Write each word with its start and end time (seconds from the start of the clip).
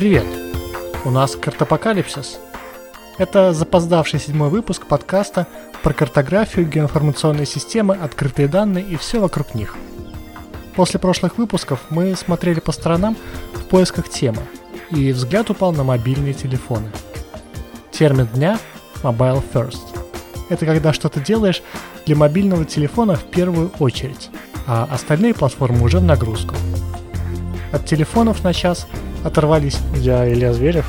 Привет! 0.00 0.24
У 1.04 1.10
нас 1.10 1.36
картапокалипсис. 1.36 2.40
Это 3.18 3.52
запоздавший 3.52 4.18
седьмой 4.18 4.48
выпуск 4.48 4.86
подкаста 4.86 5.46
про 5.82 5.92
картографию, 5.92 6.66
геоинформационные 6.66 7.44
системы, 7.44 7.96
открытые 7.96 8.48
данные 8.48 8.82
и 8.82 8.96
все 8.96 9.20
вокруг 9.20 9.54
них. 9.54 9.76
После 10.74 10.98
прошлых 10.98 11.36
выпусков 11.36 11.80
мы 11.90 12.16
смотрели 12.16 12.60
по 12.60 12.72
сторонам 12.72 13.14
в 13.52 13.64
поисках 13.64 14.08
темы, 14.08 14.40
и 14.90 15.12
взгляд 15.12 15.50
упал 15.50 15.72
на 15.72 15.84
мобильные 15.84 16.32
телефоны. 16.32 16.90
Термин 17.90 18.26
дня– 18.28 18.58
Mobile 19.02 19.42
First. 19.52 19.82
Это 20.48 20.64
когда 20.64 20.94
что-то 20.94 21.20
делаешь 21.20 21.62
для 22.06 22.16
мобильного 22.16 22.64
телефона 22.64 23.16
в 23.16 23.24
первую 23.24 23.70
очередь, 23.78 24.30
а 24.66 24.88
остальные 24.90 25.34
платформы 25.34 25.84
уже 25.84 25.98
в 25.98 26.04
нагрузку. 26.04 26.54
От 27.70 27.84
телефонов 27.84 28.42
на 28.42 28.54
час 28.54 28.86
оторвались. 29.24 29.78
Я 29.96 30.30
Илья 30.30 30.52
Зверев. 30.52 30.86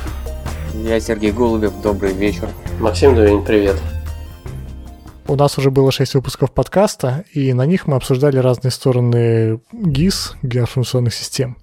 Я 0.74 1.00
Сергей 1.00 1.32
Голубев, 1.32 1.72
добрый 1.82 2.12
вечер. 2.12 2.48
Максим 2.80 3.14
Дурин, 3.14 3.44
привет. 3.44 3.76
У 5.28 5.36
нас 5.36 5.56
уже 5.56 5.70
было 5.70 5.92
6 5.92 6.14
выпусков 6.14 6.52
подкаста, 6.52 7.24
и 7.32 7.52
на 7.52 7.64
них 7.64 7.86
мы 7.86 7.96
обсуждали 7.96 8.38
разные 8.38 8.70
стороны 8.70 9.60
GIS, 9.72 10.34
геоинформационных 10.42 11.14
систем. 11.14 11.56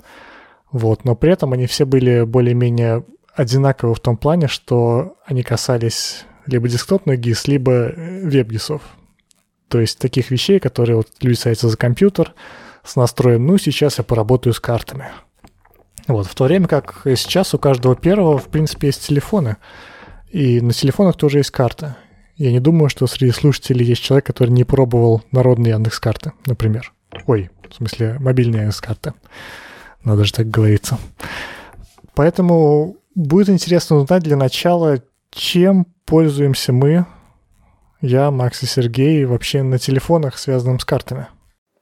Вот, 0.71 1.03
но 1.03 1.15
при 1.15 1.33
этом 1.33 1.53
они 1.53 1.65
все 1.67 1.85
были 1.85 2.23
более-менее 2.23 3.03
одинаковы 3.35 3.93
в 3.93 3.99
том 3.99 4.17
плане, 4.17 4.47
что 4.47 5.15
они 5.25 5.43
касались 5.43 6.25
либо 6.45 6.67
десктопных 6.67 7.19
GIS, 7.19 7.43
либо 7.45 7.93
веб-гисов. 8.23 8.81
То 9.67 9.79
есть 9.79 9.99
таких 9.99 10.31
вещей, 10.31 10.59
которые 10.59 10.97
вот 10.97 11.07
люди 11.21 11.37
садятся 11.37 11.69
за 11.69 11.77
компьютер 11.77 12.33
с 12.83 12.95
настроем, 12.95 13.45
ну, 13.45 13.57
сейчас 13.57 13.97
я 13.97 14.03
поработаю 14.03 14.53
с 14.53 14.59
картами. 14.59 15.09
Вот, 16.09 16.25
в 16.25 16.33
то 16.33 16.45
время 16.45 16.67
как 16.67 17.01
сейчас 17.15 17.53
у 17.53 17.59
каждого 17.59 17.95
первого, 17.95 18.39
в 18.39 18.47
принципе, 18.47 18.87
есть 18.87 19.05
телефоны. 19.05 19.57
И 20.31 20.59
на 20.59 20.73
телефонах 20.73 21.15
тоже 21.17 21.37
есть 21.37 21.51
карта. 21.51 21.97
Я 22.35 22.51
не 22.51 22.59
думаю, 22.59 22.89
что 22.89 23.05
среди 23.05 23.31
слушателей 23.31 23.85
есть 23.85 24.01
человек, 24.01 24.25
который 24.25 24.49
не 24.49 24.63
пробовал 24.63 25.21
народные 25.31 25.73
Яндекс 25.73 25.99
карты, 25.99 26.31
например. 26.47 26.93
Ой, 27.27 27.51
в 27.69 27.75
смысле, 27.75 28.17
мобильные 28.19 28.61
Яндекс 28.61 28.81
карты. 28.81 29.13
Надо 30.03 30.25
же 30.25 30.33
так 30.33 30.49
говорится. 30.49 30.97
Поэтому 32.15 32.97
будет 33.13 33.49
интересно 33.49 33.97
узнать 33.97 34.23
для 34.23 34.35
начала, 34.35 35.03
чем 35.29 35.85
пользуемся 36.05 36.73
мы, 36.73 37.05
я, 38.01 38.31
Макс 38.31 38.63
и 38.63 38.65
Сергей, 38.65 39.25
вообще 39.25 39.61
на 39.61 39.77
телефонах, 39.77 40.39
связанных 40.39 40.81
с 40.81 40.85
картами. 40.85 41.27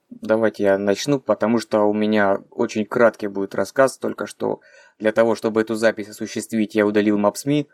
Давайте 0.10 0.64
я 0.64 0.78
начну, 0.78 1.20
потому 1.20 1.60
что 1.60 1.82
у 1.82 1.94
меня 1.94 2.40
очень 2.50 2.86
краткий 2.86 3.28
будет 3.28 3.56
рассказ, 3.56 3.98
только 3.98 4.26
что 4.26 4.62
для 5.00 5.12
того, 5.12 5.36
чтобы 5.36 5.62
эту 5.62 5.76
запись 5.76 6.10
осуществить, 6.10 6.76
я 6.76 6.86
удалил 6.86 7.20
Maps.me, 7.20 7.68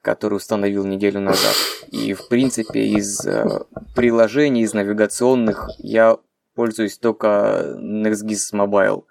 который 0.00 0.34
установил 0.34 0.84
неделю 0.84 1.20
назад. 1.20 1.54
И, 1.88 2.14
в 2.14 2.28
принципе, 2.28 2.86
из 2.86 3.26
э, 3.26 3.64
приложений, 3.94 4.62
из 4.62 4.74
навигационных 4.74 5.70
я 5.78 6.18
пользуюсь 6.54 6.98
только 6.98 7.76
NextGIS 7.78 8.54
Mobile, 8.54 9.04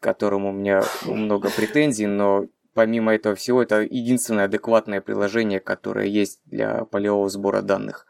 к 0.00 0.02
которому 0.02 0.50
у 0.50 0.52
меня 0.52 0.82
много 1.04 1.50
претензий, 1.50 2.06
но 2.06 2.46
помимо 2.74 3.14
этого 3.14 3.34
всего, 3.34 3.62
это 3.62 3.80
единственное 3.80 4.46
адекватное 4.46 5.00
приложение, 5.00 5.60
которое 5.60 6.06
есть 6.06 6.40
для 6.44 6.84
полевого 6.84 7.28
сбора 7.30 7.62
данных. 7.62 8.06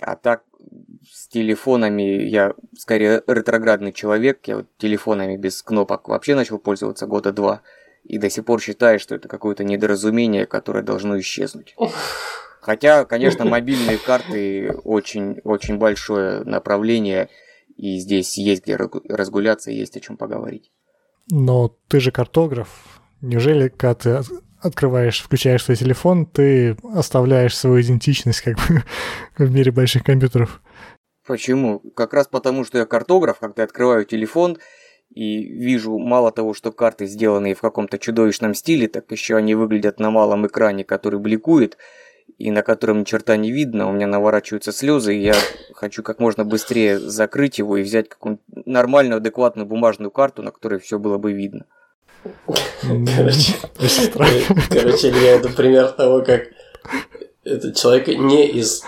А 0.00 0.16
так, 0.16 0.44
с 1.10 1.28
телефонами 1.28 2.02
я 2.02 2.54
скорее 2.76 3.22
ретроградный 3.26 3.92
человек. 3.92 4.40
Я 4.46 4.56
вот 4.58 4.66
телефонами 4.78 5.36
без 5.36 5.62
кнопок 5.62 6.08
вообще 6.08 6.34
начал 6.34 6.58
пользоваться 6.58 7.06
года 7.06 7.32
два. 7.32 7.62
И 8.04 8.18
до 8.18 8.30
сих 8.30 8.44
пор 8.44 8.60
считаю, 8.60 8.98
что 9.00 9.14
это 9.14 9.28
какое-то 9.28 9.64
недоразумение, 9.64 10.46
которое 10.46 10.82
должно 10.82 11.18
исчезнуть. 11.18 11.74
Хотя, 12.60 13.04
конечно, 13.04 13.44
мобильные 13.44 13.98
карты 13.98 14.72
очень-очень 14.84 15.78
большое 15.78 16.42
направление, 16.44 17.28
и 17.76 17.98
здесь 17.98 18.36
есть 18.38 18.64
где 18.64 18.76
разгуляться, 18.76 19.70
есть 19.70 19.96
о 19.96 20.00
чем 20.00 20.16
поговорить. 20.16 20.72
Но 21.30 21.76
ты 21.88 22.00
же 22.00 22.10
картограф. 22.10 23.00
Неужели, 23.20 23.68
когда 23.68 23.94
ты 23.94 24.22
открываешь, 24.60 25.22
включаешь 25.22 25.64
свой 25.64 25.76
телефон, 25.76 26.26
ты 26.26 26.76
оставляешь 26.94 27.56
свою 27.56 27.80
идентичность 27.80 28.40
как 28.40 28.56
бы 28.56 28.82
в 29.44 29.50
мире 29.52 29.72
больших 29.72 30.04
компьютеров. 30.04 30.60
Почему? 31.26 31.80
Как 31.94 32.14
раз 32.14 32.28
потому, 32.28 32.64
что 32.64 32.78
я 32.78 32.86
картограф, 32.86 33.38
когда 33.40 33.64
открываю 33.64 34.04
телефон 34.04 34.58
и 35.10 35.42
вижу 35.44 35.98
мало 35.98 36.30
того, 36.30 36.54
что 36.54 36.72
карты 36.72 37.06
сделаны 37.06 37.54
в 37.54 37.60
каком-то 37.60 37.98
чудовищном 37.98 38.54
стиле, 38.54 38.88
так 38.88 39.10
еще 39.10 39.36
они 39.36 39.54
выглядят 39.54 39.98
на 39.98 40.10
малом 40.10 40.46
экране, 40.46 40.84
который 40.84 41.18
бликует, 41.18 41.78
и 42.38 42.50
на 42.50 42.62
котором 42.62 43.00
ни 43.00 43.04
черта 43.04 43.36
не 43.36 43.50
видно, 43.50 43.88
у 43.88 43.92
меня 43.92 44.06
наворачиваются 44.06 44.72
слезы, 44.72 45.16
и 45.16 45.22
я 45.22 45.34
хочу 45.74 46.02
как 46.02 46.20
можно 46.20 46.44
быстрее 46.44 46.98
закрыть 46.98 47.58
его 47.58 47.76
и 47.76 47.82
взять 47.82 48.08
какую-нибудь 48.08 48.66
нормальную, 48.66 49.18
адекватную 49.18 49.66
бумажную 49.66 50.10
карту, 50.10 50.42
на 50.42 50.50
которой 50.50 50.80
все 50.80 50.98
было 50.98 51.18
бы 51.18 51.32
видно. 51.32 51.66
Короче, 52.82 53.52
короче, 54.70 55.10
Илья, 55.10 55.32
это 55.32 55.48
пример 55.48 55.88
того, 55.88 56.22
как 56.22 56.48
этот 57.44 57.76
человек 57.76 58.08
не 58.08 58.46
из 58.46 58.82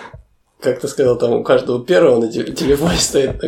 как 0.61 0.81
ты 0.81 0.89
сказал, 0.89 1.17
там 1.17 1.33
у 1.35 1.45
каждого 1.45 1.85
первого 1.85 2.21
на 2.21 2.33
телефоне 2.33 2.99
стоит 2.99 3.41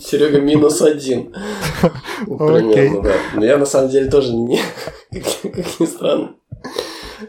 Серега 0.00 0.40
минус 0.40 0.82
один. 0.82 1.32
Примерно, 2.26 3.02
да. 3.02 3.14
Но 3.34 3.44
я 3.44 3.56
на 3.56 3.66
самом 3.66 3.90
деле 3.90 4.10
тоже 4.10 4.32
не, 4.32 4.60
как 5.12 5.80
ни 5.80 5.86
странно, 5.86 6.34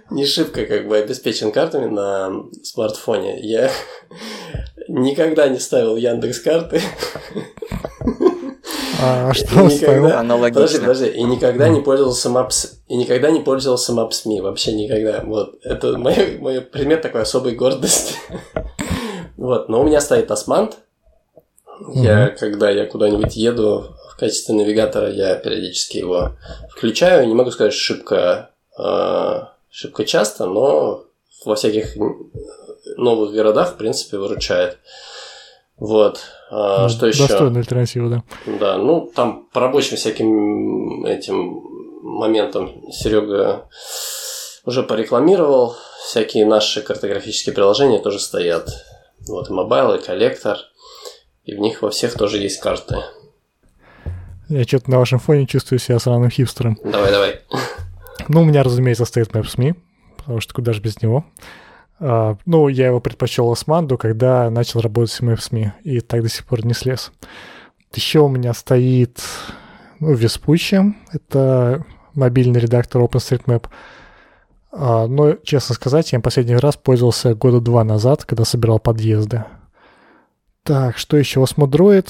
не 0.09 0.25
шибко 0.25 0.65
как 0.65 0.87
бы 0.87 0.97
обеспечен 0.97 1.51
картами 1.51 1.85
на 1.85 2.31
смартфоне. 2.63 3.39
Я 3.41 3.69
никогда 4.87 5.47
не 5.49 5.59
ставил 5.59 5.95
Яндекс 5.95 6.39
карты. 6.39 6.81
А 9.01 9.33
что 9.33 9.61
никогда... 9.61 10.19
Аналогично. 10.19 10.61
Подожди, 10.61 10.79
подожди. 10.79 11.07
И 11.07 11.23
никогда 11.23 11.69
не 11.69 11.81
пользовался 11.81 12.29
Maps... 12.29 12.73
И 12.87 12.95
никогда 12.95 13.31
не 13.31 13.39
пользовался 13.39 13.93
Maps.me. 13.93 14.41
Вообще 14.41 14.73
никогда. 14.73 15.21
Вот. 15.25 15.55
Это 15.63 15.97
мой, 15.97 16.37
мой 16.39 16.61
предмет 16.61 17.01
такой 17.01 17.21
особой 17.21 17.55
гордости. 17.55 18.15
вот. 19.37 19.69
Но 19.69 19.81
у 19.81 19.83
меня 19.85 20.01
стоит 20.01 20.31
Османт. 20.31 20.77
Я, 21.93 22.29
когда 22.29 22.69
я 22.69 22.85
куда-нибудь 22.85 23.35
еду, 23.35 23.95
в 24.11 24.17
качестве 24.19 24.53
навигатора 24.55 25.09
я 25.09 25.35
периодически 25.35 25.97
его 25.97 26.35
включаю. 26.69 27.27
Не 27.27 27.33
могу 27.33 27.51
сказать 27.51 27.73
шибко, 27.73 28.49
э, 28.77 29.41
шибко 29.69 30.03
часто, 30.03 30.45
но 30.45 31.05
во 31.45 31.55
всяких 31.55 31.95
новых 32.97 33.31
городах, 33.31 33.73
в 33.73 33.77
принципе, 33.77 34.17
выручает. 34.17 34.77
Вот. 35.79 36.19
А, 36.51 36.83
ну, 36.83 36.89
что 36.89 37.07
еще? 37.07 37.27
Достойная 37.27 37.61
альтернатива, 37.61 38.09
да. 38.09 38.23
Да, 38.59 38.77
ну 38.77 39.09
там 39.15 39.47
по 39.53 39.61
рабочим 39.61 39.95
всяким 39.95 41.05
этим 41.05 41.61
моментам 42.01 42.91
Серега 42.91 43.67
уже 44.65 44.83
порекламировал. 44.83 45.75
Всякие 46.05 46.45
наши 46.45 46.81
картографические 46.81 47.53
приложения 47.53 47.99
тоже 47.99 48.19
стоят. 48.19 48.69
Вот 49.27 49.49
и 49.49 49.53
Mobile, 49.53 49.93
и 49.93 50.03
коллектор. 50.03 50.57
И 51.45 51.55
в 51.55 51.59
них 51.59 51.81
во 51.81 51.91
всех 51.91 52.13
тоже 52.13 52.37
есть 52.39 52.59
карты. 52.59 52.97
Я 54.49 54.63
что-то 54.63 54.89
на 54.89 54.97
вашем 54.97 55.19
фоне 55.19 55.45
чувствую 55.45 55.79
себя 55.79 55.99
сраным 55.99 56.29
хипстером. 56.29 56.77
Давай, 56.83 57.11
давай. 57.11 57.41
Ну, 58.27 58.41
у 58.41 58.45
меня, 58.45 58.63
разумеется, 58.63 59.05
стоит 59.05 59.29
Maps.me, 59.29 59.75
потому 60.17 60.41
что 60.41 60.53
куда 60.53 60.73
же 60.73 60.81
без 60.81 61.01
него. 61.01 61.25
Э, 61.37 61.68
ну, 61.99 62.67
я 62.69 62.87
его 62.87 62.99
предпочел 62.99 63.51
Османду, 63.51 63.97
когда 63.97 64.49
начал 64.49 64.79
работать 64.79 65.11
с 65.11 65.21
MFSME, 65.21 65.71
и 65.83 65.99
так 65.99 66.23
до 66.23 66.29
сих 66.29 66.45
пор 66.45 66.65
не 66.65 66.73
слез. 66.73 67.11
Еще 67.93 68.19
у 68.19 68.29
меня 68.29 68.53
стоит 68.53 69.19
ну, 69.99 70.13
Vespucci, 70.13 70.93
это 71.11 71.83
мобильный 72.13 72.59
редактор 72.59 73.01
OpenStreetMap. 73.01 73.65
Uh, 74.71 75.07
но, 75.07 75.33
честно 75.43 75.73
сказать, 75.73 76.11
я 76.11 76.17
им 76.17 76.21
последний 76.21 76.55
раз 76.55 76.77
пользовался 76.77 77.33
года 77.33 77.59
два 77.59 77.83
назад, 77.83 78.25
когда 78.25 78.45
собирал 78.45 78.79
подъезды. 78.79 79.45
Так, 80.63 80.97
что 80.97 81.17
еще? 81.17 81.41
Osmodroid 81.41 82.09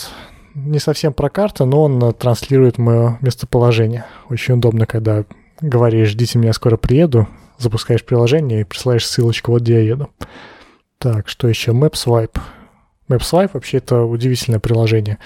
не 0.55 0.79
совсем 0.79 1.13
про 1.13 1.29
карты, 1.29 1.63
но 1.63 1.83
он 1.83 2.13
транслирует 2.13 2.77
мое 2.77 3.17
местоположение. 3.21 4.05
Очень 4.29 4.55
удобно, 4.55 4.85
когда 4.85 5.23
говоришь, 5.61 6.09
ждите 6.09 6.37
меня, 6.37 6.51
скоро 6.51 6.75
приеду, 6.75 7.27
запускаешь 7.59 8.03
приложение 8.03 8.61
и 8.61 8.63
присылаешь 8.63 9.05
ссылочку, 9.05 9.51
вот 9.51 9.61
где 9.61 9.75
я 9.75 9.81
еду. 9.81 10.09
Так, 10.97 11.27
что 11.27 11.47
еще? 11.47 11.71
MapSwipe. 11.71 12.39
MapSwipe 13.07 13.51
вообще 13.53 13.77
это 13.77 14.03
удивительное 14.03 14.59
приложение. 14.59 15.19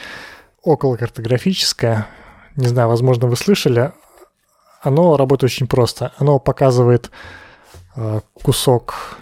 Около 0.62 0.98
картографическое. 0.98 2.08
Не 2.56 2.68
знаю, 2.68 2.90
возможно, 2.90 3.28
вы 3.28 3.36
слышали. 3.36 3.92
Оно 4.82 5.16
работает 5.18 5.52
очень 5.52 5.68
просто. 5.68 6.12
Оно 6.18 6.40
показывает 6.40 7.12
э, 7.96 8.22
кусок 8.34 9.18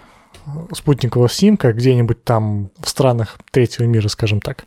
спутникового 0.72 1.28
снимка 1.28 1.72
где-нибудь 1.72 2.24
там 2.24 2.70
в 2.78 2.88
странах 2.88 3.38
третьего 3.50 3.86
мира, 3.86 4.08
скажем 4.08 4.40
так. 4.40 4.64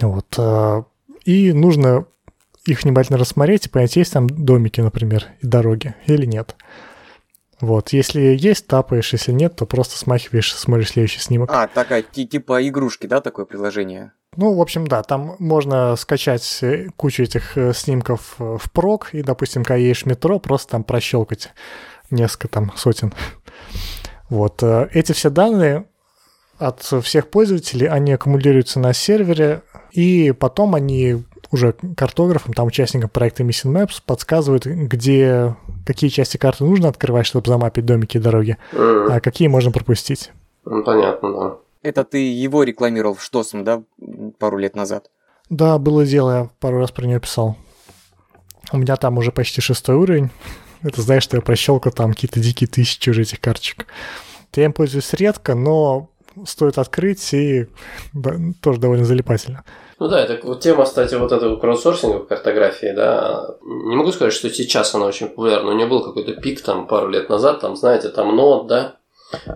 Вот. 0.00 0.34
Э, 0.38 0.82
и 1.24 1.52
нужно 1.52 2.06
их 2.66 2.82
внимательно 2.82 3.18
рассмотреть 3.18 3.66
и 3.66 3.68
понять, 3.68 3.96
есть 3.96 4.12
там 4.12 4.28
домики, 4.28 4.80
например, 4.80 5.26
и 5.40 5.46
дороги 5.46 5.94
или 6.06 6.26
нет. 6.26 6.56
Вот, 7.64 7.94
если 7.94 8.20
есть, 8.20 8.66
тапаешь, 8.66 9.14
если 9.14 9.32
нет, 9.32 9.56
то 9.56 9.64
просто 9.64 9.96
смахиваешь, 9.96 10.54
смотришь 10.54 10.90
следующий 10.90 11.20
снимок. 11.20 11.50
А, 11.50 11.66
такая 11.66 12.02
типа 12.02 12.68
игрушки, 12.68 13.06
да, 13.06 13.22
такое 13.22 13.46
приложение? 13.46 14.12
Ну, 14.36 14.52
в 14.52 14.60
общем, 14.60 14.86
да, 14.86 15.02
там 15.02 15.36
можно 15.38 15.96
скачать 15.96 16.58
э, 16.60 16.88
кучу 16.96 17.22
этих 17.22 17.56
э, 17.56 17.72
снимков 17.72 18.34
э, 18.38 18.58
в 18.60 18.70
прок, 18.70 19.14
и, 19.14 19.22
допустим, 19.22 19.62
когда 19.62 19.76
едешь 19.76 20.02
в 20.02 20.06
метро, 20.06 20.38
просто 20.38 20.72
там 20.72 20.84
прощелкать 20.84 21.52
несколько 22.10 22.48
там 22.48 22.70
сотен. 22.76 23.14
Вот. 24.28 24.62
Эти 24.62 25.12
все 25.12 25.30
данные 25.30 25.86
от 26.58 26.82
всех 26.82 27.30
пользователей, 27.30 27.86
они 27.86 28.12
аккумулируются 28.12 28.78
на 28.78 28.92
сервере, 28.92 29.62
и 29.92 30.32
потом 30.32 30.74
они 30.74 31.24
уже 31.54 31.74
картографам, 31.96 32.52
там 32.52 32.66
участникам 32.66 33.08
проекта 33.08 33.42
Missing 33.42 33.72
Maps 33.72 34.02
подсказывают, 34.04 34.66
где, 34.66 35.56
какие 35.86 36.10
части 36.10 36.36
карты 36.36 36.64
нужно 36.64 36.88
открывать, 36.88 37.26
чтобы 37.26 37.48
замапить 37.48 37.86
домики 37.86 38.18
и 38.18 38.20
дороги, 38.20 38.58
mm. 38.72 39.10
а 39.10 39.20
какие 39.20 39.48
можно 39.48 39.70
пропустить. 39.70 40.32
Ну, 40.64 40.82
понятно, 40.82 41.32
да. 41.32 41.56
Это 41.82 42.04
ты 42.04 42.18
его 42.18 42.62
рекламировал 42.62 43.14
в 43.14 43.22
Штосом, 43.22 43.64
да, 43.64 43.82
пару 44.38 44.58
лет 44.58 44.74
назад? 44.76 45.10
Да, 45.50 45.78
было 45.78 46.04
дело, 46.04 46.30
я 46.30 46.50
пару 46.60 46.78
раз 46.78 46.90
про 46.90 47.06
нее 47.06 47.20
писал. 47.20 47.56
У 48.72 48.78
меня 48.78 48.96
там 48.96 49.18
уже 49.18 49.30
почти 49.30 49.60
шестой 49.60 49.96
уровень. 49.96 50.30
Это 50.82 51.02
знаешь, 51.02 51.22
что 51.22 51.36
я 51.36 51.42
прощелкал 51.42 51.92
там 51.92 52.12
какие-то 52.12 52.40
дикие 52.40 52.68
тысячи 52.68 53.10
уже 53.10 53.22
этих 53.22 53.40
карточек. 53.40 53.86
Я 54.54 54.64
им 54.64 54.72
пользуюсь 54.72 55.12
редко, 55.14 55.54
но 55.54 56.10
стоит 56.46 56.78
открыть, 56.78 57.32
и 57.34 57.66
да, 58.12 58.36
тоже 58.60 58.80
довольно 58.80 59.04
залипательно. 59.04 59.64
Ну 59.98 60.08
да, 60.08 60.20
это 60.20 60.44
вот 60.46 60.60
тема, 60.60 60.84
кстати, 60.84 61.14
вот 61.14 61.32
этого 61.32 61.56
краудсорсинга 61.56 62.18
в 62.18 62.26
картографии, 62.26 62.92
да, 62.94 63.56
не 63.62 63.94
могу 63.94 64.12
сказать, 64.12 64.32
что 64.32 64.50
сейчас 64.50 64.94
она 64.94 65.06
очень 65.06 65.28
популярна, 65.28 65.70
у 65.70 65.74
нее 65.74 65.86
был 65.86 66.02
какой-то 66.02 66.32
пик 66.32 66.62
там 66.62 66.86
пару 66.86 67.08
лет 67.08 67.28
назад, 67.28 67.60
там, 67.60 67.76
знаете, 67.76 68.08
там 68.08 68.34
нот, 68.34 68.66
да, 68.66 68.96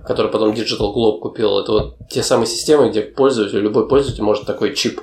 который 0.07 0.31
потом 0.31 0.53
Digital 0.53 0.95
Globe 0.95 1.19
купил, 1.21 1.59
это 1.59 1.73
вот 1.73 1.97
те 2.09 2.23
самые 2.23 2.47
системы, 2.47 2.91
где 2.91 3.03
пользователь, 3.03 3.59
любой 3.59 3.89
пользователь 3.89 4.23
может 4.23 4.47
такой 4.47 4.75
чип 4.75 5.01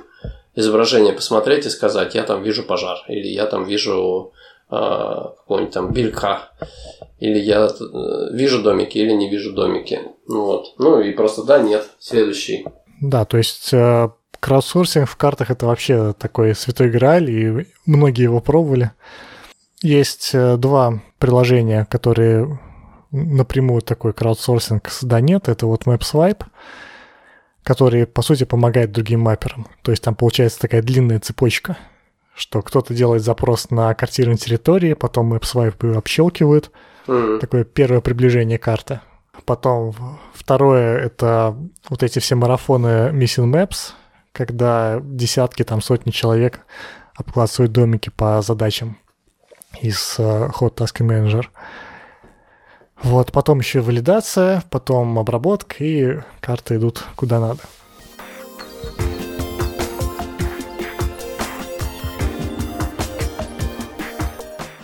изображение 0.54 1.12
посмотреть 1.12 1.66
и 1.66 1.70
сказать, 1.70 2.14
я 2.14 2.22
там 2.22 2.42
вижу 2.42 2.62
пожар, 2.62 2.98
или 3.08 3.28
я 3.28 3.46
там 3.46 3.64
вижу 3.64 4.32
э, 4.70 4.74
какого-нибудь 4.74 5.74
там 5.74 5.92
белька, 5.92 6.50
или 7.20 7.38
я 7.38 7.66
э, 7.66 8.32
вижу 8.32 8.62
домики, 8.62 8.98
или 8.98 9.12
не 9.12 9.30
вижу 9.30 9.52
домики. 9.52 10.00
Вот. 10.26 10.74
Ну 10.78 11.00
и 11.00 11.12
просто 11.12 11.44
да, 11.44 11.60
нет, 11.60 11.86
следующий. 11.98 12.66
Да, 13.02 13.26
то 13.26 13.36
есть 13.36 13.72
э, 13.72 14.08
краудсорсинг 14.46 15.08
в 15.08 15.16
картах 15.16 15.50
это 15.50 15.66
вообще 15.66 16.12
такой 16.12 16.54
святой 16.54 16.88
грааль, 16.88 17.28
и 17.28 17.66
многие 17.84 18.22
его 18.22 18.38
пробовали. 18.38 18.92
Есть 19.82 20.30
э, 20.34 20.56
два 20.56 21.00
приложения, 21.18 21.84
которые 21.90 22.56
напрямую 23.10 23.82
такой 23.82 24.12
краудсорсинг 24.12 24.88
да 25.02 25.20
нет, 25.20 25.48
это 25.48 25.66
вот 25.66 25.82
MapSwipe, 25.86 26.44
который, 27.64 28.06
по 28.06 28.22
сути, 28.22 28.44
помогает 28.44 28.92
другим 28.92 29.22
мапперам. 29.22 29.66
То 29.82 29.90
есть 29.90 30.04
там 30.04 30.14
получается 30.14 30.60
такая 30.60 30.80
длинная 30.80 31.18
цепочка, 31.18 31.76
что 32.36 32.62
кто-то 32.62 32.94
делает 32.94 33.24
запрос 33.24 33.70
на 33.70 33.92
картированной 33.94 34.38
территории, 34.38 34.92
потом 34.94 35.34
MapSwipe 35.34 35.96
общелкивают, 35.96 36.70
mm-hmm. 37.08 37.40
такое 37.40 37.64
первое 37.64 38.00
приближение 38.00 38.58
карты. 38.58 39.00
Потом 39.44 39.92
второе— 40.34 40.98
это 41.00 41.56
вот 41.88 42.04
эти 42.04 42.20
все 42.20 42.36
марафоны 42.36 43.10
Missing 43.10 43.50
Maps, 43.52 43.94
когда 44.36 45.00
десятки, 45.02 45.62
там 45.62 45.80
сотни 45.80 46.10
человек 46.10 46.60
обкладывают 47.14 47.72
домики 47.72 48.10
по 48.10 48.42
задачам 48.42 48.98
из 49.80 50.16
uh, 50.18 50.50
Hot 50.60 50.74
Task 50.74 51.00
Manager. 51.00 51.46
Вот, 53.02 53.32
потом 53.32 53.60
еще 53.60 53.80
валидация, 53.80 54.62
потом 54.68 55.18
обработка, 55.18 55.82
и 55.82 56.18
карты 56.40 56.76
идут 56.76 57.02
куда 57.16 57.40
надо. 57.40 57.60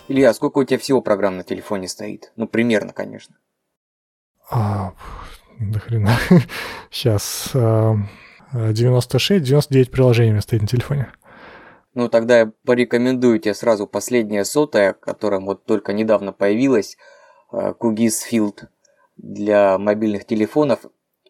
Илья, 0.08 0.32
сколько 0.32 0.58
у 0.58 0.64
тебя 0.64 0.78
всего 0.78 1.02
программ 1.02 1.37
на 1.37 1.44
телефоне 1.44 1.88
стоит? 1.88 2.32
Ну, 2.37 2.46
примерно, 2.46 2.94
конечно. 2.94 3.37
А, 4.50 4.94
до 5.58 5.78
хрена. 5.78 6.16
Сейчас. 6.90 7.50
96-99 8.52 9.90
приложений 9.90 10.31
у 10.31 10.32
меня 10.32 10.43
стоит 10.43 10.62
на 10.62 10.69
телефоне. 10.69 11.08
Ну, 11.94 12.08
тогда 12.08 12.40
я 12.40 12.52
порекомендую 12.64 13.38
тебе 13.38 13.54
сразу 13.54 13.87
последнее 13.87 14.44
сотое, 14.44 14.94
которое 14.94 15.40
вот 15.40 15.64
только 15.64 15.93
недавно 15.93 16.32
появилось, 16.32 16.96
QGIS 17.52 18.08
э, 18.08 18.31
Field 18.31 18.64
для 19.19 19.78
мобильных 19.78 20.25
телефонов. 20.25 20.81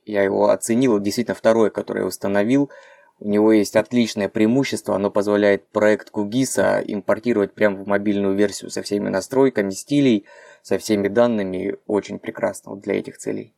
Я 0.05 0.23
его 0.23 0.51
оценил, 0.51 0.99
действительно 1.01 1.35
второе, 1.35 1.71
которое 1.71 2.01
я 2.01 2.07
установил. 2.07 2.71
У 3.19 3.29
него 3.29 3.53
есть 3.53 3.77
отличное 3.77 4.29
преимущество, 4.29 4.97
оно 4.97 5.11
позволяет 5.11 5.69
проект 5.69 6.11
QGIS 6.13 6.85
импортировать 6.87 7.55
прямо 7.55 7.77
в 7.77 7.87
мобильную 7.87 8.35
версию 8.35 8.71
со 8.71 8.83
всеми 8.83 9.09
настройками 9.09 9.71
стилей, 9.71 10.27
со 10.63 10.79
всеми 10.79 11.09
данными. 11.09 11.77
Очень 11.87 12.19
прекрасно 12.19 12.73
вот 12.73 12.83
для 12.83 12.95
этих 12.95 13.19
целей. 13.19 13.53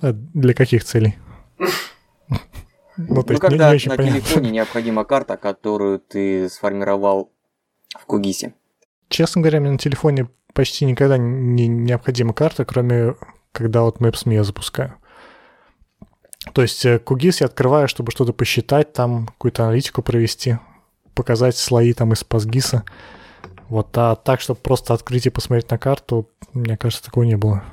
А 0.00 0.12
для 0.12 0.54
каких 0.54 0.84
целей? 0.84 1.16
Ну, 2.96 3.22
то 3.22 3.24
ну, 3.26 3.32
есть 3.32 3.40
когда 3.40 3.72
не, 3.72 3.78
не 3.78 3.88
на 3.88 3.96
понятно. 3.96 4.20
телефоне 4.20 4.50
необходима 4.50 5.04
карта, 5.04 5.36
которую 5.36 5.98
ты 5.98 6.48
сформировал 6.48 7.32
в 7.98 8.06
Кугисе. 8.06 8.54
Честно 9.08 9.42
говоря, 9.42 9.60
мне 9.60 9.70
на 9.70 9.78
телефоне 9.78 10.28
почти 10.52 10.84
никогда 10.84 11.18
не 11.18 11.66
необходима 11.66 12.32
карта, 12.32 12.64
кроме 12.64 13.14
когда 13.52 13.82
вот 13.82 13.98
Maps.me 14.00 14.34
я 14.34 14.44
запускаю. 14.44 14.94
То 16.52 16.62
есть 16.62 16.84
э, 16.84 17.00
я 17.06 17.46
открываю, 17.46 17.88
чтобы 17.88 18.12
что-то 18.12 18.32
посчитать, 18.32 18.92
там 18.92 19.26
какую-то 19.26 19.64
аналитику 19.64 20.02
провести, 20.02 20.58
показать 21.14 21.56
слои 21.56 21.92
там 21.92 22.12
из 22.12 22.22
PostGIS. 22.22 22.82
Вот, 23.68 23.96
а 23.96 24.14
так, 24.14 24.40
чтобы 24.40 24.60
просто 24.60 24.92
открыть 24.92 25.26
и 25.26 25.30
посмотреть 25.30 25.70
на 25.70 25.78
карту, 25.78 26.28
мне 26.52 26.76
кажется, 26.76 27.04
такого 27.04 27.24
не 27.24 27.36
было. 27.36 27.64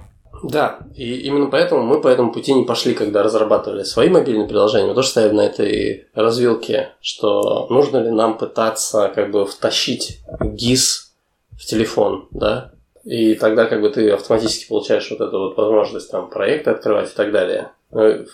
Да, 0.43 0.79
и 0.95 1.21
именно 1.21 1.47
поэтому 1.47 1.83
мы 1.83 2.01
по 2.01 2.07
этому 2.07 2.31
пути 2.31 2.53
не 2.53 2.65
пошли, 2.65 2.93
когда 2.93 3.23
разрабатывали 3.23 3.83
свои 3.83 4.09
мобильные 4.09 4.47
приложения. 4.47 4.87
Мы 4.87 4.95
тоже 4.95 5.09
стояли 5.09 5.33
на 5.33 5.41
этой 5.41 6.07
развилке, 6.13 6.93
что 7.01 7.67
нужно 7.69 7.97
ли 7.97 8.09
нам 8.09 8.37
пытаться 8.37 9.11
как 9.13 9.31
бы 9.31 9.45
втащить 9.45 10.19
GIS 10.41 11.11
в 11.51 11.65
телефон, 11.65 12.27
да, 12.31 12.71
и 13.03 13.35
тогда 13.35 13.65
как 13.65 13.81
бы 13.81 13.89
ты 13.89 14.09
автоматически 14.11 14.67
получаешь 14.67 15.09
вот 15.11 15.21
эту 15.21 15.39
вот 15.39 15.57
возможность 15.57 16.11
там 16.11 16.29
проекты 16.29 16.71
открывать 16.71 17.11
и 17.11 17.15
так 17.15 17.31
далее. 17.31 17.71
Ну, 17.91 18.25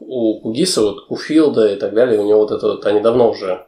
у 0.00 0.40
Кугиса, 0.40 0.82
вот 0.82 1.06
Куфилда 1.06 1.72
и 1.72 1.76
так 1.76 1.94
далее, 1.94 2.20
у 2.20 2.26
него 2.26 2.40
вот 2.40 2.50
это 2.50 2.66
вот, 2.66 2.86
они 2.86 3.00
давно 3.00 3.30
уже, 3.30 3.66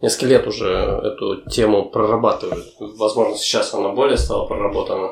несколько 0.00 0.26
лет 0.26 0.46
уже 0.46 0.68
эту 0.68 1.48
тему 1.50 1.90
прорабатывают. 1.90 2.64
Возможно, 2.78 3.36
сейчас 3.36 3.74
она 3.74 3.90
более 3.90 4.16
стала 4.16 4.46
проработана. 4.46 5.10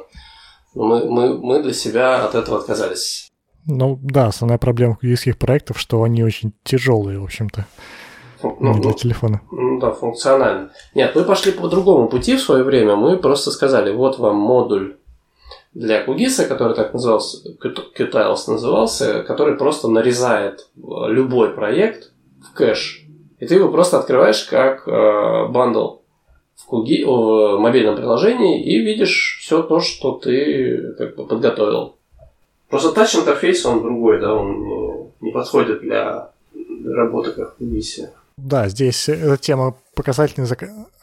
Мы, 0.75 1.05
мы, 1.09 1.39
мы 1.39 1.63
для 1.63 1.73
себя 1.73 2.25
от 2.25 2.35
этого 2.35 2.59
отказались. 2.59 3.31
Ну 3.67 3.99
да, 4.03 4.27
основная 4.27 4.59
проблема 4.59 4.97
кугийских 4.97 5.39
проектов, 5.39 5.79
что 5.79 6.03
они 6.03 6.25
очень 6.25 6.53
тяжелые, 6.65 7.19
в 7.21 7.25
общем-то. 7.25 7.67
Ну, 8.43 8.75
не 8.75 8.81
для 8.81 8.91
ну, 8.91 8.97
телефона. 8.97 9.41
Ну 9.53 9.79
да, 9.79 9.93
функционально. 9.93 10.73
Нет, 10.95 11.15
мы 11.15 11.23
пошли 11.23 11.53
по 11.53 11.69
другому 11.69 12.09
пути 12.09 12.37
в 12.37 12.41
свое 12.41 12.65
время. 12.65 12.97
Мы 12.97 13.17
просто 13.17 13.53
сказали, 13.53 13.93
вот 13.93 14.19
вам 14.19 14.37
модуль 14.37 14.97
для 15.75 16.03
Кугиса, 16.03 16.47
который 16.47 16.75
так 16.75 16.93
назывался, 16.93 17.49
Qtiles 17.63 18.41
назывался, 18.49 19.23
который 19.23 19.57
просто 19.57 19.89
нарезает 19.89 20.69
любой 20.77 21.51
проект 21.51 22.13
в 22.43 22.53
кэш. 22.53 23.07
И 23.39 23.47
ты 23.47 23.55
его 23.55 23.71
просто 23.71 23.99
открываешь 23.99 24.45
как 24.45 24.87
э, 24.87 25.47
bundle 25.49 26.02
в, 26.63 26.67
QGIS, 26.67 27.05
в 27.05 27.59
мобильном 27.59 27.97
приложении 27.97 28.63
и 28.63 28.79
видишь 28.79 29.39
все 29.41 29.63
то, 29.63 29.81
что 29.81 30.13
ты 30.13 30.95
как 30.99 31.17
бы 31.17 31.27
подготовил. 31.27 31.97
Просто 32.69 32.93
тач-интерфейс, 32.93 33.67
он 33.67 33.83
другой, 33.83 34.21
да, 34.21 34.35
он 34.35 34.65
не, 34.65 35.27
не 35.27 35.31
подходит 35.31 35.81
для 35.81 36.31
работы 36.85 37.33
как 37.33 37.57
QGIS 37.57 37.94
е. 37.94 38.13
Да, 38.37 38.69
здесь 38.69 39.09
эта 39.09 39.37
тема 39.37 39.77
показательно 39.95 40.49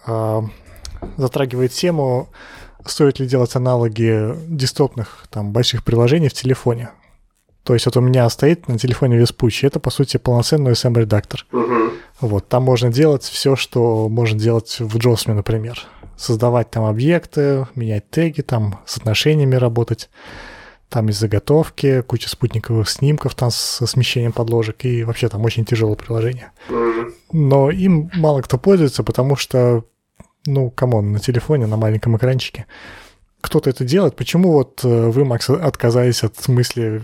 а, 0.05 0.41
затрагивает 1.17 1.71
тему, 1.71 2.29
стоит 2.85 3.19
ли 3.19 3.27
делать 3.27 3.55
аналоги 3.55 4.35
десктопных 4.47 5.25
там, 5.29 5.51
больших 5.51 5.83
приложений 5.83 6.29
в 6.29 6.33
телефоне. 6.33 6.89
То 7.63 7.73
есть 7.73 7.85
вот 7.85 7.97
у 7.97 8.01
меня 8.01 8.27
стоит 8.29 8.67
на 8.67 8.77
телефоне 8.77 9.19
Vespucci, 9.19 9.67
это 9.67 9.79
по 9.79 9.89
сути 9.89 10.17
полноценный 10.17 10.71
OSM-редактор. 10.71 11.45
Угу. 11.51 11.91
Вот, 12.21 12.47
там 12.47 12.63
можно 12.63 12.91
делать 12.91 13.23
все, 13.23 13.55
что 13.55 14.09
можно 14.09 14.39
делать 14.39 14.77
в 14.79 14.97
JOSM, 14.97 15.33
например. 15.33 15.79
Создавать 16.17 16.69
там 16.69 16.85
объекты, 16.85 17.67
менять 17.75 18.09
теги, 18.09 18.41
там 18.41 18.79
с 18.85 18.97
отношениями 18.97 19.55
работать. 19.55 20.09
Там 20.89 21.07
есть 21.07 21.19
заготовки, 21.19 22.01
куча 22.01 22.29
спутниковых 22.29 22.89
снимков 22.89 23.35
там 23.35 23.51
со 23.51 23.85
смещением 23.85 24.31
подложек, 24.31 24.85
и 24.85 25.03
вообще 25.03 25.29
там 25.29 25.45
очень 25.45 25.63
тяжелое 25.63 25.95
приложение. 25.95 26.51
Но 27.31 27.69
им 27.69 28.09
мало 28.15 28.41
кто 28.41 28.57
пользуется, 28.57 29.03
потому 29.03 29.35
что 29.35 29.83
Ну, 30.45 30.71
come 30.71 30.94
on, 30.94 31.12
на 31.11 31.19
телефоне, 31.19 31.67
на 31.67 31.77
маленьком 31.77 32.15
экранчике. 32.17 32.65
Кто-то 33.41 33.69
это 33.69 33.86
делает. 33.86 34.15
Почему 34.15 34.51
вот 34.51 34.81
э, 34.84 34.88
вы, 34.88 35.24
Макс, 35.24 35.50
отказались 35.50 36.24
от 36.24 36.48
мысли 36.48 37.01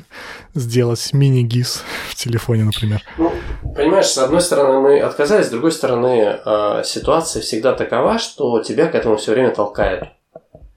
сделать 0.54 1.14
мини-гиз 1.14 1.84
в 2.10 2.16
телефоне, 2.16 2.66
например? 2.66 3.02
Ну, 3.18 3.32
понимаешь, 3.76 4.08
с 4.08 4.18
одной 4.18 4.42
стороны 4.42 4.80
мы 4.80 5.00
отказались, 5.00 5.48
с 5.48 5.52
другой 5.52 5.72
стороны 5.72 6.40
э, 6.46 6.82
ситуация 6.84 7.42
всегда 7.42 7.74
такова, 7.74 8.20
что 8.20 8.62
тебя 8.62 8.88
к 8.88 8.96
этому 8.96 9.16
все 9.16 9.32
время 9.32 9.56
толкает. 9.56 10.10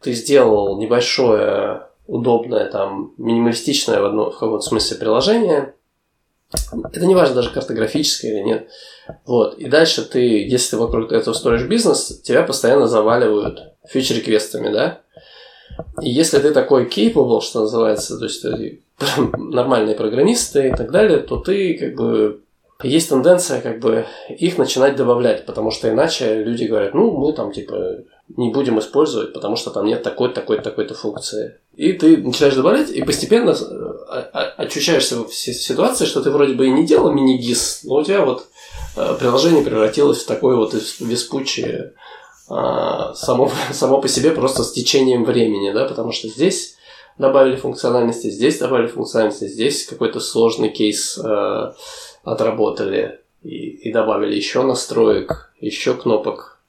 Ты 0.01 0.13
сделал 0.13 0.81
небольшое, 0.81 1.89
удобное, 2.07 2.71
там, 2.71 3.13
минималистичное 3.19 4.01
в, 4.01 4.05
одном, 4.07 4.31
в 4.31 4.39
каком-то 4.39 4.65
смысле 4.65 4.97
приложение, 4.97 5.75
это 6.93 7.05
не 7.05 7.15
важно 7.15 7.37
даже 7.37 7.51
картографическое 7.51 8.33
или 8.33 8.41
нет. 8.41 8.69
Вот. 9.27 9.59
И 9.59 9.69
дальше 9.69 10.03
ты, 10.03 10.21
если 10.21 10.71
ты 10.71 10.77
вокруг 10.79 11.13
этого 11.13 11.35
строишь 11.35 11.65
бизнес, 11.65 12.21
тебя 12.23 12.43
постоянно 12.43 12.87
заваливают 12.87 13.75
фьючер-квестами, 13.91 14.73
да? 14.73 15.01
И 16.01 16.11
если 16.11 16.39
ты 16.39 16.53
такой 16.53 16.87
capable, 16.87 17.41
что 17.41 17.61
называется, 17.61 18.19
то 18.19 18.25
есть 18.25 18.43
ты 18.43 18.81
нормальные 19.37 19.95
программисты 19.95 20.69
и 20.69 20.75
так 20.75 20.91
далее, 20.91 21.19
то 21.19 21.37
ты 21.37 21.75
как 21.79 21.95
бы 21.95 22.41
есть 22.83 23.09
тенденция 23.09 23.61
как 23.61 23.81
бы 23.81 24.07
их 24.29 24.57
начинать 24.57 24.95
добавлять, 24.95 25.47
потому 25.47 25.71
что 25.71 25.89
иначе 25.91 26.45
люди 26.45 26.65
говорят, 26.65 26.95
ну, 26.95 27.11
мы 27.11 27.33
там 27.33 27.53
типа 27.53 27.99
не 28.37 28.51
будем 28.51 28.79
использовать, 28.79 29.33
потому 29.33 29.57
что 29.57 29.71
там 29.71 29.87
нет 29.87 30.03
такой-то, 30.03 30.37
такой-то, 30.37 30.63
такой-то 30.63 30.95
функции. 30.95 31.57
И 31.75 31.93
ты 31.93 32.19
начинаешь 32.19 32.55
добавлять, 32.55 32.91
и 32.91 33.03
постепенно 33.03 33.53
ощущаешься 34.57 35.25
в 35.25 35.33
ситуации, 35.33 36.05
что 36.05 36.21
ты 36.23 36.31
вроде 36.31 36.55
бы 36.55 36.67
и 36.67 36.71
не 36.71 36.87
делал 36.87 37.13
мини-гис, 37.13 37.81
но 37.85 37.97
у 37.97 38.05
тебя 38.05 38.25
вот 38.25 38.47
э, 38.97 39.17
приложение 39.19 39.65
превратилось 39.65 40.23
в 40.23 40.27
такое 40.27 40.57
вот 40.57 40.75
веспучее 41.01 41.95
а, 41.95 41.99
само, 42.49 43.51
само 43.73 44.01
по 44.01 44.09
себе 44.09 44.31
просто 44.31 44.65
с 44.65 44.73
течением 44.73 45.25
времени, 45.25 45.73
да, 45.73 45.85
потому 45.85 46.13
что 46.13 46.29
здесь 46.29 46.77
добавили 47.19 47.57
функциональности, 47.57 48.31
здесь 48.31 48.59
добавили 48.59 48.87
функциональности, 48.87 49.49
здесь 49.49 49.87
какой-то 49.87 50.21
сложный 50.21 50.71
кейс 50.71 51.19
э, 51.19 51.73
отработали 52.25 53.21
и, 53.43 53.89
и 53.89 53.93
добавили 53.93 54.35
еще 54.35 54.63
настроек, 54.63 55.53
еще 55.61 55.95
кнопок. 55.95 56.61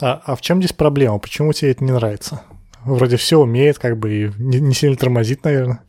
А, 0.00 0.20
а 0.24 0.36
в 0.36 0.40
чем 0.40 0.58
здесь 0.58 0.72
проблема? 0.72 1.18
Почему 1.18 1.52
тебе 1.52 1.70
это 1.70 1.84
не 1.84 1.92
нравится? 1.92 2.42
Вроде 2.84 3.16
все 3.16 3.38
умеет, 3.38 3.78
как 3.78 3.98
бы 3.98 4.12
и 4.12 4.30
не, 4.38 4.60
не 4.60 4.74
сильно 4.74 4.96
тормозит, 4.96 5.44
наверное. 5.44 5.82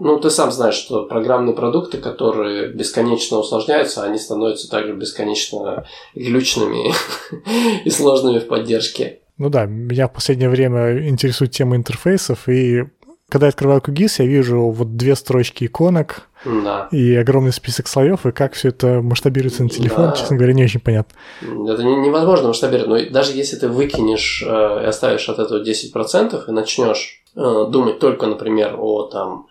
Ну, 0.00 0.18
ты 0.18 0.30
сам 0.30 0.50
знаешь, 0.50 0.76
что 0.76 1.04
программные 1.04 1.54
продукты, 1.54 1.98
которые 1.98 2.68
бесконечно 2.72 3.36
усложняются, 3.36 4.02
они 4.02 4.18
становятся 4.18 4.70
также 4.70 4.94
бесконечно 4.94 5.84
глючными 6.14 6.94
и 7.84 7.90
сложными 7.90 8.38
в 8.38 8.48
поддержке. 8.48 9.20
Ну 9.36 9.50
да, 9.50 9.66
меня 9.66 10.08
в 10.08 10.14
последнее 10.14 10.48
время 10.48 11.06
интересует 11.06 11.50
тема 11.50 11.76
интерфейсов, 11.76 12.48
и 12.48 12.86
когда 13.28 13.46
я 13.46 13.50
открываю 13.50 13.82
QGIS, 13.82 14.14
я 14.18 14.26
вижу 14.26 14.70
вот 14.70 14.96
две 14.96 15.14
строчки 15.14 15.66
иконок 15.66 16.28
да. 16.46 16.88
и 16.90 17.14
огромный 17.14 17.52
список 17.52 17.86
слоев, 17.86 18.24
и 18.24 18.32
как 18.32 18.54
все 18.54 18.68
это 18.68 19.02
масштабируется 19.02 19.62
на 19.62 19.68
телефон, 19.68 20.06
да. 20.06 20.12
честно 20.12 20.36
говоря, 20.36 20.54
не 20.54 20.64
очень 20.64 20.80
понятно. 20.80 21.14
Это 21.42 21.84
невозможно 21.84 22.48
масштабировать, 22.48 22.88
но 22.88 23.12
даже 23.12 23.32
если 23.32 23.56
ты 23.56 23.68
выкинешь 23.68 24.42
э, 24.46 24.82
и 24.82 24.86
оставишь 24.86 25.28
от 25.28 25.38
этого 25.38 25.62
10% 25.62 26.42
и 26.48 26.50
начнешь 26.52 27.22
э, 27.36 27.66
думать 27.68 27.98
только, 27.98 28.26
например, 28.26 28.76
о 28.78 29.02
там 29.04 29.46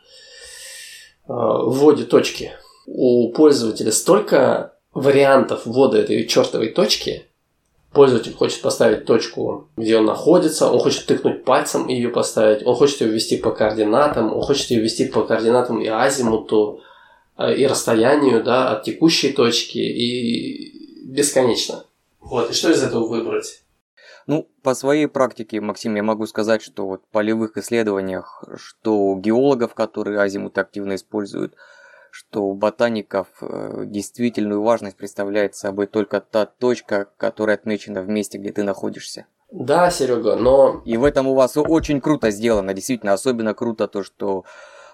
вводе 1.30 2.06
точки. 2.06 2.52
У 2.88 3.32
пользователя 3.32 3.92
столько 3.92 4.74
вариантов 4.94 5.62
ввода 5.66 5.98
этой 5.98 6.26
чертовой 6.28 6.70
точки. 6.70 7.26
Пользователь 7.92 8.34
хочет 8.34 8.62
поставить 8.62 9.06
точку, 9.06 9.70
где 9.76 9.98
он 9.98 10.06
находится, 10.06 10.72
он 10.72 10.80
хочет 10.80 11.06
тыкнуть 11.08 11.44
пальцем 11.44 11.88
и 11.88 11.96
ее 11.96 12.10
поставить, 12.10 12.66
он 12.66 12.76
хочет 12.76 13.02
ее 13.02 13.10
ввести 13.10 13.38
по 13.38 13.52
координатам, 13.52 14.32
он 14.32 14.42
хочет 14.42 14.70
ее 14.70 14.82
ввести 14.82 15.06
по 15.06 15.24
координатам 15.24 15.82
и 15.82 15.88
азимуту, 15.88 16.82
э, 17.38 17.56
и 17.56 17.66
расстоянию 17.66 18.44
да, 18.44 18.70
от 18.70 18.84
текущей 18.84 19.32
точки, 19.32 19.80
и 19.80 21.04
бесконечно. 21.04 21.86
Вот, 22.20 22.52
и 22.52 22.54
что 22.54 22.70
из 22.70 22.84
этого 22.84 23.08
выбрать? 23.08 23.64
Ну, 24.30 24.48
по 24.62 24.76
своей 24.76 25.08
практике, 25.08 25.60
Максим, 25.60 25.96
я 25.96 26.04
могу 26.04 26.28
сказать, 26.28 26.62
что 26.62 26.86
вот 26.86 27.02
в 27.02 27.12
полевых 27.12 27.58
исследованиях, 27.58 28.44
что 28.58 28.96
у 28.96 29.20
геологов, 29.20 29.74
которые 29.74 30.20
азимут 30.20 30.56
активно 30.60 30.94
используют, 30.94 31.56
что 32.12 32.44
у 32.44 32.54
ботаников 32.54 33.28
э, 33.42 33.86
действительную 33.88 34.62
важность 34.62 34.98
представляет 34.98 35.56
собой 35.56 35.88
только 35.88 36.22
та 36.22 36.46
точка, 36.46 37.08
которая 37.18 37.58
отмечена 37.58 38.04
в 38.04 38.08
месте, 38.08 38.38
где 38.38 38.52
ты 38.52 38.62
находишься. 38.62 39.26
Да, 39.52 39.90
Серега, 39.90 40.36
но... 40.36 40.84
И 40.86 40.96
в 40.96 41.06
этом 41.06 41.26
у 41.26 41.34
вас 41.34 41.58
очень 41.58 42.00
круто 42.00 42.30
сделано. 42.30 42.76
Действительно, 42.76 43.14
особенно 43.14 43.56
круто 43.56 43.88
то, 43.88 44.04
что 44.04 44.46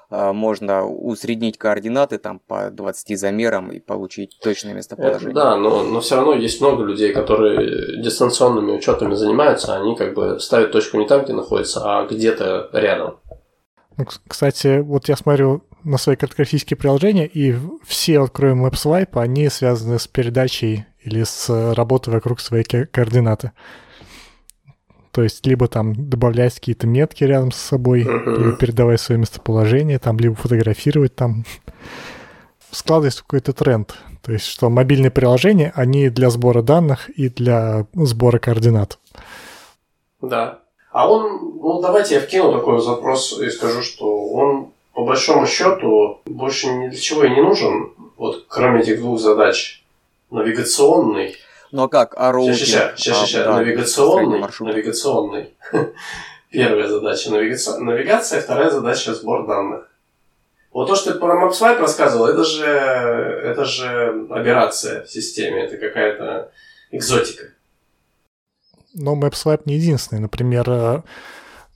можно 0.10 0.86
усреднить 0.86 1.58
координаты 1.58 2.18
там 2.18 2.40
по 2.40 2.70
20 2.70 3.20
замерам 3.20 3.72
и 3.72 3.80
получить 3.80 4.38
точное 4.42 4.74
местоположение. 4.74 5.32
Это, 5.32 5.34
да, 5.34 5.58
но, 5.58 5.84
но 5.84 6.00
все 6.00 6.16
равно 6.16 6.34
есть 6.34 6.62
много 6.62 6.84
людей, 6.84 7.14
которые 7.14 8.02
дистанционными 8.02 8.72
учетами 8.72 9.16
занимаются, 9.16 9.76
они 9.76 9.96
как 9.96 10.14
бы 10.14 10.40
ставят 10.40 10.72
точку 10.72 10.98
не 11.00 11.08
там, 11.08 11.24
где 11.24 11.34
находится, 11.34 11.82
а 11.84 12.06
где-то 12.06 12.70
рядом. 12.74 13.20
Ну, 13.98 14.06
кстати, 14.28 14.80
вот 14.80 15.08
я 15.08 15.16
смотрю 15.16 15.64
на 15.84 15.98
свои 15.98 16.16
картографические 16.16 16.78
приложения, 16.78 17.28
и 17.28 17.56
все, 17.86 18.20
вот, 18.20 18.32
кроме 18.34 18.68
MapSwipe, 18.68 19.20
они 19.22 19.50
связаны 19.50 20.00
с 20.00 20.08
передачей 20.08 20.86
или 21.04 21.24
с 21.24 21.74
работой 21.74 22.14
вокруг 22.14 22.40
своей 22.40 22.64
координаты. 22.64 23.52
То 25.16 25.24
есть 25.24 25.46
либо 25.46 25.70
там 25.70 26.10
добавлять 26.10 26.56
какие-то 26.56 26.88
метки 26.88 27.24
рядом 27.24 27.54
с 27.54 27.56
собой, 27.56 28.04
uh-huh. 28.04 28.38
либо 28.38 28.58
передавать 28.58 29.00
свое 29.00 29.18
местоположение, 29.18 29.98
там, 29.98 30.18
либо 30.20 30.36
фотографировать 30.36 31.16
там. 31.16 31.46
Складывается 32.70 33.22
какой-то 33.22 33.54
тренд. 33.54 33.96
То 34.22 34.34
есть, 34.34 34.46
что 34.46 34.70
мобильные 34.70 35.12
приложения, 35.12 35.72
они 35.74 36.10
для 36.10 36.30
сбора 36.30 36.62
данных 36.62 37.08
и 37.12 37.30
для 37.30 37.88
сбора 37.94 38.40
координат. 38.40 39.00
Да. 40.22 40.60
А 40.92 41.10
он, 41.10 41.60
ну 41.62 41.82
давайте 41.82 42.16
я 42.16 42.22
вкину 42.22 42.52
такой 42.52 42.82
запрос 42.82 43.40
и 43.40 43.50
скажу, 43.52 43.84
что 43.84 44.28
он 44.28 44.72
по 44.94 45.06
большому 45.06 45.48
счету 45.48 46.20
больше 46.26 46.68
ни 46.68 46.90
для 46.90 47.00
чего 47.00 47.24
и 47.24 47.30
не 47.30 47.42
нужен, 47.42 47.94
вот 48.18 48.48
кроме 48.50 48.82
этих 48.82 49.00
двух 49.00 49.22
задач. 49.22 49.82
Навигационный 50.30 51.38
ну 51.72 51.84
а 51.84 51.90
как? 51.90 52.14
А 52.18 52.32
роутинг? 52.32 52.58
Сейчас, 52.58 53.00
сейчас, 53.00 53.18
сейчас, 53.18 53.30
сейчас. 53.30 53.48
навигационный. 53.48 54.46
Навигационный. 54.60 55.54
Первая 56.52 56.88
задача 56.88 57.32
навигация, 57.32 57.80
навигация, 57.80 58.42
вторая 58.42 58.70
задача 58.70 59.14
сбор 59.14 59.46
данных. 59.46 59.90
Вот 60.72 60.88
то, 60.88 60.96
что 60.96 61.14
ты 61.14 61.20
про 61.20 61.36
MapSwipe 61.36 61.80
рассказывал, 61.80 62.28
это 62.28 62.44
же, 62.44 62.66
это 62.66 63.66
же 63.66 64.28
операция 64.30 65.04
в 65.04 65.10
системе, 65.10 65.66
это 65.66 65.78
какая-то 65.78 66.52
экзотика. 66.92 67.46
Но 68.94 69.16
MapSwipe 69.16 69.64
не 69.66 69.76
единственный. 69.76 70.20
Например, 70.20 70.66
э, 70.70 71.02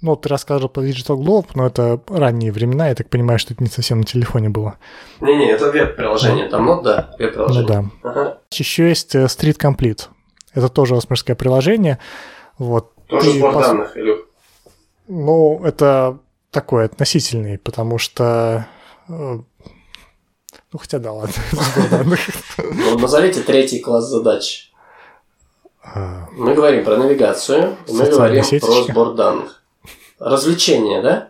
ну, 0.02 0.16
ты 0.16 0.30
рассказывал 0.30 0.70
про 0.70 0.84
Digital 0.84 1.18
Globe, 1.18 1.48
но 1.56 1.68
это 1.68 2.00
ранние 2.08 2.52
времена, 2.52 2.88
я 2.88 2.96
так 2.96 3.10
понимаю, 3.10 3.38
что 3.38 3.54
это 3.54 3.64
не 3.64 3.70
совсем 3.70 4.00
на 4.00 4.06
телефоне 4.06 4.50
было. 4.50 4.78
Не-не, 5.20 5.52
это 5.52 5.72
веб-приложение, 5.72 6.48
там, 6.48 6.66
ну 6.66 6.82
да, 6.82 7.14
веб-приложение. 7.20 7.62
Ну 7.62 7.92
да. 8.02 8.10
Ага. 8.10 8.38
Еще 8.52 8.88
есть 8.88 9.14
э, 9.16 9.26
Street 9.26 9.58
Complete. 9.58 10.08
Это 10.54 10.70
тоже 10.70 10.96
осморское 10.96 11.36
приложение. 11.36 12.00
Вот. 12.58 12.94
Тоже 13.08 13.32
сбор 13.32 13.54
пос... 13.54 13.68
данных, 13.68 13.98
Илюх? 13.98 14.20
Ну, 15.08 15.62
это 15.66 16.20
такой 16.52 16.86
относительный, 16.86 17.58
потому 17.58 17.98
что... 17.98 18.68
Э, 19.10 19.40
ну, 20.72 20.80
хотя 20.80 21.00
да, 21.00 21.12
ладно, 21.12 21.34
сбор 21.52 21.90
данных. 21.90 22.20
Ну, 22.58 22.98
назовите 23.00 23.42
третий 23.42 23.80
класс 23.80 24.08
задач. 24.08 24.72
А. 25.84 26.28
Мы 26.32 26.54
говорим 26.54 26.86
про 26.86 26.96
навигацию, 26.96 27.76
мы 27.90 28.06
говорим 28.06 28.44
про 28.62 28.84
сбор 28.84 29.14
данных. 29.16 29.59
Развлечение, 30.20 31.02
да? 31.02 31.30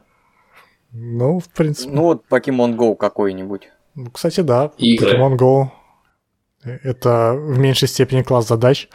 Ну, 0.91 1.39
в 1.39 1.49
принципе. 1.49 1.91
Ну, 1.91 2.03
вот 2.03 2.23
Pokemon 2.29 2.75
Go 2.75 2.95
какой-нибудь. 2.95 3.69
Ну, 3.95 4.09
кстати, 4.09 4.41
да. 4.41 4.71
Игры. 4.77 5.15
Pokemon 5.15 5.37
Go. 5.37 5.67
Это 6.63 7.33
в 7.35 7.57
меньшей 7.59 7.87
степени 7.87 8.23
класс 8.23 8.47
задач. 8.47 8.89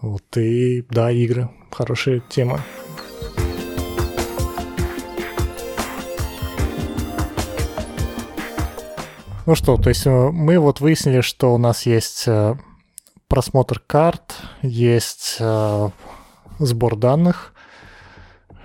Вот, 0.00 0.36
и 0.36 0.82
да, 0.90 1.10
игры. 1.10 1.50
Хорошая 1.70 2.20
тема. 2.28 2.60
Ну 9.46 9.54
что, 9.54 9.76
то 9.76 9.90
есть 9.90 10.06
э, 10.06 10.10
мы 10.10 10.58
вот 10.58 10.80
выяснили, 10.80 11.20
что 11.20 11.54
у 11.54 11.58
нас 11.58 11.84
есть 11.84 12.24
э, 12.26 12.54
просмотр 13.28 13.78
карт, 13.78 14.36
есть 14.62 15.36
э, 15.38 15.90
сбор 16.58 16.96
данных, 16.96 17.53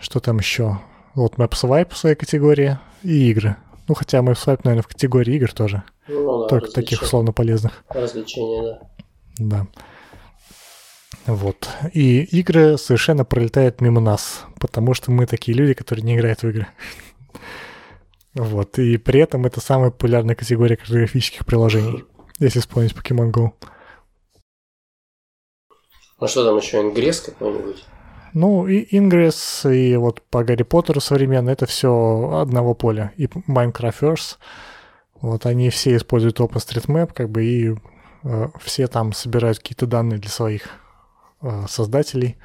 что 0.02 0.20
там 0.20 0.38
еще? 0.40 0.80
Вот 1.16 1.36
MapSwipe 1.36 1.94
в 1.94 1.98
своей 1.98 2.16
категории 2.16 2.78
и 3.04 3.30
игры. 3.32 3.58
Ну, 3.88 3.96
хотя 3.96 4.20
MapSwipe, 4.20 4.62
наверное, 4.64 4.84
в 4.84 4.88
категории 4.88 5.36
игр 5.36 5.52
тоже. 5.52 5.84
Ну, 6.08 6.44
да, 6.44 6.48
Только 6.48 6.72
таких 6.72 7.02
условно 7.02 7.32
полезных. 7.32 7.84
Развлечения, 7.90 8.80
да. 9.38 9.66
Да. 9.66 9.68
Вот. 11.26 11.70
И 11.94 12.24
игры 12.24 12.78
совершенно 12.78 13.26
пролетают 13.26 13.82
мимо 13.82 14.02
нас, 14.02 14.46
потому 14.60 14.94
что 14.94 15.12
мы 15.12 15.26
такие 15.26 15.58
люди, 15.58 15.74
которые 15.74 16.04
не 16.04 16.16
играют 16.16 16.44
в 16.44 16.50
игры. 16.50 16.68
Вот. 18.36 18.78
И 18.78 18.98
при 18.98 19.20
этом 19.22 19.48
это 19.48 19.60
самая 19.60 19.90
популярная 19.90 20.36
категория 20.36 20.78
картографических 20.78 21.46
приложений, 21.48 22.06
если 22.38 22.60
вспомнить 22.60 22.94
Pokemon 22.94 23.32
Go. 23.32 23.54
А 26.20 26.28
что 26.28 26.46
там 26.46 26.56
еще, 26.58 26.80
ингресс 26.80 27.22
какой-нибудь? 27.22 27.84
Ну, 28.34 28.68
и 28.68 28.96
Ingress, 28.96 29.74
и 29.74 29.96
вот 29.96 30.22
по 30.30 30.44
Гарри 30.44 30.64
Поттеру 30.64 31.00
современно, 31.00 31.50
это 31.50 31.66
все 31.66 32.40
одного 32.42 32.74
поля. 32.74 33.12
И 33.18 33.26
Minecrafters, 33.26 34.38
вот 35.22 35.46
они 35.46 35.70
все 35.70 35.96
используют 35.96 36.40
OpenStreetMap, 36.40 37.14
как 37.14 37.30
бы, 37.30 37.44
и 37.44 37.76
э, 38.24 38.48
все 38.62 38.88
там 38.88 39.14
собирают 39.14 39.60
какие-то 39.60 39.88
данные 39.88 40.20
для 40.20 40.30
своих 40.30 40.68
э, 41.42 41.66
создателей 41.68 42.38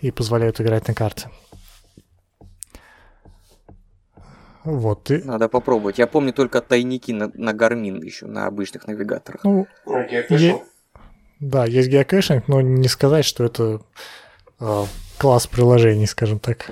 и 0.00 0.10
позволяют 0.10 0.60
играть 0.60 0.88
на 0.88 0.94
карте. 0.94 1.28
Вот. 4.64 5.10
И... 5.10 5.22
Надо 5.22 5.48
попробовать. 5.48 5.98
Я 5.98 6.06
помню 6.06 6.32
только 6.32 6.60
тайники 6.60 7.12
на, 7.12 7.30
на 7.34 7.50
Garmin 7.50 8.04
еще, 8.04 8.26
на 8.26 8.46
обычных 8.46 8.86
навигаторах. 8.86 9.42
Ну, 9.44 9.66
е... 9.86 10.60
Да, 11.40 11.64
есть 11.64 11.88
геокэшинг, 11.88 12.48
но 12.48 12.60
не 12.60 12.88
сказать, 12.88 13.24
что 13.24 13.44
это 13.44 13.80
класс 15.18 15.46
приложений, 15.46 16.06
скажем 16.06 16.38
так. 16.38 16.70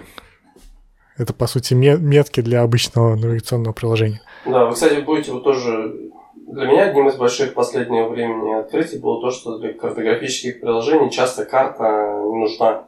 Это, 1.16 1.32
по 1.32 1.46
сути, 1.46 1.74
метки 1.74 2.40
для 2.40 2.62
обычного 2.62 3.16
навигационного 3.16 3.72
приложения. 3.72 4.20
Да, 4.46 4.66
вы, 4.66 4.74
кстати, 4.74 5.00
будете 5.00 5.32
вот 5.32 5.44
тоже... 5.44 5.94
Для 6.34 6.66
меня 6.66 6.84
одним 6.84 7.08
из 7.08 7.16
больших 7.16 7.52
последнего 7.52 8.08
времени 8.08 8.54
открытий 8.54 8.98
было 8.98 9.20
то, 9.20 9.30
что 9.30 9.58
для 9.58 9.74
картографических 9.74 10.60
приложений 10.60 11.10
часто 11.10 11.44
карта 11.44 12.22
не 12.24 12.36
нужна. 12.36 12.84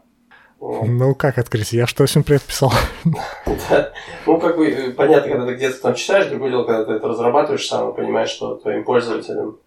Ну, 0.61 1.15
как 1.15 1.39
открыть? 1.39 1.73
Я 1.73 1.87
что 1.87 2.03
8 2.03 2.23
предписал? 2.23 2.73
Ну, 4.27 4.39
как 4.39 4.57
бы, 4.57 4.71
э, 4.71 4.91
понятно, 4.93 5.31
когда 5.31 5.47
ты 5.47 5.55
где-то 5.55 5.81
там 5.81 5.95
читаешь, 5.95 6.27
другое 6.27 6.51
дело, 6.51 6.65
когда 6.65 6.85
ты 6.85 6.93
это 6.93 7.09
разрабатываешь 7.09 7.67
сам 7.67 7.91
и 7.91 7.97
понимаешь, 7.97 8.29
что 8.29 8.57
твоим 8.57 8.85
пользователям, 8.85 9.59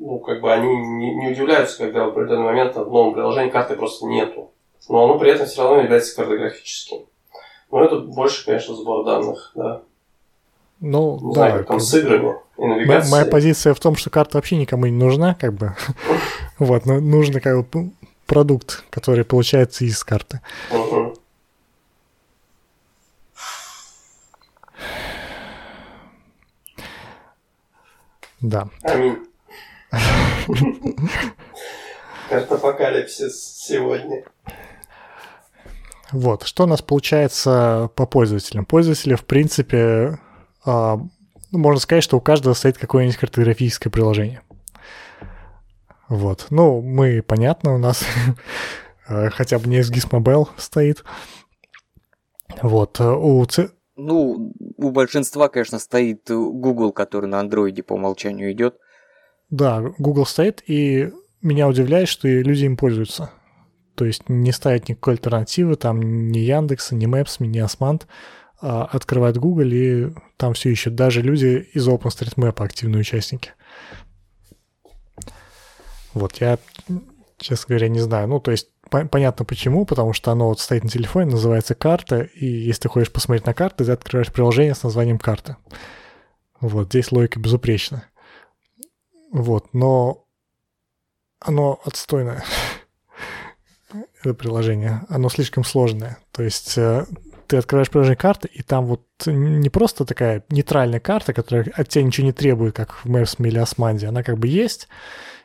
ну, 0.00 0.18
как 0.18 0.40
бы 0.40 0.52
они 0.52 0.66
не, 0.66 1.14
не 1.14 1.28
удивляются, 1.28 1.76
когда 1.78 2.06
в 2.06 2.08
определенный 2.08 2.46
момент 2.46 2.74
в 2.74 2.90
новом 2.90 3.12
приложении 3.12 3.50
карты 3.50 3.76
просто 3.76 4.06
нету. 4.06 4.50
Но 4.88 5.04
оно 5.04 5.18
при 5.18 5.30
этом 5.30 5.46
все 5.46 5.62
равно 5.62 5.82
является 5.82 6.16
картографическим. 6.16 7.00
Но 7.70 7.84
это 7.84 7.98
больше, 8.00 8.46
конечно, 8.46 8.74
сбор 8.74 9.04
данных, 9.04 9.52
да. 9.54 9.82
Ну, 10.80 11.18
не 11.20 11.34
да. 11.34 11.48
Знаю, 11.48 11.64
там 11.66 11.80
с 11.80 11.94
играми 11.94 12.34
и 12.56 12.64
навигацией. 12.64 13.12
Моя 13.12 13.26
позиция 13.26 13.74
в 13.74 13.80
том, 13.80 13.94
что 13.94 14.08
карта 14.08 14.38
вообще 14.38 14.56
никому 14.56 14.86
не 14.86 14.92
нужна, 14.92 15.34
как 15.34 15.52
бы. 15.52 15.76
Вот, 16.58 16.84
но 16.84 17.00
нужно 17.00 17.40
как 17.40 17.66
бы 17.68 17.90
продукт, 18.26 18.84
который 18.90 19.24
получается 19.24 19.84
из 19.84 20.02
карты. 20.04 20.40
Да. 28.40 28.68
Аминь. 28.82 29.29
Картапокалипсис 32.28 33.58
сегодня. 33.58 34.24
Вот, 36.12 36.42
что 36.44 36.64
у 36.64 36.66
нас 36.66 36.82
получается 36.82 37.90
по 37.94 38.06
пользователям? 38.06 38.64
Пользователи, 38.64 39.14
в 39.14 39.24
принципе, 39.24 40.18
а, 40.64 40.96
ну, 41.52 41.58
можно 41.58 41.80
сказать, 41.80 42.04
что 42.04 42.16
у 42.16 42.20
каждого 42.20 42.54
стоит 42.54 42.78
какое-нибудь 42.78 43.16
картографическое 43.16 43.90
приложение. 43.90 44.42
Вот. 46.08 46.46
Ну, 46.50 46.80
мы, 46.80 47.22
понятно, 47.22 47.74
у 47.74 47.78
нас 47.78 48.04
хотя 49.06 49.58
бы 49.58 49.68
не 49.68 49.80
SGIS 49.80 50.10
Mobile 50.10 50.48
стоит. 50.56 51.04
Вот. 52.62 53.00
У 53.00 53.46
Ну, 53.96 54.52
у 54.76 54.90
большинства, 54.90 55.48
конечно, 55.48 55.78
стоит 55.78 56.28
Google, 56.28 56.92
который 56.92 57.26
на 57.26 57.38
андроиде 57.38 57.84
по 57.84 57.94
умолчанию 57.94 58.50
идет. 58.52 58.76
Да, 59.50 59.82
Google 59.98 60.26
стоит, 60.26 60.62
и 60.66 61.12
меня 61.42 61.68
удивляет, 61.68 62.08
что 62.08 62.28
и 62.28 62.42
люди 62.42 62.64
им 62.64 62.76
пользуются. 62.76 63.30
То 63.96 64.04
есть 64.04 64.28
не 64.28 64.52
ставят 64.52 64.88
никакой 64.88 65.14
альтернативы, 65.14 65.76
там 65.76 66.30
ни 66.30 66.38
Яндекса, 66.38 66.94
ни 66.94 67.06
Maps, 67.06 67.44
ни 67.44 67.58
Османт. 67.58 68.06
Открывают 68.60 69.38
Google, 69.38 69.70
и 69.72 70.10
там 70.36 70.54
все 70.54 70.70
ищут. 70.70 70.94
Даже 70.94 71.22
люди 71.22 71.66
из 71.72 71.88
OpenStreetMap 71.88 72.62
активные 72.62 73.00
участники. 73.00 73.52
Вот, 76.12 76.36
я, 76.36 76.58
честно 77.38 77.66
говоря, 77.68 77.88
не 77.88 78.00
знаю. 78.00 78.28
Ну, 78.28 78.38
то 78.38 78.50
есть, 78.50 78.68
по- 78.90 79.06
понятно 79.06 79.44
почему, 79.44 79.86
потому 79.86 80.12
что 80.12 80.30
оно 80.30 80.48
вот 80.48 80.60
стоит 80.60 80.84
на 80.84 80.90
телефоне, 80.90 81.30
называется 81.30 81.74
карта, 81.74 82.20
и 82.20 82.46
если 82.46 82.82
ты 82.82 82.88
хочешь 82.88 83.12
посмотреть 83.12 83.46
на 83.46 83.54
карту, 83.54 83.84
ты 83.84 83.92
открываешь 83.92 84.32
приложение 84.32 84.74
с 84.74 84.82
названием 84.82 85.18
карты. 85.18 85.56
Вот, 86.60 86.88
здесь 86.88 87.12
логика 87.12 87.40
безупречна. 87.40 88.04
Вот, 89.30 89.72
но 89.72 90.26
оно 91.40 91.80
отстойное, 91.84 92.44
это 94.22 94.34
приложение. 94.34 95.02
Оно 95.08 95.28
слишком 95.28 95.64
сложное. 95.64 96.18
То 96.32 96.42
есть 96.42 96.76
э, 96.76 97.06
ты 97.46 97.56
открываешь 97.56 97.90
приложение 97.90 98.16
карты, 98.16 98.48
и 98.52 98.62
там 98.62 98.86
вот 98.86 99.02
не 99.26 99.68
просто 99.70 100.04
такая 100.04 100.44
нейтральная 100.50 101.00
карта, 101.00 101.32
которая 101.32 101.66
от 101.74 101.88
тебя 101.88 102.04
ничего 102.04 102.26
не 102.26 102.32
требует, 102.32 102.74
как 102.74 103.04
в 103.04 103.06
Maps 103.06 103.36
или 103.44 103.58
Османде. 103.58 104.06
Она 104.06 104.22
как 104.22 104.38
бы 104.38 104.46
есть, 104.46 104.88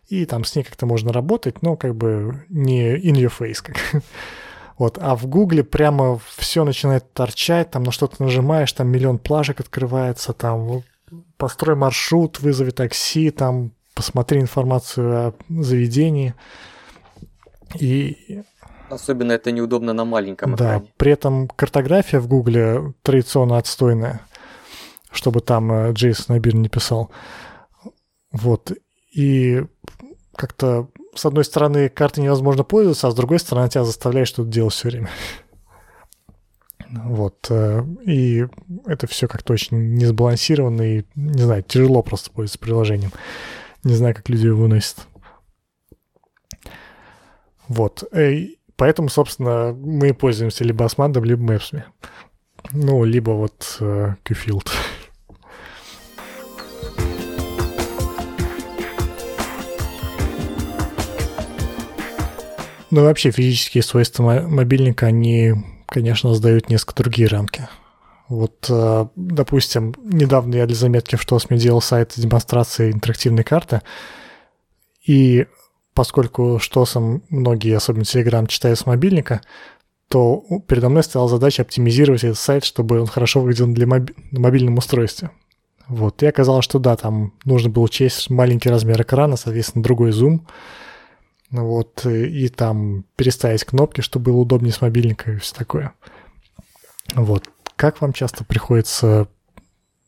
и 0.07 0.25
там 0.25 0.43
с 0.43 0.55
ней 0.55 0.63
как-то 0.63 0.85
можно 0.85 1.11
работать, 1.11 1.61
но 1.61 1.75
как 1.75 1.95
бы 1.95 2.45
не 2.49 2.95
in 2.95 3.15
your 3.15 3.33
face. 3.37 3.61
Как. 3.63 4.03
Вот, 4.77 4.97
а 4.99 5.15
в 5.15 5.25
Гугле 5.27 5.63
прямо 5.63 6.19
все 6.35 6.65
начинает 6.65 7.13
торчать, 7.13 7.71
там 7.71 7.83
на 7.83 7.93
что-то 7.93 8.21
нажимаешь, 8.21 8.73
там 8.73 8.89
миллион 8.89 9.19
плажек 9.19 9.61
открывается, 9.61 10.33
там 10.33 10.83
построй 11.37 11.77
маршрут, 11.77 12.41
вызови 12.41 12.71
такси, 12.71 13.31
там 13.31 13.71
посмотри 13.95 14.41
информацию 14.41 15.27
о 15.27 15.33
заведении. 15.49 16.35
И 17.79 18.41
Особенно 18.89 19.31
это 19.31 19.51
неудобно 19.51 19.93
на 19.93 20.05
маленьком 20.05 20.55
да, 20.55 20.77
экране. 20.77 20.93
при 20.97 21.11
этом 21.11 21.47
картография 21.47 22.19
в 22.19 22.27
Гугле 22.27 22.93
традиционно 23.01 23.57
отстойная, 23.57 24.21
чтобы 25.11 25.41
там 25.41 25.71
э, 25.71 25.91
Джейсон 25.93 26.35
Абир 26.35 26.55
не 26.55 26.69
писал. 26.69 27.09
Вот. 28.31 28.71
И 29.11 29.63
как-то, 30.35 30.89
с 31.15 31.25
одной 31.25 31.45
стороны, 31.45 31.89
картой 31.89 32.23
невозможно 32.23 32.63
пользоваться, 32.63 33.07
а 33.07 33.11
с 33.11 33.15
другой 33.15 33.39
стороны, 33.39 33.69
тебя 33.69 33.85
заставляет 33.85 34.27
что-то 34.27 34.49
делать 34.49 34.73
все 34.73 34.89
время. 34.89 35.09
Вот. 36.89 37.47
Э, 37.49 37.83
и 38.05 38.45
это 38.85 39.07
все 39.07 39.27
как-то 39.27 39.53
очень 39.53 39.95
несбалансировано 39.95 40.81
и, 40.81 41.05
не 41.15 41.41
знаю, 41.41 41.63
тяжело 41.63 42.03
просто 42.03 42.29
пользоваться 42.29 42.59
приложением. 42.59 43.11
Не 43.85 43.93
знаю, 43.93 44.15
как 44.15 44.27
люди 44.29 44.47
его 44.47 44.63
выносят. 44.63 45.07
Вот. 47.67 48.03
И 48.15 48.57
поэтому, 48.75 49.09
собственно, 49.09 49.73
мы 49.73 50.15
пользуемся 50.15 50.63
либо 50.63 50.85
Османдом, 50.85 51.23
либо 51.23 51.53
Maps. 51.53 51.83
Ну, 52.73 53.03
либо 53.03 53.31
вот 53.31 53.77
э. 53.79 54.15
Ну 62.89 63.03
вообще 63.03 63.29
физические 63.29 63.83
свойства 63.83 64.41
мобильника, 64.47 65.05
они, 65.05 65.53
конечно, 65.85 66.33
сдают 66.33 66.69
несколько 66.69 67.03
другие 67.03 67.27
рамки. 67.27 67.67
Вот, 68.27 68.65
э, 68.69 69.07
допустим, 69.15 69.93
недавно 70.03 70.55
я 70.55 70.65
для 70.65 70.75
заметки 70.75 71.15
в 71.15 71.21
ШТОСМе 71.21 71.57
делал 71.57 71.81
сайт 71.81 72.13
демонстрации 72.15 72.91
интерактивной 72.91 73.43
карты, 73.43 73.81
и 75.05 75.45
поскольку 75.93 76.59
ШТОСом 76.59 77.23
многие, 77.29 77.75
особенно 77.75 78.03
Telegram, 78.03 78.47
читают 78.47 78.79
с 78.79 78.85
мобильника, 78.85 79.41
то 80.07 80.43
передо 80.67 80.89
мной 80.89 81.03
стояла 81.03 81.29
задача 81.29 81.61
оптимизировать 81.61 82.23
этот 82.23 82.37
сайт, 82.37 82.63
чтобы 82.63 82.99
он 82.99 83.07
хорошо 83.07 83.41
выглядел 83.41 83.67
для 83.67 83.85
моби- 83.85 84.15
на 84.31 84.39
мобильном 84.39 84.77
устройстве. 84.77 85.31
Вот, 85.87 86.23
и 86.23 86.25
оказалось, 86.25 86.65
что 86.65 86.79
да, 86.79 86.95
там 86.95 87.33
нужно 87.43 87.69
было 87.69 87.83
учесть 87.83 88.31
маленький 88.31 88.69
размер 88.69 89.01
экрана, 89.03 89.35
соответственно, 89.35 89.83
другой 89.83 90.11
зум, 90.11 90.47
вот, 91.51 92.05
и 92.07 92.49
там 92.49 93.05
переставить 93.15 93.63
кнопки, 93.63 94.01
чтобы 94.01 94.31
было 94.31 94.37
удобнее 94.37 94.73
с 94.73 94.81
мобильника 94.81 95.31
и 95.31 95.37
все 95.37 95.53
такое. 95.53 95.93
Вот. 97.13 97.43
Как 97.75 98.01
вам 98.01 98.13
часто 98.13 98.43
приходится 98.45 99.27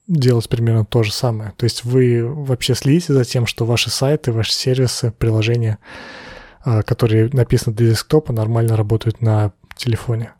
делать 0.07 0.47
примерно 0.47 0.85
то 0.85 1.03
же 1.03 1.11
самое? 1.11 1.53
То 1.57 1.65
есть 1.65 1.83
вы 1.83 2.25
вообще 2.25 2.75
следите 2.75 3.13
за 3.13 3.25
тем, 3.25 3.45
что 3.45 3.65
ваши 3.65 3.89
сайты, 3.89 4.31
ваши 4.31 4.53
сервисы, 4.53 5.11
приложения, 5.11 5.79
а, 6.63 6.81
которые 6.81 7.29
написаны 7.33 7.75
для 7.75 7.89
десктопа, 7.89 8.31
нормально 8.31 8.77
работают 8.77 9.21
на 9.21 9.51
телефоне? 9.75 10.33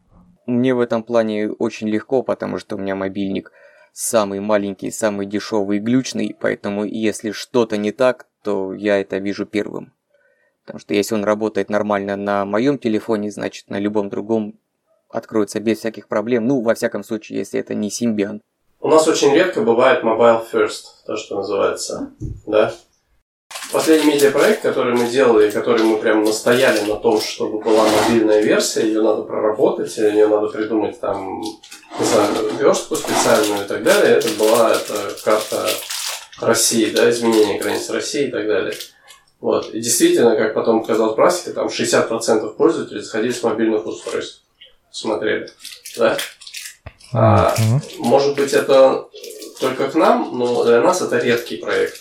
Мне 0.46 0.74
в 0.74 0.80
этом 0.80 1.04
плане 1.04 1.52
очень 1.52 1.90
легко, 1.90 2.24
потому 2.24 2.58
что 2.58 2.78
у 2.78 2.80
меня 2.80 2.96
мобильник 2.96 3.52
самый 3.92 4.40
маленький, 4.40 4.92
самый 4.92 5.26
дешевый 5.26 5.78
и 5.78 5.82
глючный, 5.82 6.36
поэтому 6.40 6.86
если 6.86 7.32
что-то 7.32 7.76
не 7.78 7.92
так, 7.92 8.28
то 8.44 8.74
я 8.74 9.02
это 9.02 9.18
вижу 9.18 9.46
первым. 9.46 9.92
Потому 10.64 10.80
что 10.80 10.94
если 10.94 11.16
он 11.16 11.24
работает 11.24 11.70
нормально 11.70 12.16
на 12.16 12.46
моем 12.46 12.78
телефоне, 12.78 13.32
значит 13.32 13.70
на 13.70 13.80
любом 13.80 14.10
другом 14.10 14.60
откроется 15.18 15.60
без 15.60 15.80
всяких 15.80 16.08
проблем. 16.08 16.48
Ну, 16.48 16.62
во 16.62 16.76
всяком 16.76 17.04
случае, 17.04 17.40
если 17.40 17.60
это 17.60 17.74
не 17.74 17.90
Symbian. 17.90 18.42
У 18.80 18.88
нас 18.88 19.08
очень 19.08 19.34
редко 19.34 19.62
бывает 19.62 20.04
mobile 20.04 20.46
first, 20.52 20.84
то, 21.06 21.16
что 21.16 21.36
называется, 21.36 22.12
да? 22.46 22.74
Последний 23.72 24.14
медиапроект, 24.14 24.62
который 24.62 24.94
мы 24.94 25.08
делали, 25.08 25.52
который 25.52 25.84
мы 25.84 25.98
прям 25.98 26.24
настояли 26.24 26.82
на 26.90 26.96
том, 26.96 27.20
чтобы 27.20 27.60
была 27.60 27.86
мобильная 27.86 28.42
версия, 28.42 28.86
ее 28.86 29.02
надо 29.02 29.24
проработать, 29.24 29.98
ее 29.98 30.28
надо 30.28 30.48
придумать 30.48 31.00
там, 31.00 31.42
не 31.42 32.06
знаю, 32.06 32.30
верстку 32.60 32.96
специальную 32.96 33.66
и 33.66 33.68
так 33.68 33.84
далее, 33.84 34.18
это 34.18 34.30
была 34.40 34.72
эта 34.72 35.22
карта 35.24 35.68
России, 36.40 36.92
да, 36.92 37.10
изменение 37.10 37.60
границ 37.60 37.90
России 37.90 38.28
и 38.28 38.32
так 38.32 38.48
далее. 38.48 38.76
Вот. 39.40 39.70
И 39.74 39.80
действительно, 39.82 40.36
как 40.36 40.54
потом 40.54 40.82
оказалось 40.82 41.16
практика, 41.16 41.54
там 41.54 41.68
60% 41.68 42.56
пользователей 42.56 43.02
заходили 43.02 43.32
с 43.32 43.44
мобильных 43.44 43.86
устройств. 43.86 44.44
Смотрели. 44.92 45.50
Да? 45.98 46.18
А, 47.14 47.56
может 47.98 48.36
быть, 48.36 48.54
это 48.54 49.08
только 49.60 49.90
к 49.90 49.96
нам, 49.96 50.38
но 50.38 50.64
для 50.64 50.82
нас 50.82 51.02
это 51.02 51.18
редкий 51.18 51.58
проект. 51.58 52.00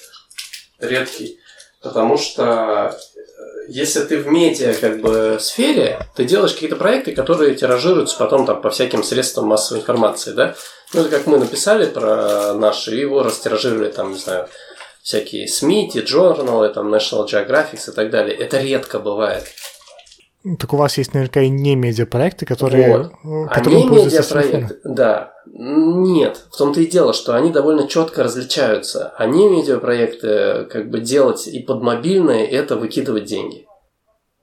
Редкий. 0.78 1.38
Потому 1.80 2.18
что 2.18 2.96
э, 2.96 3.66
если 3.68 4.00
ты 4.00 4.18
в 4.18 4.26
медиа 4.26 4.74
как 4.74 5.00
бы 5.00 5.38
сфере, 5.40 6.00
ты 6.14 6.24
делаешь 6.24 6.54
какие-то 6.54 6.76
проекты, 6.76 7.14
которые 7.14 7.54
тиражируются 7.54 8.16
потом 8.18 8.46
там 8.46 8.60
по 8.60 8.70
всяким 8.70 9.02
средствам 9.02 9.46
массовой 9.46 9.80
информации, 9.80 10.32
да? 10.32 10.56
Ну, 10.92 11.02
это 11.02 11.10
как 11.10 11.26
мы 11.26 11.38
написали 11.38 11.86
про 11.86 12.54
наши, 12.54 12.94
его 12.94 13.22
растиражировали 13.22 13.90
там, 13.90 14.12
не 14.12 14.18
знаю, 14.18 14.48
всякие 15.02 15.46
СМИ, 15.46 15.92
журналы, 16.06 16.68
там 16.70 16.92
National 16.92 17.26
Geographic 17.26 17.88
и 17.88 17.92
так 17.92 18.10
далее. 18.10 18.36
Это 18.36 18.58
редко 18.58 18.98
бывает. 18.98 19.44
Так 20.58 20.72
у 20.72 20.76
вас 20.76 20.96
есть 20.96 21.12
наверняка 21.12 21.40
и 21.40 21.48
не 21.48 21.74
медиапроекты, 21.74 22.46
которые... 22.46 23.10
Вот. 23.24 23.50
Которые 23.50 23.82
а 23.82 23.88
не 23.88 24.04
медиапроекты, 24.04 24.80
да. 24.84 25.32
Нет, 25.46 26.44
в 26.52 26.56
том-то 26.56 26.80
и 26.80 26.86
дело, 26.86 27.12
что 27.12 27.34
они 27.34 27.50
довольно 27.50 27.88
четко 27.88 28.22
различаются. 28.22 29.12
Они 29.16 29.48
медиапроекты 29.48 30.66
как 30.70 30.90
бы 30.90 31.00
делать 31.00 31.48
и 31.48 31.60
под 31.60 31.82
мобильные, 31.82 32.46
это 32.46 32.76
выкидывать 32.76 33.24
деньги. 33.24 33.66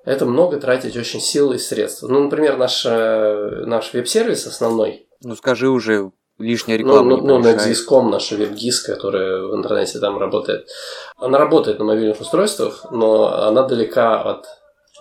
Это 0.03 0.25
много 0.25 0.59
тратить 0.59 0.97
очень 0.97 1.21
сил 1.21 1.53
и 1.53 1.57
средств. 1.57 2.03
Ну, 2.03 2.23
например, 2.25 2.57
наш, 2.57 2.85
э, 2.85 3.63
наш 3.65 3.93
веб-сервис 3.93 4.45
основной. 4.45 5.07
Ну, 5.23 5.35
скажи 5.37 5.69
уже, 5.69 6.11
лишняя 6.37 6.77
ну, 6.77 6.83
реклама 6.83 7.09
ну, 7.09 7.17
ну, 7.17 7.37
ну, 7.37 7.39
на 7.39 7.55
Discom, 7.55 8.09
наша 8.09 8.35
веб-гис, 8.35 8.81
которая 8.81 9.43
в 9.43 9.55
интернете 9.55 9.99
там 9.99 10.17
работает. 10.17 10.67
Она 11.15 11.37
работает 11.37 11.79
на 11.79 11.85
мобильных 11.85 12.19
устройствах, 12.19 12.85
но 12.91 13.45
она 13.47 13.63
далека 13.63 14.21
от 14.21 14.45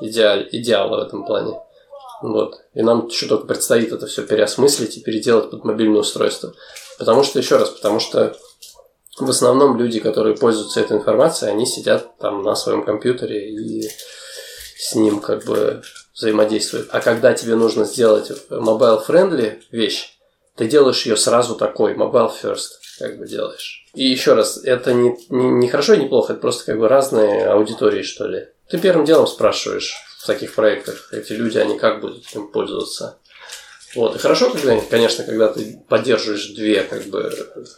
идеал, 0.06 0.40
идеала 0.50 0.96
в 0.96 1.06
этом 1.06 1.24
плане. 1.24 1.58
Вот. 2.22 2.60
И 2.74 2.82
нам 2.82 3.08
еще 3.08 3.26
только 3.26 3.46
предстоит 3.46 3.92
это 3.92 4.06
все 4.06 4.22
переосмыслить 4.22 4.96
и 4.96 5.00
переделать 5.00 5.50
под 5.50 5.64
мобильное 5.64 6.00
устройство. 6.00 6.54
Потому 6.98 7.24
что, 7.24 7.38
еще 7.38 7.56
раз, 7.56 7.70
потому 7.70 7.98
что 7.98 8.36
в 9.18 9.28
основном 9.28 9.76
люди, 9.76 10.00
которые 10.00 10.36
пользуются 10.36 10.80
этой 10.80 10.96
информацией, 10.96 11.50
они 11.50 11.66
сидят 11.66 12.16
там 12.18 12.42
на 12.42 12.54
своем 12.54 12.84
компьютере 12.84 13.50
и 13.50 13.88
с 14.78 14.94
ним 14.94 15.20
как 15.20 15.44
бы 15.44 15.82
взаимодействуют. 16.14 16.88
А 16.90 17.00
когда 17.00 17.32
тебе 17.34 17.56
нужно 17.56 17.84
сделать 17.84 18.30
mobile-friendly 18.50 19.62
вещь, 19.70 20.16
ты 20.56 20.68
делаешь 20.68 21.04
ее 21.06 21.16
сразу 21.16 21.56
такой, 21.56 21.94
mobile 21.94 22.32
first, 22.42 22.78
как 22.98 23.18
бы 23.18 23.26
делаешь. 23.26 23.86
И 23.94 24.04
еще 24.04 24.34
раз, 24.34 24.62
это 24.62 24.92
не, 24.92 25.16
не, 25.28 25.48
не 25.48 25.68
хорошо 25.68 25.94
и 25.94 25.98
не 25.98 26.06
плохо, 26.06 26.32
это 26.32 26.42
просто 26.42 26.64
как 26.64 26.78
бы 26.78 26.88
разные 26.88 27.46
аудитории, 27.46 28.02
что 28.02 28.26
ли. 28.26 28.48
Ты 28.72 28.78
первым 28.78 29.04
делом 29.04 29.26
спрашиваешь 29.26 30.02
в 30.16 30.26
таких 30.26 30.54
проектах, 30.54 31.12
эти 31.12 31.34
люди, 31.34 31.58
они 31.58 31.78
как 31.78 32.00
будут 32.00 32.24
им 32.34 32.48
пользоваться. 32.48 33.18
Вот. 33.94 34.16
И 34.16 34.18
хорошо, 34.18 34.50
когда, 34.50 34.80
конечно, 34.80 35.24
когда 35.24 35.52
ты 35.52 35.78
поддерживаешь 35.90 36.54
две 36.54 36.82
как 36.82 37.04
бы, 37.04 37.30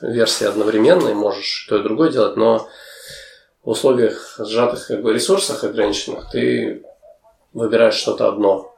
версии 0.02 0.44
одновременно 0.44 1.08
и 1.08 1.14
можешь 1.14 1.66
то 1.68 1.78
и 1.78 1.82
другое 1.82 2.12
делать, 2.12 2.36
но 2.36 2.68
в 3.64 3.70
условиях 3.70 4.36
сжатых 4.38 4.86
как 4.86 5.02
бы, 5.02 5.12
ресурсах 5.12 5.64
ограниченных 5.64 6.30
ты 6.30 6.84
выбираешь 7.52 7.96
что-то 7.96 8.28
одно. 8.28 8.72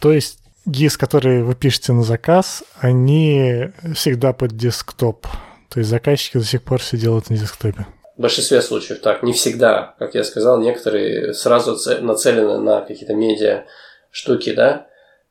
То 0.00 0.10
есть 0.10 0.38
GIS, 0.66 0.96
которые 0.96 1.44
вы 1.44 1.54
пишете 1.54 1.92
на 1.92 2.02
заказ, 2.02 2.64
они 2.80 3.72
всегда 3.94 4.32
под 4.32 4.56
десктоп. 4.56 5.26
То 5.68 5.80
есть 5.80 5.90
заказчики 5.90 6.38
до 6.38 6.44
сих 6.44 6.62
пор 6.62 6.80
все 6.80 6.96
делают 6.96 7.28
на 7.28 7.36
десктопе. 7.36 7.86
В 8.18 8.22
большинстве 8.22 8.60
случаев 8.62 9.00
так. 9.00 9.22
Не 9.22 9.32
всегда, 9.32 9.94
как 10.00 10.16
я 10.16 10.24
сказал, 10.24 10.60
некоторые 10.60 11.32
сразу 11.34 11.78
нацелены 12.02 12.58
на 12.58 12.80
какие-то 12.80 13.14
медиа 13.14 13.64
штуки, 14.10 14.52
да. 14.52 14.88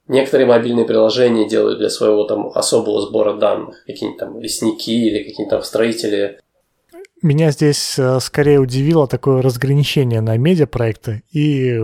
Некоторые 0.08 0.48
мобильные 0.48 0.86
приложения 0.86 1.50
делают 1.50 1.80
для 1.80 1.90
своего 1.90 2.24
там 2.24 2.50
особого 2.56 3.02
сбора 3.02 3.34
данных. 3.34 3.84
Какие-нибудь 3.86 4.20
там 4.20 4.40
лесники 4.40 4.90
или 4.90 5.18
какие-нибудь 5.18 5.50
там 5.50 5.64
строители. 5.64 6.40
Меня 7.22 7.52
здесь 7.52 8.00
э, 8.00 8.20
скорее 8.22 8.60
удивило 8.60 9.06
такое 9.06 9.42
разграничение 9.42 10.22
на 10.22 10.38
медиапроекты 10.38 11.24
и 11.34 11.82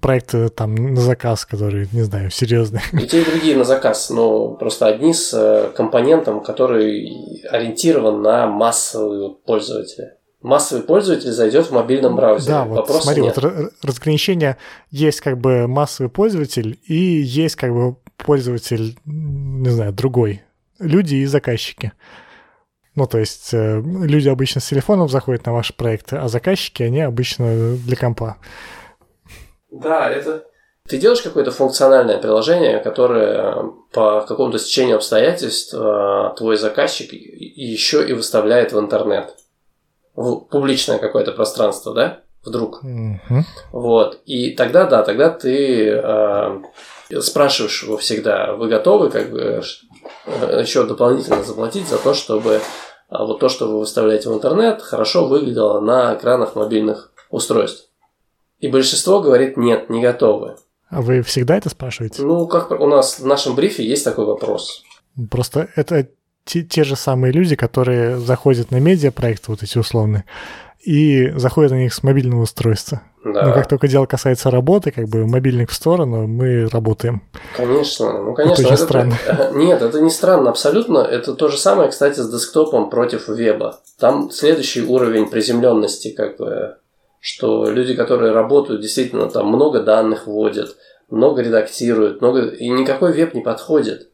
проекты 0.00 0.48
там 0.48 0.74
на 0.74 1.00
заказ, 1.00 1.44
которые, 1.44 1.88
не 1.92 2.02
знаю, 2.02 2.30
серьезные. 2.30 2.82
И 2.92 3.06
те, 3.06 3.22
и 3.22 3.24
другие 3.24 3.56
на 3.56 3.64
заказ, 3.64 4.10
но 4.10 4.54
просто 4.54 4.86
одни 4.86 5.12
с 5.12 5.32
э, 5.34 5.70
компонентом, 5.76 6.42
который 6.42 7.42
ориентирован 7.50 8.22
на 8.22 8.46
массовые 8.46 9.30
пользователя. 9.30 10.16
Массовый 10.40 10.84
пользователь 10.84 11.30
зайдет 11.30 11.66
в 11.66 11.72
мобильном 11.72 12.16
браузере. 12.16 12.52
Да, 12.52 12.64
вот 12.64 12.76
Вопроса 12.76 13.02
смотри, 13.02 13.22
нет. 13.22 13.36
вот 13.36 13.72
разграничение 13.82 14.56
есть 14.90 15.20
как 15.20 15.38
бы 15.38 15.66
массовый 15.66 16.10
пользователь 16.10 16.78
и 16.86 16.94
есть 16.94 17.56
как 17.56 17.72
бы 17.72 17.96
пользователь, 18.16 18.96
не 19.04 19.70
знаю, 19.70 19.92
другой. 19.92 20.42
Люди 20.78 21.16
и 21.16 21.26
заказчики. 21.26 21.92
Ну, 22.94 23.06
то 23.06 23.18
есть 23.18 23.52
э, 23.52 23.82
люди 23.82 24.28
обычно 24.28 24.60
с 24.60 24.68
телефоном 24.68 25.08
заходят 25.08 25.44
на 25.46 25.52
ваши 25.52 25.72
проекты, 25.72 26.16
а 26.16 26.28
заказчики, 26.28 26.82
они 26.82 27.00
обычно 27.00 27.76
для 27.76 27.96
компа. 27.96 28.36
Да, 29.74 30.10
это... 30.10 30.44
Ты 30.86 30.98
делаешь 30.98 31.22
какое-то 31.22 31.50
функциональное 31.50 32.18
приложение, 32.18 32.78
которое 32.78 33.54
э, 33.54 33.62
по 33.90 34.20
какому-то 34.20 34.58
стечению 34.58 34.96
обстоятельств 34.96 35.74
э, 35.74 36.34
твой 36.36 36.56
заказчик 36.58 37.10
еще 37.12 38.06
и 38.06 38.12
выставляет 38.12 38.72
в 38.72 38.78
интернет. 38.78 39.34
В 40.14 40.40
публичное 40.40 40.98
какое-то 40.98 41.32
пространство, 41.32 41.94
да? 41.94 42.20
Вдруг. 42.44 42.84
Mm-hmm. 42.84 43.42
Вот. 43.72 44.20
И 44.26 44.50
тогда, 44.50 44.84
да, 44.84 45.02
тогда 45.02 45.30
ты 45.30 45.88
э, 45.88 46.60
спрашиваешь 47.20 47.82
его 47.82 47.96
всегда, 47.96 48.52
вы 48.52 48.68
готовы 48.68 49.08
как 49.08 49.30
бы 49.30 49.62
э, 50.26 50.60
еще 50.60 50.84
дополнительно 50.84 51.42
заплатить 51.42 51.88
за 51.88 51.96
то, 51.96 52.12
чтобы 52.12 52.60
вот 53.08 53.40
то, 53.40 53.48
что 53.48 53.68
вы 53.68 53.78
выставляете 53.78 54.28
в 54.28 54.34
интернет, 54.34 54.82
хорошо 54.82 55.26
выглядело 55.26 55.80
на 55.80 56.14
экранах 56.14 56.56
мобильных 56.56 57.12
устройств. 57.30 57.88
И 58.60 58.68
большинство 58.68 59.20
говорит 59.20 59.56
нет, 59.56 59.90
не 59.90 60.00
готовы. 60.00 60.56
А 60.88 61.02
вы 61.02 61.22
всегда 61.22 61.56
это 61.56 61.70
спрашиваете? 61.70 62.22
Ну, 62.22 62.46
как 62.46 62.70
у 62.70 62.86
нас 62.86 63.18
в 63.18 63.26
нашем 63.26 63.54
брифе 63.54 63.84
есть 63.84 64.04
такой 64.04 64.26
вопрос. 64.26 64.84
Просто 65.30 65.68
это 65.76 66.08
те, 66.44 66.62
те 66.62 66.84
же 66.84 66.96
самые 66.96 67.32
люди, 67.32 67.56
которые 67.56 68.18
заходят 68.18 68.70
на 68.70 68.76
медиапроекты, 68.76 69.50
вот 69.50 69.62
эти 69.62 69.78
условные, 69.78 70.24
и 70.84 71.32
заходят 71.36 71.72
на 71.72 71.76
них 71.76 71.94
с 71.94 72.02
мобильного 72.02 72.42
устройства. 72.42 73.02
Да. 73.24 73.46
Но 73.46 73.54
как 73.54 73.68
только 73.68 73.88
дело 73.88 74.04
касается 74.04 74.50
работы, 74.50 74.90
как 74.90 75.08
бы 75.08 75.26
мобильник 75.26 75.70
в 75.70 75.74
сторону, 75.74 76.26
мы 76.26 76.68
работаем. 76.68 77.22
Конечно, 77.56 78.22
ну 78.22 78.34
конечно. 78.34 78.62
Это 78.62 78.74
это, 78.74 78.82
странно. 78.82 79.18
Нет, 79.54 79.80
это 79.80 80.00
не 80.00 80.10
странно 80.10 80.50
абсолютно. 80.50 80.98
Это 80.98 81.34
то 81.34 81.48
же 81.48 81.56
самое, 81.56 81.88
кстати, 81.88 82.20
с 82.20 82.30
десктопом 82.30 82.90
против 82.90 83.28
веба. 83.28 83.80
Там 83.98 84.30
следующий 84.30 84.82
уровень 84.82 85.30
приземленности, 85.30 86.10
как 86.10 86.36
бы 86.36 86.76
что 87.24 87.70
люди, 87.70 87.94
которые 87.94 88.32
работают, 88.32 88.82
действительно 88.82 89.30
там 89.30 89.46
много 89.46 89.80
данных 89.80 90.26
вводят, 90.26 90.76
много 91.08 91.40
редактируют, 91.40 92.20
много... 92.20 92.48
и 92.48 92.68
никакой 92.68 93.14
веб 93.14 93.32
не 93.32 93.40
подходит. 93.40 94.10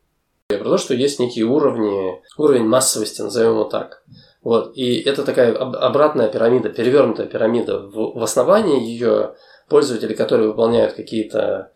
Я 0.50 0.58
про 0.58 0.68
то, 0.68 0.78
что 0.78 0.94
есть 0.94 1.18
некие 1.18 1.44
уровни, 1.44 2.22
уровень 2.38 2.68
массовости, 2.68 3.20
назовем 3.20 3.50
его 3.50 3.64
так. 3.64 4.04
Вот. 4.42 4.76
И 4.76 5.00
это 5.00 5.24
такая 5.24 5.52
обратная 5.56 6.28
пирамида, 6.28 6.68
перевернутая 6.68 7.26
пирамида. 7.26 7.80
В, 7.80 8.16
в 8.16 8.22
основании 8.22 8.80
ее 8.80 9.34
пользователи, 9.68 10.14
которые 10.14 10.46
выполняют 10.46 10.92
какие-то 10.92 11.72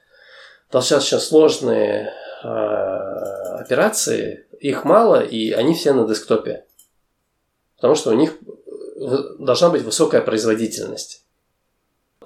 достаточно 0.70 1.18
сложные 1.18 2.12
э, 2.44 2.47
операции, 2.47 4.47
их 4.61 4.85
мало, 4.85 5.20
и 5.20 5.51
они 5.51 5.75
все 5.75 5.94
на 5.94 6.07
десктопе. 6.07 6.66
Потому 7.75 7.97
что 7.97 8.11
у 8.11 8.14
них 8.14 8.38
должна 9.40 9.70
быть 9.70 9.83
высокая 9.83 10.20
производительность 10.20 11.23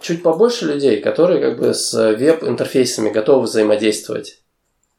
чуть 0.00 0.22
побольше 0.22 0.66
людей, 0.66 1.00
которые 1.00 1.40
как 1.40 1.58
бы 1.58 1.74
с 1.74 1.92
веб-интерфейсами 1.94 3.10
готовы 3.10 3.42
взаимодействовать. 3.42 4.42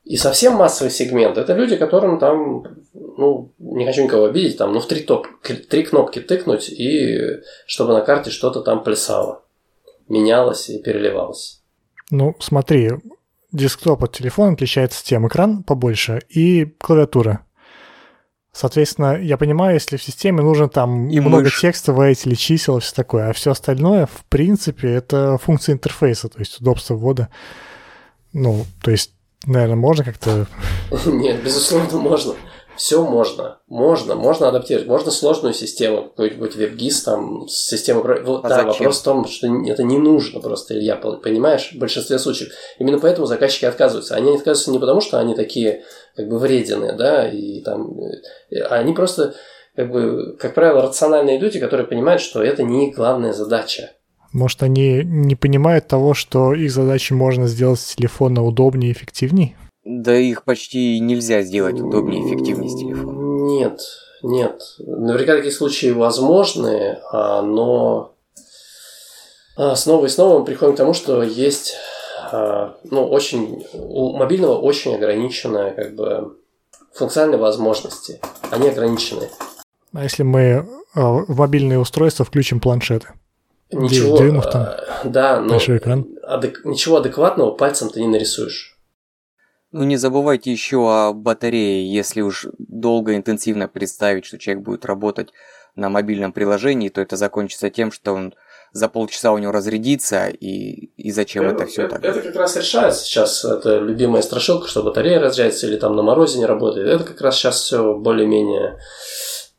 И 0.04 0.18
совсем 0.18 0.54
массовый 0.54 0.92
сегмент– 0.92 1.38
это 1.40 1.54
люди, 1.54 1.76
которым 1.76 2.20
там, 2.20 2.64
ну, 2.94 3.54
не 3.60 3.86
хочу 3.86 4.04
никого 4.04 4.26
обидеть, 4.26 4.58
там, 4.58 4.74
ну, 4.74 4.80
в 4.80 4.88
три, 4.88 5.02
топ, 5.02 5.28
три 5.70 5.84
кнопки 5.84 6.20
тыкнуть, 6.20 6.70
и 6.70 7.42
чтобы 7.68 7.94
на 7.94 8.02
карте 8.02 8.32
что-то 8.32 8.62
там 8.62 8.84
плясало. 8.84 9.44
менялось 10.10 10.70
и 10.70 10.80
переливалось. 10.82 11.62
Ну, 12.12 12.36
смотри, 12.40 12.92
десктоп 13.52 14.04
от 14.04 14.14
телефона 14.14 14.54
отличается 14.54 15.06
тем, 15.06 15.28
экран 15.28 15.64
побольше 15.64 16.22
и 16.30 16.66
клавиатура. 16.66 17.46
Соответственно, 18.60 19.18
я 19.22 19.38
понимаю, 19.38 19.76
если 19.76 19.96
в 19.96 20.04
системе 20.04 20.42
нужно 20.42 20.68
там 20.68 21.08
И 21.08 21.22
много 21.22 21.44
мышь. 21.44 21.62
текста 21.62 21.94
вводить 21.94 22.26
или 22.28 22.36
чисел, 22.36 22.78
и 22.78 22.82
все 22.82 22.94
такое, 22.94 23.30
а 23.30 23.34
все 23.34 23.52
остальное, 23.52 24.06
в 24.06 24.26
принципе, 24.28 24.90
это 24.92 25.38
функция 25.38 25.72
интерфейса, 25.76 26.28
то 26.28 26.40
есть 26.40 26.60
удобство 26.60 26.96
ввода. 26.96 27.30
Ну, 28.34 28.66
то 28.84 28.92
есть, 28.92 29.12
наверное, 29.46 29.78
можно 29.78 30.04
как-то... 30.04 30.46
Нет, 31.06 31.42
безусловно, 31.42 31.98
можно. 32.00 32.34
Все 32.76 33.02
можно. 33.06 33.60
Можно, 33.68 34.16
можно 34.16 34.48
адаптировать. 34.50 34.88
Можно 34.88 35.12
сложную 35.12 35.54
систему, 35.54 36.04
какой-нибудь 36.10 36.56
WebGIS 36.56 37.04
там, 37.06 37.48
с 37.48 37.68
системой... 37.70 38.04
про- 38.04 38.22
Вот, 38.24 38.46
А 38.46 38.50
да, 38.50 38.56
зачем? 38.56 38.70
вопрос 38.72 39.00
в 39.00 39.04
том, 39.04 39.28
что 39.28 39.48
это 39.68 39.84
не 39.84 39.98
нужно 39.98 40.40
просто, 40.42 40.76
Илья, 40.76 40.96
пон- 41.02 41.22
понимаешь, 41.22 41.72
в 41.74 41.78
большинстве 41.78 42.20
случаев. 42.20 42.52
Именно 42.78 43.00
поэтому 43.00 43.26
заказчики 43.26 43.66
отказываются. 43.66 44.16
Они 44.16 44.30
отказываются 44.30 44.72
не 44.72 44.80
потому, 44.80 45.02
что 45.02 45.18
они 45.20 45.36
такие, 45.36 45.84
как 46.16 46.28
бы, 46.28 46.40
вредины, 46.40 46.94
да, 46.94 47.28
и 47.28 47.62
там... 47.62 47.98
э, 48.52 48.60
а 48.62 48.76
Они 48.76 48.94
просто, 48.94 49.36
как 49.76 49.92
бы, 49.92 50.36
как 50.40 50.54
правило, 50.54 50.82
рациональные 50.82 51.40
люди, 51.40 51.60
которые 51.60 51.88
понимают, 51.88 52.22
что 52.22 52.44
это 52.44 52.64
не 52.64 52.90
их 52.90 52.96
главная 52.96 53.34
задача. 53.34 53.92
Может, 54.32 54.62
они 54.64 55.02
не 55.04 55.36
понимают 55.36 55.88
того, 55.88 56.14
что 56.14 56.54
их 56.54 56.72
задачи 56.72 57.14
можно 57.14 57.48
сделать 57.48 57.80
с 57.80 57.96
телефона 57.96 58.44
удобнее 58.44 58.92
и 58.92 58.94
эффективнее? 58.94 59.56
Да 59.84 60.16
их 60.16 60.44
почти 60.44 61.00
нельзя 61.00 61.42
сделать 61.42 61.80
удобнее 61.80 62.22
и 62.22 62.28
эффективнее 62.28 62.70
с 62.70 62.76
телефона. 62.76 63.20
Нет, 63.50 63.82
нет. 64.22 64.62
Наверняка 64.80 65.36
такие 65.36 65.52
случаи 65.52 65.92
возможны, 65.92 67.00
а, 67.12 67.42
но 67.42 68.14
а, 69.58 69.76
снова 69.76 70.06
и 70.06 70.10
снова 70.10 70.40
мы 70.40 70.46
приходим 70.46 70.74
к 70.76 70.78
тому, 70.78 70.94
что 70.94 71.24
есть 71.24 71.76
ну, 72.84 73.08
очень, 73.08 73.66
у 73.74 74.18
мобильного 74.18 74.58
очень 74.58 74.96
ограниченная 74.96 75.72
как 75.72 75.96
бы 75.96 76.38
функциональные 76.94 77.40
возможности. 77.40 78.20
Они 78.52 78.70
ограничены. 78.70 79.30
А 79.94 80.04
если 80.04 80.24
мы 80.24 80.68
а, 80.94 81.12
в 81.12 81.38
мобильные 81.38 81.80
устройства 81.80 82.26
включим 82.26 82.60
планшеты? 82.60 83.10
Ничего, 83.72 84.18
дюймов 84.18 84.50
там, 84.50 84.64
а, 84.64 85.02
да, 85.04 85.40
но 85.42 85.58
экран. 85.58 86.08
адек- 86.28 86.62
ничего 86.64 86.98
адекватного 86.98 87.52
пальцем 87.52 87.90
ты 87.90 88.02
не 88.02 88.08
нарисуешь. 88.08 88.78
Ну, 89.72 89.84
не 89.84 89.98
забывайте 89.98 90.52
еще 90.52 90.78
о 90.78 91.14
батарее. 91.14 91.92
Если 91.92 92.22
уж 92.22 92.48
долго, 92.58 93.16
интенсивно 93.16 93.68
представить, 93.68 94.26
что 94.26 94.40
человек 94.40 94.64
будет 94.64 94.86
работать 94.86 95.30
на 95.76 95.90
мобильном 95.90 96.34
приложении, 96.34 96.90
то 96.90 97.02
это 97.02 97.16
закончится 97.16 97.70
тем, 97.70 97.92
что 97.92 98.14
он 98.14 98.34
за 98.72 98.88
полчаса 98.88 99.32
у 99.32 99.38
него 99.38 99.52
разрядится, 99.52 100.28
и, 100.28 100.92
и 100.96 101.12
зачем 101.12 101.46
это, 101.46 101.66
все 101.66 101.88
так? 101.88 102.04
Это 102.04 102.22
как 102.22 102.36
раз 102.36 102.56
решается 102.56 103.04
сейчас. 103.04 103.44
Это 103.44 103.80
любимая 103.80 104.22
страшилка, 104.22 104.68
что 104.68 104.84
батарея 104.84 105.20
разряжается 105.20 105.68
или 105.68 105.78
там 105.78 105.96
на 105.96 106.04
морозе 106.04 106.40
не 106.40 106.46
работает. 106.46 106.88
Это 106.88 107.04
как 107.04 107.22
раз 107.22 107.36
сейчас 107.36 107.62
все 107.62 107.96
более-менее 107.96 108.78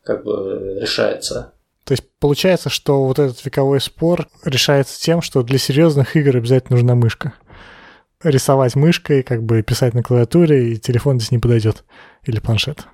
как 0.02 0.24
бы 0.24 0.78
решается. 0.80 1.52
То 1.84 1.92
есть 1.92 2.04
получается, 2.20 2.68
что 2.68 3.04
вот 3.04 3.18
этот 3.18 3.44
вековой 3.44 3.80
спор 3.80 4.28
решается 4.44 5.00
тем, 5.00 5.22
что 5.22 5.42
для 5.42 5.58
серьезных 5.58 6.14
игр 6.16 6.36
обязательно 6.36 6.76
нужна 6.76 6.94
мышка. 6.94 7.34
Рисовать 8.22 8.76
мышкой, 8.76 9.22
как 9.22 9.42
бы 9.42 9.62
писать 9.62 9.94
на 9.94 10.02
клавиатуре, 10.02 10.72
и 10.72 10.76
телефон 10.78 11.18
здесь 11.18 11.32
не 11.32 11.38
подойдет. 11.38 11.84
Или 12.24 12.38
планшет. 12.38 12.84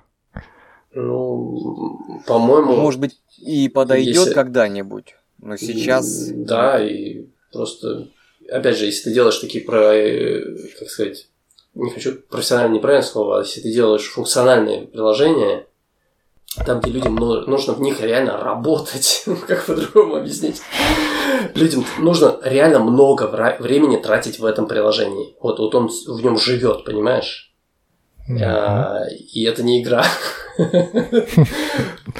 Ну, 0.93 1.99
по-моему... 2.25 2.75
Может 2.75 2.99
быть, 2.99 3.19
и 3.37 3.69
подойдет 3.69 4.15
Если- 4.15 4.33
когда-нибудь. 4.33 5.15
Но 5.39 5.57
сейчас... 5.57 6.29
Да, 6.29 6.83
и 6.83 7.25
просто... 7.51 8.07
Опять 8.49 8.77
же, 8.77 8.85
если 8.85 9.05
ты 9.05 9.13
делаешь 9.13 9.37
такие 9.37 9.63
про... 9.63 9.93
э, 9.93 10.57
Как 10.79 10.89
сказать... 10.89 11.27
Не 11.73 11.91
хочу 11.91 12.15
профессионально 12.15 12.73
неправильное 12.73 13.07
слово, 13.07 13.37
а 13.37 13.41
если 13.41 13.61
ты 13.61 13.71
делаешь 13.71 14.07
функциональные 14.07 14.87
приложения, 14.87 15.67
там, 16.65 16.79
где 16.79 16.91
людям 16.91 17.15
ну- 17.15 17.41
нужно 17.41 17.73
в 17.73 17.81
них 17.81 18.01
реально 18.01 18.37
работать, 18.37 19.25
как 19.47 19.65
по-другому 19.65 20.15
объяснить. 20.15 20.61
Людям 21.53 21.85
нужно 21.99 22.39
реально 22.43 22.79
много 22.79 23.25
времени 23.59 23.97
тратить 23.97 24.39
в 24.39 24.45
этом 24.45 24.67
приложении. 24.67 25.35
Вот, 25.39 25.59
вот 25.59 25.75
он 25.75 25.89
в 25.89 26.21
нем 26.23 26.39
живет, 26.39 26.83
понимаешь? 26.83 27.46
А, 28.29 29.05
и 29.09 29.43
это 29.43 29.63
не 29.63 29.81
игра, 29.81 30.03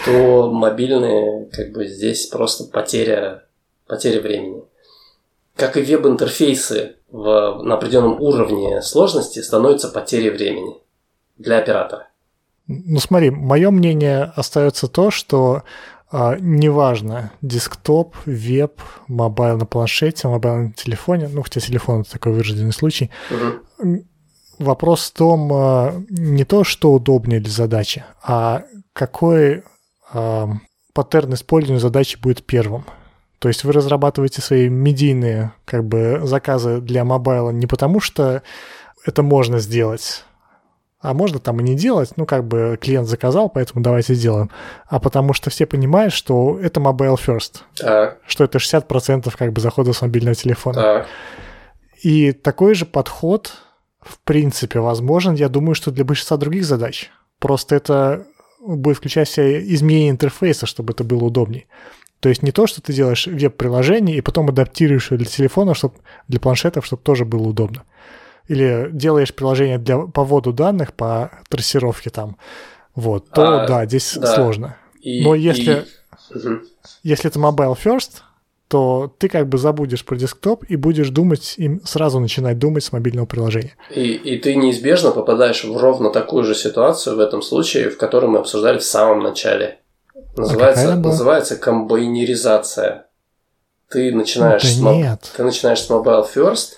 то 0.05 0.51
мобильные, 0.51 1.47
как 1.51 1.71
бы 1.73 1.85
здесь 1.87 2.27
просто 2.27 2.65
потеря, 2.65 3.43
потеря 3.87 4.21
времени. 4.21 4.63
Как 5.55 5.75
и 5.75 5.81
веб-интерфейсы 5.81 6.95
в, 7.09 7.61
на 7.63 7.75
определенном 7.75 8.21
уровне 8.21 8.81
сложности 8.81 9.39
становятся 9.39 9.89
потерей 9.89 10.29
времени 10.29 10.77
для 11.37 11.57
оператора. 11.57 12.07
Ну 12.67 12.99
смотри, 12.99 13.31
мое 13.31 13.71
мнение 13.71 14.31
остается 14.35 14.87
то, 14.87 15.09
что 15.09 15.63
а, 16.09 16.37
неважно, 16.39 17.31
десктоп, 17.41 18.15
веб, 18.25 18.81
mobile 19.07 19.57
на 19.57 19.65
планшете, 19.65 20.27
mobile 20.27 20.67
на 20.67 20.73
телефоне, 20.73 21.27
ну 21.27 21.43
хотя 21.43 21.59
телефон 21.59 22.01
это 22.01 22.11
такой 22.11 22.31
вырожденный 22.33 22.71
случай, 22.71 23.09
Мгм. 23.29 24.05
Вопрос 24.59 25.09
в 25.09 25.13
том 25.13 25.51
а, 25.53 26.01
не 26.09 26.43
то, 26.43 26.63
что 26.63 26.93
удобнее 26.93 27.39
для 27.39 27.51
задачи, 27.51 28.03
а 28.23 28.63
какой 28.93 29.63
а, 30.11 30.49
паттерн 30.93 31.33
использования 31.33 31.79
задачи 31.79 32.17
будет 32.17 32.45
первым. 32.45 32.85
То 33.39 33.49
есть 33.49 33.63
вы 33.63 33.71
разрабатываете 33.71 34.41
свои 34.41 34.67
медийные 34.67 35.51
как 35.65 35.85
бы 35.85 36.21
заказы 36.23 36.81
для 36.81 37.03
mobile 37.03 37.44
а 37.44 37.51
не 37.51 37.67
потому, 37.67 37.99
что 37.99 38.41
это 39.05 39.21
можно 39.21 39.59
сделать, 39.59 40.23
а 40.99 41.13
можно 41.13 41.39
там 41.39 41.59
и 41.59 41.63
не 41.63 41.75
делать, 41.75 42.13
ну 42.15 42.25
как 42.25 42.45
бы 42.47 42.77
клиент 42.81 43.07
заказал, 43.07 43.49
поэтому 43.49 43.83
давайте 43.83 44.15
сделаем, 44.15 44.49
а 44.87 44.99
потому 44.99 45.33
что 45.33 45.51
все 45.51 45.67
понимают, 45.67 46.13
что 46.13 46.59
это 46.59 46.79
mobile 46.79 47.17
first, 47.23 47.61
Так, 47.75 48.17
что 48.25 48.43
это 48.43 48.57
60% 48.57 49.31
как 49.37 49.53
бы 49.53 49.61
захода 49.61 49.93
с 49.93 50.01
мобильного 50.01 50.35
телефона. 50.35 50.81
так. 50.81 51.07
И 52.01 52.31
такой 52.31 52.75
же 52.75 52.85
подход, 52.85 53.53
в 54.07 54.19
принципе, 54.19 54.79
возможен, 54.79 55.35
я 55.35 55.49
думаю, 55.49 55.75
что 55.75 55.91
для 55.91 56.03
большинства 56.05 56.37
других 56.37 56.65
задач. 56.65 57.11
Просто 57.39 57.75
это 57.75 58.25
будет 58.59 58.97
включать 58.97 59.29
в 59.29 59.33
себя 59.33 59.59
изменение 59.61 60.09
интерфейса, 60.09 60.65
чтобы 60.65 60.93
это 60.93 61.03
было 61.03 61.23
удобней. 61.25 61.67
То 62.19 62.29
есть 62.29 62.41
не 62.41 62.51
то, 62.51 62.65
что 62.67 62.81
ты 62.81 62.93
делаешь 62.93 63.27
веб-приложение 63.27 64.17
и 64.17 64.21
потом 64.21 64.49
адаптируешь 64.49 65.11
его 65.11 65.17
для 65.17 65.27
телефона, 65.27 65.75
чтоб, 65.75 65.95
для 66.27 66.39
планшетов, 66.39 66.85
чтобы 66.85 67.03
тоже 67.03 67.25
было 67.25 67.47
удобно. 67.47 67.83
Или 68.47 68.89
делаешь 68.91 69.33
приложение 69.35 69.77
для, 69.77 69.99
по 69.99 70.23
вводу 70.23 70.51
данных, 70.53 70.93
по 70.93 71.31
трассировке 71.49 72.09
там, 72.09 72.37
вот, 72.95 73.29
то 73.29 73.61
А, 73.63 73.67
да, 73.67 73.85
здесь 73.85 74.15
да. 74.17 74.33
сложно. 74.33 74.77
И- 75.01 75.23
Но 75.23 75.35
если- 75.35 75.85
и-. 76.33 76.59
Если 77.03 77.29
это 77.29 77.39
mobile 77.39 77.77
first, 77.81 78.21
то 78.67 79.13
ты 79.17 79.29
как 79.29 79.47
бы 79.47 79.57
забудешь 79.57 80.03
про 80.03 80.15
десктоп 80.17 80.65
и 80.67 80.75
будешь 80.75 81.09
думать, 81.09 81.53
им 81.57 81.81
сразу 81.85 82.19
начинать 82.19 82.59
думать 82.59 82.83
с 82.83 82.91
мобильного 82.91 83.25
приложения. 83.25 83.75
И, 83.95 84.11
и 84.11 84.37
ты 84.37 84.55
неизбежно 84.55 85.11
попадаешь 85.11 85.63
в 85.63 85.77
ровно 85.77 86.09
такую 86.09 86.43
же 86.43 86.53
ситуацию 86.53 87.15
в 87.15 87.19
этом 87.19 87.41
случае, 87.41 87.89
в 87.89 87.97
которой 87.97 88.25
мы 88.29 88.39
обсуждали 88.39 88.77
в 88.79 88.83
самом 88.83 89.21
начале. 89.23 89.79
Называется, 90.35 90.81
какая 90.83 90.97
была? 90.99 91.11
называется 91.11 91.55
комбайнеризация. 91.55 93.05
Ты 93.89 94.13
начинаешь, 94.13 94.63
Да 94.63 94.67
с, 94.69 94.79
нет. 94.79 95.31
ты 95.35 95.43
начинаешь 95.43 95.79
с 95.81 95.89
mobile 95.89 96.27
first. 96.35 96.73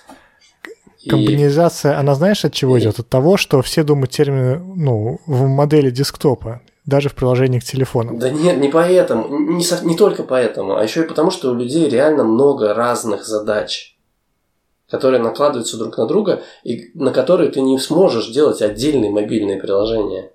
и- 1.02 1.08
Комбинизация, 1.10 1.98
она 1.98 2.14
знаешь 2.14 2.44
от 2.44 2.52
чего 2.52 2.76
и- 2.76 2.80
идет? 2.80 2.98
От 3.00 3.08
того, 3.08 3.36
что 3.36 3.62
все 3.62 3.82
думают 3.82 4.10
термины, 4.10 4.58
ну, 4.58 5.18
в 5.26 5.46
модели 5.48 5.90
десктопа, 5.90 6.60
даже 6.90 7.08
в 7.08 7.14
приложениях 7.14 7.62
к 7.62 7.66
телефону. 7.66 8.18
Да 8.18 8.28
нет, 8.28 8.58
не 8.58 8.68
поэтому, 8.68 9.38
не, 9.38 9.64
со- 9.64 9.84
не 9.84 9.96
только 9.96 10.24
поэтому, 10.24 10.76
а 10.76 10.82
еще 10.82 11.04
и 11.04 11.08
потому, 11.08 11.30
что 11.30 11.50
у 11.50 11.54
людей 11.54 11.88
реально 11.88 12.24
много 12.24 12.74
разных 12.74 13.24
задач, 13.24 13.96
которые 14.90 15.22
накладываются 15.22 15.78
друг 15.78 15.96
на 15.96 16.06
друга, 16.06 16.42
и 16.64 16.90
на 16.94 17.12
которые 17.12 17.50
ты 17.50 17.62
не 17.62 17.78
сможешь 17.78 18.28
делать 18.28 18.60
отдельные 18.60 19.10
мобильные 19.10 19.58
приложения. 19.58 20.32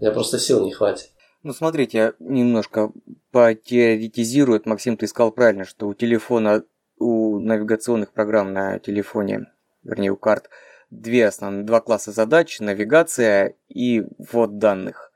Я 0.00 0.10
просто 0.10 0.38
сил 0.38 0.64
не 0.64 0.72
хватит. 0.72 1.10
Ну, 1.44 1.52
смотрите, 1.52 1.98
я 1.98 2.12
немножко 2.18 2.90
потеоретизирую. 3.30 4.60
Максим, 4.64 4.96
ты 4.96 5.06
сказал 5.06 5.30
правильно, 5.30 5.64
что 5.64 5.86
у 5.88 5.94
телефона, 5.94 6.64
у 6.98 7.38
навигационных 7.38 8.12
программ 8.12 8.52
на 8.52 8.78
телефоне, 8.78 9.46
вернее, 9.84 10.10
у 10.10 10.16
карт, 10.16 10.50
две 10.90 11.26
основные, 11.26 11.64
два 11.64 11.80
класса 11.80 12.12
задач, 12.12 12.60
навигация 12.60 13.54
и 13.68 14.02
ввод 14.18 14.58
данных. 14.58 15.11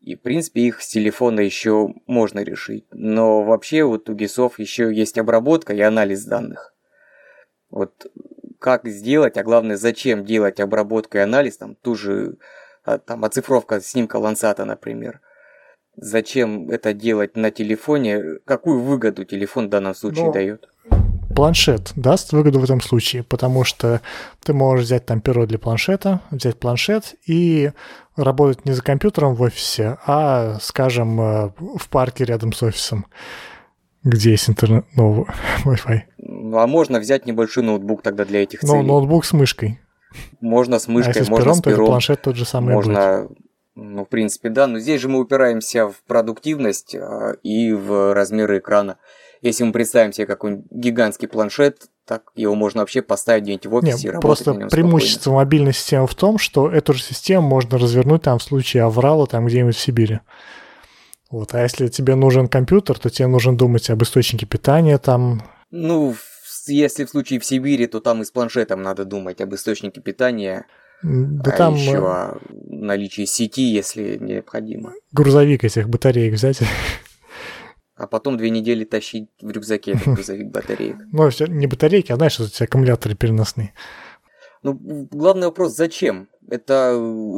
И, 0.00 0.14
в 0.14 0.20
принципе, 0.20 0.62
их 0.62 0.80
с 0.80 0.88
телефона 0.88 1.40
еще 1.40 1.94
можно 2.06 2.40
решить. 2.40 2.86
Но 2.90 3.42
вообще 3.42 3.84
вот 3.84 4.08
у 4.08 4.14
ГИСов 4.14 4.58
еще 4.58 4.94
есть 4.94 5.18
обработка 5.18 5.74
и 5.74 5.80
анализ 5.80 6.24
данных. 6.24 6.74
Вот 7.70 8.06
как 8.58 8.88
сделать, 8.88 9.36
а 9.36 9.44
главное, 9.44 9.76
зачем 9.76 10.24
делать 10.24 10.60
обработку 10.60 11.18
и 11.18 11.20
анализ, 11.20 11.58
там, 11.58 11.74
ту 11.74 11.94
же 11.94 12.38
а, 12.84 12.98
там, 12.98 13.24
оцифровка 13.24 13.80
снимка 13.80 14.16
Лансата, 14.16 14.64
например. 14.64 15.20
Зачем 15.96 16.70
это 16.70 16.92
делать 16.92 17.36
на 17.36 17.50
телефоне? 17.50 18.38
Какую 18.44 18.80
выгоду 18.80 19.24
телефон 19.24 19.66
в 19.66 19.70
данном 19.70 19.94
случае 19.94 20.26
Ну, 20.26 20.32
дает? 20.32 20.68
Планшет 21.38 21.92
даст 21.94 22.32
выгоду 22.32 22.58
в 22.58 22.64
этом 22.64 22.80
случае, 22.80 23.22
потому 23.22 23.62
что 23.62 24.00
ты 24.44 24.52
можешь 24.52 24.86
взять 24.86 25.06
там 25.06 25.20
перо 25.20 25.46
для 25.46 25.56
планшета, 25.58 26.20
взять 26.32 26.58
планшет 26.58 27.14
и 27.26 27.70
работать 28.16 28.64
не 28.64 28.72
за 28.72 28.82
компьютером 28.82 29.36
в 29.36 29.42
офисе, 29.42 29.98
а, 30.04 30.58
скажем, 30.60 31.20
э, 31.20 31.50
в 31.58 31.88
парке 31.90 32.24
рядом 32.24 32.52
с 32.52 32.60
офисом, 32.64 33.06
где 34.02 34.32
есть 34.32 34.50
интернет, 34.50 34.84
ну, 34.96 35.26
Wi-Fi. 35.64 36.00
А 36.54 36.66
можно 36.66 36.98
взять 36.98 37.24
небольшой 37.24 37.62
ноутбук 37.62 38.02
тогда 38.02 38.24
для 38.24 38.42
этих 38.42 38.62
Ну, 38.64 38.68
целей. 38.70 38.82
ноутбук 38.88 39.24
с 39.24 39.32
мышкой. 39.32 39.78
Можно 40.40 40.80
с 40.80 40.88
А 40.88 40.90
мышкой, 40.90 41.10
если 41.10 41.22
с 41.22 41.28
можно 41.28 41.44
пером, 41.44 41.54
с 41.54 41.60
то 41.62 41.70
и 41.70 41.72
пером. 41.74 41.86
планшет 41.86 42.22
тот 42.22 42.34
же 42.34 42.44
самый 42.46 42.74
будет. 42.74 42.86
Можно, 42.86 43.28
ну, 43.76 44.04
в 44.04 44.08
принципе, 44.08 44.48
да. 44.48 44.66
Но 44.66 44.80
здесь 44.80 45.00
же 45.00 45.08
мы 45.08 45.20
упираемся 45.20 45.86
в 45.88 46.02
продуктивность 46.08 46.96
а, 46.96 47.34
и 47.44 47.72
в 47.72 48.12
размеры 48.12 48.58
экрана. 48.58 48.96
Если 49.42 49.64
мы 49.64 49.72
представим 49.72 50.12
себе 50.12 50.26
какой-нибудь 50.26 50.66
гигантский 50.70 51.28
планшет, 51.28 51.86
так 52.04 52.22
его 52.34 52.54
можно 52.54 52.80
вообще 52.80 53.02
поставить 53.02 53.44
где-нибудь 53.44 53.66
в 53.66 53.74
офисе 53.74 54.08
и 54.08 54.10
работать 54.10 54.22
просто 54.22 54.52
на 54.54 54.58
нем 54.60 54.68
преимущество 54.68 55.32
мобильной 55.34 55.72
системы 55.74 56.06
в 56.06 56.14
том, 56.14 56.38
что 56.38 56.70
эту 56.70 56.94
же 56.94 57.02
систему 57.02 57.46
можно 57.46 57.78
развернуть 57.78 58.22
там 58.22 58.38
в 58.38 58.42
случае 58.42 58.82
аврала 58.84 59.26
там 59.26 59.46
где-нибудь 59.46 59.76
в 59.76 59.80
Сибири. 59.80 60.20
Вот. 61.30 61.54
А 61.54 61.62
если 61.62 61.88
тебе 61.88 62.14
нужен 62.14 62.48
компьютер, 62.48 62.98
то 62.98 63.10
тебе 63.10 63.28
нужно 63.28 63.56
думать 63.56 63.90
об 63.90 64.02
источнике 64.02 64.46
питания 64.46 64.96
там. 64.98 65.42
Ну, 65.70 66.16
если 66.66 67.04
в 67.04 67.10
случае 67.10 67.40
в 67.40 67.44
Сибири, 67.44 67.86
то 67.86 68.00
там 68.00 68.22
и 68.22 68.24
с 68.24 68.30
планшетом 68.30 68.82
надо 68.82 69.04
думать 69.04 69.40
об 69.42 69.54
источнике 69.54 70.00
питания, 70.00 70.64
Да 71.02 71.52
а 71.52 71.56
там 71.56 71.74
еще 71.74 71.92
э, 71.92 71.98
о 71.98 72.38
наличии 72.70 73.26
сети, 73.26 73.62
если 73.62 74.16
необходимо. 74.18 74.92
грузовик 75.12 75.64
этих 75.64 75.88
батареек 75.88 76.34
взять. 76.34 76.60
А 77.98 78.06
потом 78.06 78.36
две 78.36 78.50
недели 78.50 78.84
тащить 78.84 79.28
в 79.42 79.50
рюкзаке 79.50 79.92
этот 79.92 80.14
грузовик 80.14 80.50
батареек. 80.52 80.96
Ну, 81.12 81.28
не 81.48 81.66
батарейки, 81.66 82.12
а 82.12 82.16
знаешь, 82.16 82.38
эти 82.38 82.62
аккумуляторы 82.62 83.16
переносные. 83.16 83.74
Ну, 84.62 84.78
главный 85.10 85.48
вопрос, 85.48 85.74
зачем? 85.74 86.28
Это 86.48 86.96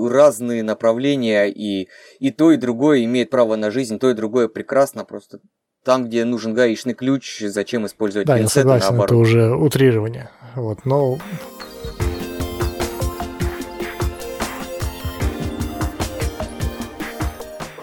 разные 0.08 0.62
направления, 0.62 1.46
и, 1.46 1.88
и 2.18 2.30
то, 2.30 2.52
и 2.52 2.56
другое 2.56 3.04
имеет 3.04 3.30
право 3.30 3.56
на 3.56 3.70
жизнь, 3.70 3.98
то 3.98 4.10
и 4.10 4.14
другое 4.14 4.48
прекрасно, 4.48 5.04
просто 5.04 5.40
там, 5.84 6.06
где 6.06 6.24
нужен 6.24 6.52
гаечный 6.54 6.94
ключ, 6.94 7.40
зачем 7.40 7.86
использовать 7.86 8.26
Да, 8.26 8.36
я 8.36 8.42
пинцеты, 8.42 8.60
согласен, 8.60 8.84
это 8.86 8.94
наоборот. 8.94 9.20
уже 9.26 9.54
утрирование. 9.54 10.30
Вот, 10.54 10.84
но 10.84 11.18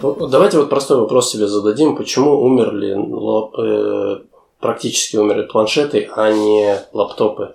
Давайте 0.00 0.58
вот 0.58 0.70
простой 0.70 1.00
вопрос 1.00 1.30
себе 1.30 1.46
зададим. 1.48 1.96
Почему 1.96 2.40
умерли 2.40 2.94
лап- 2.94 3.58
э, 3.58 4.24
практически 4.60 5.16
умерли 5.16 5.42
планшеты, 5.46 6.08
а 6.14 6.30
не 6.32 6.76
лаптопы? 6.92 7.54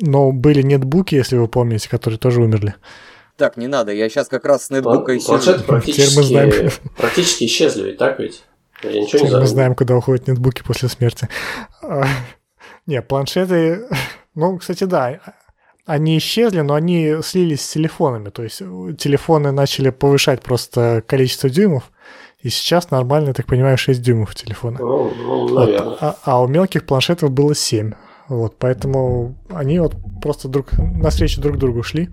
но 0.00 0.30
были 0.30 0.62
нетбуки, 0.62 1.16
если 1.16 1.36
вы 1.36 1.48
помните, 1.48 1.88
которые 1.88 2.18
тоже 2.20 2.40
умерли. 2.40 2.76
Так, 3.36 3.56
не 3.56 3.66
надо, 3.66 3.92
я 3.92 4.08
сейчас 4.08 4.28
как 4.28 4.44
раз 4.44 4.64
с 4.64 4.68
План- 4.68 4.78
нетбука 4.78 5.18
сижу. 5.18 5.26
Планшеты 5.26 5.58
мы 5.58 5.64
практически, 5.64 6.70
практически 6.96 7.44
исчезли, 7.46 7.82
ведь 7.82 7.98
так 7.98 8.18
ведь? 8.20 8.44
Я 8.84 8.92
ничего 9.00 9.18
не 9.18 9.24
Мы 9.24 9.30
знаю. 9.30 9.46
знаем, 9.46 9.74
куда 9.74 9.96
уходят 9.96 10.28
нетбуки 10.28 10.62
после 10.64 10.88
смерти. 10.88 11.28
А, 11.82 12.04
Не, 12.86 13.02
планшеты... 13.02 13.88
Ну, 14.36 14.56
кстати, 14.58 14.84
да, 14.84 15.18
они 15.88 16.18
исчезли, 16.18 16.60
но 16.60 16.74
они 16.74 17.16
слились 17.22 17.62
с 17.62 17.72
телефонами. 17.72 18.28
То 18.28 18.42
есть 18.42 18.60
э, 18.60 18.94
телефоны 18.98 19.52
начали 19.52 19.88
повышать 19.88 20.42
просто 20.42 21.02
количество 21.06 21.48
дюймов, 21.48 21.90
и 22.42 22.50
сейчас 22.50 22.90
нормально, 22.90 23.28
я 23.28 23.34
так 23.34 23.46
понимаю, 23.46 23.78
6 23.78 24.00
дюймов 24.02 24.34
телефона. 24.34 24.78
Ну, 24.80 25.10
ну, 25.16 25.48
Вот, 25.48 25.98
а, 26.00 26.16
а 26.22 26.42
у 26.42 26.46
мелких 26.46 26.84
планшетов 26.84 27.30
было 27.30 27.54
7. 27.54 27.92
Вот, 28.28 28.54
поэтому 28.58 29.34
они 29.50 29.80
вот 29.80 29.94
просто 30.22 30.48
друг 30.48 30.66
навстречу 30.78 31.40
друг 31.40 31.56
другу 31.56 31.82
шли. 31.82 32.10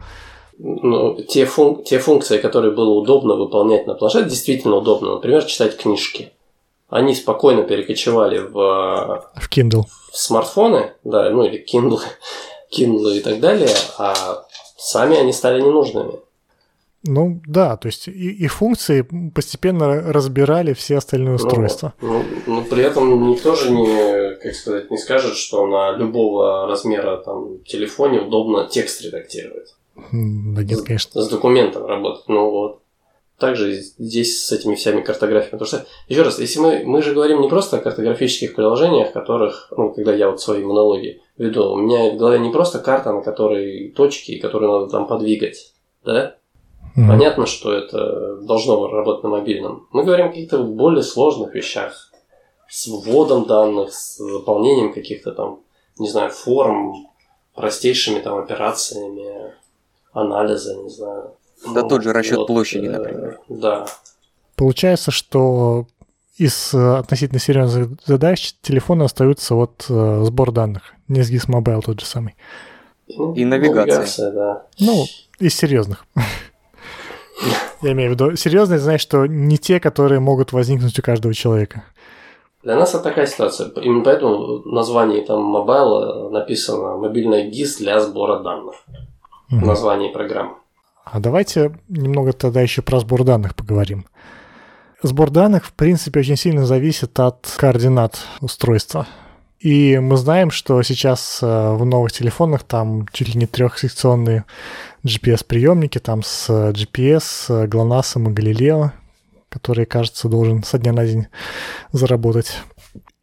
Ну, 0.58 1.22
те, 1.22 1.44
фун- 1.46 1.84
те 1.84 2.00
функции, 2.00 2.38
которые 2.38 2.74
было 2.74 2.92
удобно 2.92 3.36
выполнять 3.36 3.88
на 3.88 3.94
планшете, 3.94 4.30
действительно 4.30 4.78
удобно. 4.78 5.16
Например, 5.16 5.44
читать 5.44 5.78
книжки. 5.78 6.32
Они 6.90 7.14
спокойно 7.14 7.64
перекочевали 7.64 8.40
в, 8.40 8.58
э, 8.58 9.40
в 9.42 9.50
Kindle. 9.52 9.84
в 10.14 10.18
смартфоны, 10.18 10.94
да, 11.04 11.30
ну 11.30 11.44
или 11.44 11.64
Kindle, 11.66 12.00
Kindle 12.76 13.18
и 13.18 13.20
так 13.22 13.40
далее, 13.40 13.76
а 13.98 14.46
сами 14.78 15.18
они 15.18 15.34
стали 15.34 15.62
ненужными. 15.62 16.14
Ну 17.08 17.40
да, 17.46 17.78
то 17.78 17.86
есть 17.88 18.08
и, 18.08 18.32
и 18.32 18.48
функции 18.48 19.08
постепенно 19.34 20.12
разбирали 20.12 20.74
все 20.74 20.98
остальные 20.98 21.36
устройства. 21.36 21.94
Ну, 22.02 22.24
ну, 22.48 22.64
при 22.64 22.84
этом 22.84 23.30
никто 23.30 23.56
же 23.56 23.70
не, 23.70 24.36
как 24.38 24.56
сказать, 24.56 24.90
не 24.90 24.98
скажет, 24.98 25.36
что 25.36 25.68
на 25.68 25.92
любого 25.96 26.66
размера 26.68 27.18
там 27.18 27.60
телефоне 27.64 28.22
удобно 28.22 28.68
текст 28.68 29.04
редактировать. 29.04 29.76
Да 29.96 30.64
нет, 30.64 30.82
конечно. 30.82 31.22
С 31.22 31.30
документом 31.30 31.86
работать. 31.86 32.28
Ну 32.28 32.50
вот. 32.50 32.82
Также 33.39 33.74
здесь 33.74 34.45
с 34.45 34.52
этими 34.54 34.76
всеми 34.76 35.02
картографиями. 35.02 35.52
Потому 35.60 35.67
что, 35.67 35.86
еще 36.08 36.21
раз, 36.21 36.39
если 36.39 36.60
мы, 36.60 36.84
мы 36.86 37.02
же 37.02 37.13
говорим 37.13 37.41
не 37.41 37.50
просто 37.50 37.78
о 37.78 37.82
картографических 37.82 38.56
приложениях, 38.56 39.12
которых, 39.12 39.74
ну, 39.76 39.91
когда 39.91 40.13
я 40.13 40.30
вот 40.30 40.39
свои 40.39 40.63
монологи 40.63 41.21
веду, 41.38 41.74
у 41.74 41.78
меня 41.78 42.12
в 42.12 42.17
голове 42.17 42.39
не 42.39 42.52
просто 42.52 42.80
карта, 42.80 43.12
на 43.12 43.21
которой 43.21 43.91
точки, 43.91 44.39
которые 44.39 44.71
надо 44.71 44.88
там 44.88 45.06
подвигать, 45.06 45.74
да? 46.06 46.38
Мгм. 46.95 47.10
Понятно, 47.10 47.45
что 47.45 47.74
это 47.74 48.38
должно 48.38 48.88
работать 48.88 49.24
на 49.24 49.30
мобильном. 49.30 49.88
Мы 49.91 50.06
говорим 50.06 50.28
о 50.28 50.30
каких-то 50.30 50.63
более 50.63 51.04
сложных 51.04 51.54
вещах. 51.54 52.12
С 52.69 52.88
вводом 52.88 53.45
данных, 53.45 53.93
с 53.93 54.17
заполнением 54.17 54.93
каких-то 54.93 55.34
там, 55.34 55.60
не 56.00 56.10
знаю, 56.10 56.32
форм, 56.32 57.08
простейшими 57.54 58.19
там 58.19 58.38
операциями, 58.38 59.54
анализа, 60.13 60.76
не 60.76 60.89
знаю. 60.89 61.36
Да 61.73 61.82
Ну, 61.82 61.89
тот 61.89 62.04
же 62.04 62.13
расчет 62.13 62.38
вот, 62.38 62.47
площади, 62.47 62.86
э, 62.86 62.91
например. 62.91 63.39
Да. 63.49 63.86
Получается, 64.56 65.12
что 65.12 65.88
из 66.38 66.73
э, 66.73 66.97
относительно 66.97 67.39
серьезных 67.39 67.89
задач 68.06 68.54
телефоны 68.62 69.04
остаются 69.04 69.56
вот 69.56 69.86
э, 69.89 70.21
сбор 70.23 70.51
данных. 70.51 70.93
Не 71.08 71.23
с 71.23 71.32
GIS 71.32 71.49
Mobile 71.49 71.82
тот 71.82 71.99
же 71.99 72.06
самый. 72.06 72.36
Ну, 73.08 73.34
И 73.34 73.45
навигация. 73.45 74.32
да. 74.32 74.63
Ну, 74.80 75.06
из 75.39 75.56
серьезных. 75.56 76.06
Я 77.82 77.91
имею 77.91 78.12
в 78.12 78.13
виду, 78.13 78.36
серьезные, 78.36 78.80
значит, 78.80 79.01
что 79.01 79.25
не 79.25 79.58
те, 79.58 79.80
которые 79.80 80.19
могут 80.19 80.54
возникнуть 80.54 80.97
у 80.97 81.01
каждого 81.01 81.34
человека. 81.34 81.84
Для 82.63 82.75
нас 82.75 82.95
это 82.95 83.04
такая 83.04 83.28
ситуация. 83.28 83.69
Именно 83.75 84.04
поэтому 84.04 84.62
в 84.63 84.65
названии 84.65 85.21
там 85.21 85.43
мобайла 85.43 86.30
написано 86.30 86.97
«мобильная 86.97 87.47
ГИС 87.47 87.78
для 87.78 87.99
сбора 87.99 88.39
данных». 88.39 88.75
В 89.49 89.63
названии 89.63 90.12
программы. 90.12 90.56
А 91.06 91.20
давайте 91.20 91.72
немного 91.88 92.34
тогда 92.34 92.62
еще 92.62 92.82
про 92.82 93.00
сбор 93.00 93.24
данных 93.24 93.56
поговорим. 93.56 94.08
Сбор 95.04 95.30
данных, 95.30 95.65
в 95.65 95.74
принципе, 95.74 96.22
очень 96.22 96.36
сильно 96.36 96.65
зависит 96.65 97.20
от 97.20 97.48
координат 97.58 98.26
устройства. 98.41 99.08
И 99.60 100.00
мы 100.00 100.18
знаем, 100.18 100.50
что 100.50 100.82
сейчас 100.82 101.39
э, 101.41 101.46
в 101.46 101.86
новых 101.86 102.12
телефонах 102.12 102.63
там 102.63 103.08
чуть 103.13 103.30
ли 103.30 103.39
не 103.39 103.46
трехсекционные 103.46 104.46
GPS-приемники, 105.04 106.00
там 106.00 106.24
с 106.24 106.50
э, 106.50 106.72
GPS, 106.72 107.46
э, 107.50 107.68
GLONASS 107.68 108.20
и 108.20 108.34
Galileo, 108.34 108.89
которые, 109.50 109.86
кажется, 109.86 110.28
должен 110.28 110.63
со 110.63 110.80
дня 110.80 110.91
на 110.91 111.06
день 111.06 111.28
заработать. 111.91 112.60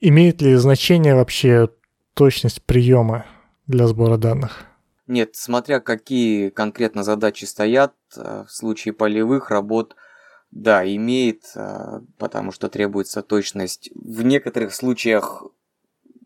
Имеет 0.00 0.40
ли 0.40 0.54
значение 0.54 1.16
вообще 1.16 1.68
точность 2.14 2.62
приема 2.62 3.26
для 3.66 3.88
сбора 3.88 4.16
данных? 4.16 4.66
Нет, 5.12 5.36
смотря 5.36 5.78
какие 5.80 6.48
конкретно 6.48 7.02
задачи 7.02 7.44
стоят, 7.44 7.94
э, 8.16 8.44
в 8.48 8.50
случае 8.50 8.94
полевых 8.94 9.50
работ, 9.50 9.94
да, 10.50 10.86
имеет, 10.86 11.42
э, 11.54 12.00
потому 12.16 12.50
что 12.50 12.70
требуется 12.70 13.22
точность. 13.22 13.90
В 13.94 14.22
некоторых 14.22 14.74
случаях 14.74 15.44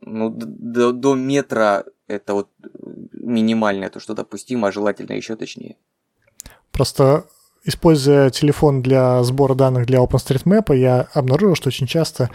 ну, 0.02 0.30
до, 0.30 0.92
до 0.92 1.16
метра 1.16 1.84
это 2.06 2.34
вот 2.34 2.48
э, 2.62 2.68
минимальное, 3.12 3.90
то, 3.90 3.98
что 3.98 4.14
допустимо, 4.14 4.68
а 4.68 4.72
желательно 4.72 5.14
еще 5.14 5.34
точнее. 5.34 5.78
Просто 6.70 7.26
используя 7.64 8.30
телефон 8.30 8.82
для 8.82 9.20
сбора 9.24 9.56
данных 9.56 9.86
для 9.86 9.98
OpenStreetMap, 9.98 10.76
я 10.76 11.08
обнаружил, 11.12 11.56
что 11.56 11.70
очень 11.70 11.88
часто 11.88 12.30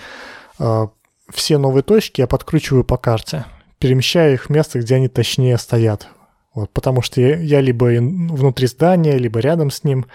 э, 0.60 0.88
все 1.30 1.58
новые 1.58 1.84
точки 1.84 2.20
я 2.20 2.28
подкручиваю 2.28 2.84
по 2.84 2.98
карте, 2.98 3.46
перемещая 3.80 4.34
их 4.34 4.48
в 4.48 4.50
место, 4.50 4.80
где 4.80 4.96
они 4.96 5.08
точнее 5.08 5.58
стоят. 5.58 6.10
Вот, 6.54 6.70
потому 6.72 7.02
что 7.02 7.22
я, 7.22 7.38
я 7.38 7.62
либо 7.62 7.86
внутри 7.86 8.68
здания, 8.68 9.18
либо 9.18 9.40
рядом 9.40 9.72
с 9.72 9.84
ним, 9.84 10.06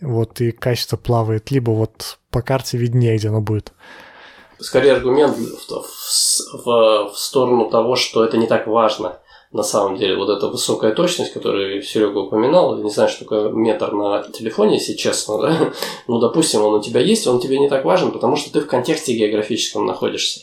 вот, 0.00 0.40
и 0.40 0.50
качество 0.50 0.96
плавает, 0.96 1.50
либо 1.50 1.70
вот 1.70 2.18
по 2.30 2.40
карте 2.42 2.78
виднее, 2.78 3.16
где 3.16 3.28
оно 3.28 3.40
будет. 3.40 3.72
Скорее 4.58 4.92
аргумент 4.94 5.36
в, 5.36 5.70
в- 6.64 6.64
в- 6.64 7.18
сторону 7.18 7.68
того, 7.68 7.96
что 7.96 8.24
это 8.24 8.36
не 8.36 8.46
так 8.46 8.66
важно. 8.66 9.18
На 9.50 9.62
самом 9.62 9.98
деле, 9.98 10.16
вот 10.16 10.30
эта 10.30 10.48
высокая 10.48 10.92
точность, 10.94 11.34
которую 11.34 11.82
Серега 11.82 12.18
упоминал, 12.18 12.78
не 12.78 12.88
знаю, 12.88 13.10
что 13.10 13.24
такое 13.24 13.50
метр 13.50 13.92
на 13.92 14.22
телефоне, 14.22 14.76
если 14.76 14.94
честно, 14.94 15.38
да? 15.42 15.72
Ну, 16.08 16.20
допустим, 16.20 16.62
он 16.62 16.74
у 16.74 16.82
тебя 16.82 17.00
есть, 17.00 17.26
он 17.26 17.38
тебе 17.38 17.58
не 17.58 17.68
так 17.68 17.84
важен, 17.84 18.12
потому 18.12 18.36
что 18.36 18.50
ты 18.50 18.60
в 18.60 18.66
контексте 18.66 19.14
географическом 19.14 19.84
находишься. 19.84 20.40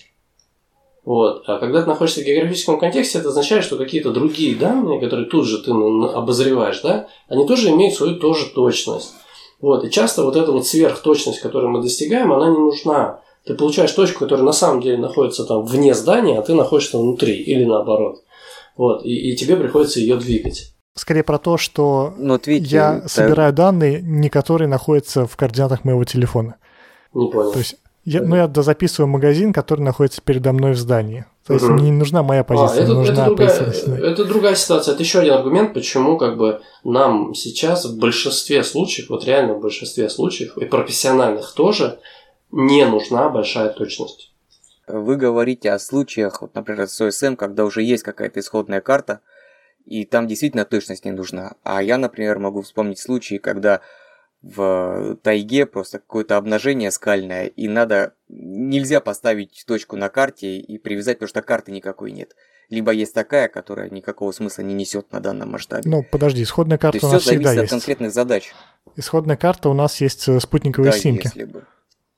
Вот. 1.05 1.43
А 1.47 1.57
когда 1.59 1.81
ты 1.81 1.87
находишься 1.87 2.21
в 2.21 2.25
географическом 2.25 2.79
контексте, 2.79 3.19
это 3.19 3.29
означает, 3.29 3.63
что 3.63 3.77
какие-то 3.77 4.11
другие 4.11 4.55
данные, 4.55 4.99
которые 4.99 5.27
тут 5.27 5.45
же 5.45 5.59
ты 5.59 5.71
обозреваешь, 5.71 6.81
да, 6.81 7.07
они 7.27 7.47
тоже 7.47 7.69
имеют 7.69 7.95
свою 7.95 8.17
тоже 8.17 8.47
точность. 8.53 9.13
Вот. 9.61 9.83
И 9.83 9.89
часто 9.89 10.23
вот 10.23 10.35
эта 10.35 10.51
вот 10.51 10.67
сверхточность, 10.67 11.39
которую 11.39 11.71
мы 11.71 11.81
достигаем, 11.81 12.31
она 12.31 12.49
не 12.49 12.57
нужна. 12.57 13.21
Ты 13.45 13.55
получаешь 13.55 13.91
точку, 13.91 14.19
которая 14.19 14.45
на 14.45 14.51
самом 14.51 14.81
деле 14.81 14.97
находится 14.97 15.45
там 15.45 15.65
вне 15.65 15.93
здания, 15.93 16.37
а 16.37 16.41
ты 16.41 16.53
находишься 16.53 16.97
внутри, 16.97 17.33
или 17.33 17.63
наоборот. 17.63 18.23
Вот. 18.77 19.03
И, 19.05 19.31
и 19.31 19.35
тебе 19.35 19.57
приходится 19.57 19.99
ее 19.99 20.17
двигать. 20.17 20.73
Скорее 20.95 21.23
про 21.23 21.37
то, 21.37 21.57
что 21.57 22.13
Но 22.17 22.33
вот 22.33 22.47
видите, 22.47 22.75
я 22.75 22.99
да. 23.01 23.07
собираю 23.07 23.53
данные, 23.53 24.01
не 24.01 24.29
которые 24.29 24.67
находятся 24.67 25.25
в 25.25 25.35
координатах 25.37 25.85
моего 25.85 26.03
телефона. 26.03 26.57
Не 27.13 27.29
понял. 27.29 27.51
То 27.51 27.59
есть 27.59 27.77
я, 28.09 28.21
ну, 28.21 28.35
я 28.35 28.51
записываю 28.55 29.07
магазин, 29.07 29.53
который 29.53 29.81
находится 29.81 30.21
передо 30.21 30.51
мной 30.51 30.71
в 30.73 30.77
здании. 30.77 31.25
То 31.45 31.53
есть 31.53 31.65
мне 31.65 31.89
не 31.89 31.97
нужна 31.97 32.21
моя 32.21 32.43
позиция, 32.43 32.81
А, 32.81 32.83
это, 32.83 32.93
нужна 32.93 33.13
это, 33.13 33.25
другая, 33.25 33.65
позиция. 33.65 33.97
это 33.97 34.25
другая 34.25 34.55
ситуация. 34.55 34.93
Это 34.93 35.03
еще 35.03 35.19
один 35.19 35.33
аргумент, 35.33 35.73
почему 35.73 36.17
как 36.17 36.37
бы 36.37 36.61
нам 36.83 37.33
сейчас 37.33 37.85
в 37.85 37.97
большинстве 37.99 38.63
случаев, 38.63 39.09
вот 39.09 39.25
реально 39.25 39.55
в 39.55 39.61
большинстве 39.61 40.09
случаев, 40.09 40.57
и 40.57 40.65
профессиональных 40.65 41.53
тоже, 41.53 41.99
не 42.51 42.85
нужна 42.85 43.29
большая 43.29 43.69
точность. 43.69 44.31
Вы 44.87 45.15
говорите 45.15 45.71
о 45.71 45.79
случаях, 45.79 46.41
вот, 46.41 46.55
например, 46.55 46.87
с 46.87 46.99
OSM, 47.01 47.35
когда 47.35 47.63
уже 47.65 47.83
есть 47.83 48.03
какая-то 48.03 48.39
исходная 48.39 48.81
карта, 48.81 49.21
и 49.85 50.05
там 50.05 50.27
действительно 50.27 50.65
точность 50.65 51.05
не 51.05 51.11
нужна. 51.11 51.53
А 51.63 51.81
я, 51.81 51.97
например, 51.97 52.39
могу 52.39 52.61
вспомнить 52.61 52.99
случаи, 52.99 53.37
когда 53.37 53.81
в 54.41 55.17
тайге 55.21 55.65
просто 55.65 55.99
какое-то 55.99 56.37
обнажение 56.37 56.91
скальное, 56.91 57.45
и 57.47 57.67
надо... 57.67 58.13
Нельзя 58.29 58.99
поставить 59.01 59.63
точку 59.65 59.95
на 59.95 60.09
карте 60.09 60.57
и 60.59 60.77
привязать, 60.77 61.17
потому 61.17 61.29
что 61.29 61.41
карты 61.41 61.71
никакой 61.71 62.11
нет. 62.11 62.35
Либо 62.69 62.91
есть 62.91 63.15
такая, 63.15 63.47
которая 63.47 63.89
никакого 63.89 64.31
смысла 64.31 64.61
не 64.61 64.75
несет 64.75 65.11
на 65.11 65.19
данном 65.19 65.51
масштабе. 65.51 65.89
Ну, 65.89 66.03
подожди, 66.03 66.43
исходная 66.43 66.77
То 66.77 66.83
карта 66.83 66.97
есть 66.97 67.03
у 67.03 67.07
все 67.07 67.13
нас 67.15 67.23
всегда 67.23 67.49
зависит 67.49 67.57
от 67.57 67.63
есть. 67.63 67.71
конкретных 67.71 68.13
задач. 68.13 68.53
Исходная 68.95 69.35
карта 69.37 69.69
у 69.69 69.73
нас 69.73 69.99
есть 69.99 70.27
э, 70.27 70.39
спутниковые 70.39 70.91
Да, 70.91 70.97
симки. 70.97 71.25
если 71.25 71.45
бы. 71.45 71.65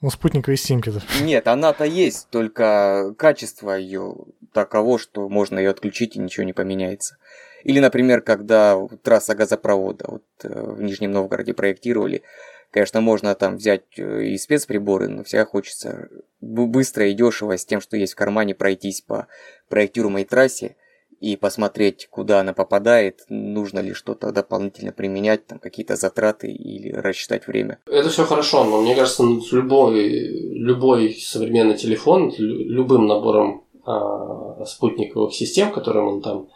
Ну, 0.01 0.09
спутниковые 0.09 0.57
симки. 0.57 0.91
Нет, 1.21 1.47
она-то 1.47 1.85
есть, 1.85 2.27
только 2.29 3.13
качество 3.17 3.71
ее 3.71 4.15
таково, 4.51 4.99
что 4.99 5.29
можно 5.29 5.57
ее 5.57 5.69
отключить 5.69 6.17
и 6.17 6.19
ничего 6.19 6.43
не 6.43 6.53
поменяется. 6.53 7.17
Или, 7.63 7.79
например, 7.79 8.21
когда 8.21 8.77
трасса 9.03 9.35
газопровода 9.35 10.05
вот, 10.07 10.23
э, 10.43 10.71
в 10.71 10.81
Нижнем 10.81 11.11
Новгороде 11.11 11.53
проектировали, 11.53 12.23
конечно, 12.71 13.01
можно 13.01 13.35
там 13.35 13.57
взять 13.57 13.83
э, 13.97 14.25
и 14.25 14.37
спецприборы, 14.37 15.07
но 15.07 15.23
всегда 15.23 15.45
хочется 15.45 16.09
быстро 16.39 17.07
и 17.07 17.13
дешево 17.13 17.57
с 17.57 17.65
тем, 17.65 17.81
что 17.81 17.97
есть 17.97 18.13
в 18.13 18.17
кармане, 18.17 18.55
пройтись 18.55 19.01
по 19.01 19.27
проектируемой 19.69 20.25
трассе 20.25 20.75
и 21.19 21.35
посмотреть, 21.37 22.07
куда 22.09 22.39
она 22.39 22.51
попадает, 22.53 23.21
нужно 23.29 23.79
ли 23.79 23.93
что-то 23.93 24.31
дополнительно 24.31 24.91
применять, 24.91 25.45
там 25.45 25.59
какие-то 25.59 25.95
затраты 25.95 26.51
или 26.51 26.91
рассчитать 26.91 27.45
время. 27.45 27.77
Это 27.85 28.09
все 28.09 28.25
хорошо, 28.25 28.63
но 28.63 28.81
мне 28.81 28.95
кажется, 28.95 29.21
ну, 29.21 29.39
любой, 29.51 30.09
любой 30.09 31.13
современный 31.13 31.77
телефон, 31.77 32.33
лю- 32.35 32.67
любым 32.67 33.05
набором 33.05 33.63
а, 33.85 34.65
спутниковых 34.65 35.33
систем, 35.33 35.71
которым 35.71 36.07
он 36.07 36.21
там 36.23 36.47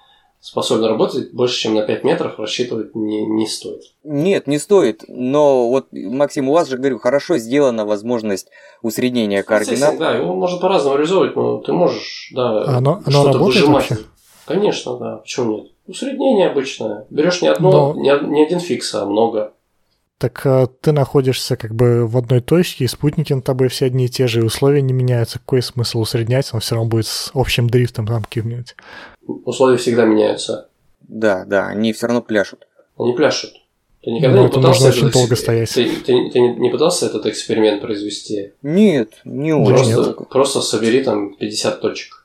способен 0.45 0.85
работать, 0.85 1.33
больше, 1.33 1.59
чем 1.59 1.73
на 1.73 1.81
5 1.81 2.03
метров 2.03 2.37
рассчитывать 2.39 2.93
не, 2.93 3.25
не 3.25 3.47
стоит. 3.47 3.81
Нет, 4.03 4.45
не 4.45 4.59
стоит. 4.59 5.03
Но 5.07 5.69
вот, 5.69 5.87
Максим, 5.91 6.49
у 6.49 6.53
вас 6.53 6.69
же, 6.69 6.77
говорю, 6.77 6.99
хорошо 6.99 7.37
сделана 7.39 7.83
возможность 7.85 8.49
усреднения 8.83 9.41
координат. 9.41 9.97
Да, 9.97 10.11
его 10.15 10.35
можно 10.35 10.59
по-разному 10.59 10.97
реализовывать, 10.97 11.35
но 11.35 11.57
ты 11.57 11.73
можешь, 11.73 12.31
да, 12.35 12.63
оно- 12.77 13.01
оно 13.03 13.11
что-то 13.11 13.33
работает 13.39 13.41
выжимать. 13.65 13.89
вообще? 13.89 14.05
Конечно, 14.45 14.97
да, 14.97 15.17
почему 15.17 15.51
нет? 15.57 15.71
Усреднение 15.87 16.47
обычное. 16.49 17.07
Берешь 17.09 17.41
не 17.41 17.47
одно, 17.47 17.93
Но- 17.93 17.99
не, 17.99 18.11
не 18.29 18.43
один 18.43 18.59
фикс, 18.59 18.93
а 18.93 19.05
много. 19.05 19.53
Так 20.17 20.45
э, 20.45 20.67
ты 20.81 20.91
находишься 20.93 21.57
как 21.57 21.75
бы 21.75 22.07
в 22.07 22.17
одной 22.17 22.39
точке, 22.41 22.85
и 22.85 22.87
спутники 22.87 23.33
над 23.33 23.43
тобой 23.43 23.67
все 23.67 23.85
одни 23.87 24.05
и 24.05 24.09
те 24.09 24.27
же, 24.27 24.39
и 24.39 24.43
условия 24.43 24.81
не 24.81 24.93
меняются. 24.93 25.39
Какой 25.39 25.61
смысл 25.61 25.99
усреднять? 25.99 26.49
Он 26.53 26.61
все 26.61 26.75
равно 26.75 26.89
будет 26.89 27.07
с 27.07 27.31
общим 27.33 27.69
дрифтом 27.69 28.07
там 28.07 28.23
каким-нибудь. 28.23 28.75
Условия 29.27 29.77
всегда 29.77 30.05
меняются. 30.05 30.69
Да, 31.01 31.43
да, 31.45 31.67
они 31.67 31.91
все 31.91 32.07
равно 32.07 32.21
пляшут. 32.21 32.65
Они 32.97 33.13
пляшут. 33.13 33.51
Ты 34.03 34.11
никогда 34.11 34.37
Ну, 34.37 34.41
не 34.43 34.47
это 34.47 34.55
пытался 34.57 34.83
нужно 34.85 34.89
очень 34.89 35.01
этот 35.07 35.13
долго 35.13 35.33
экс- 35.33 35.41
стоять. 35.41 35.69
Ты, 35.73 35.89
ты- 35.89 36.29
ты 36.31 36.39
не 36.39 36.55
не 36.55 36.69
пытался 36.69 37.07
этот 37.07 37.25
эксперимент 37.25 37.81
произвести? 37.81 38.53
Нет, 38.61 39.09
не 39.25 39.51
очень. 39.53 39.93
Просто, 39.93 40.15
нет. 40.19 40.29
просто 40.29 40.61
собери 40.61 41.03
там 41.03 41.35
50 41.35 41.81
точек. 41.81 42.24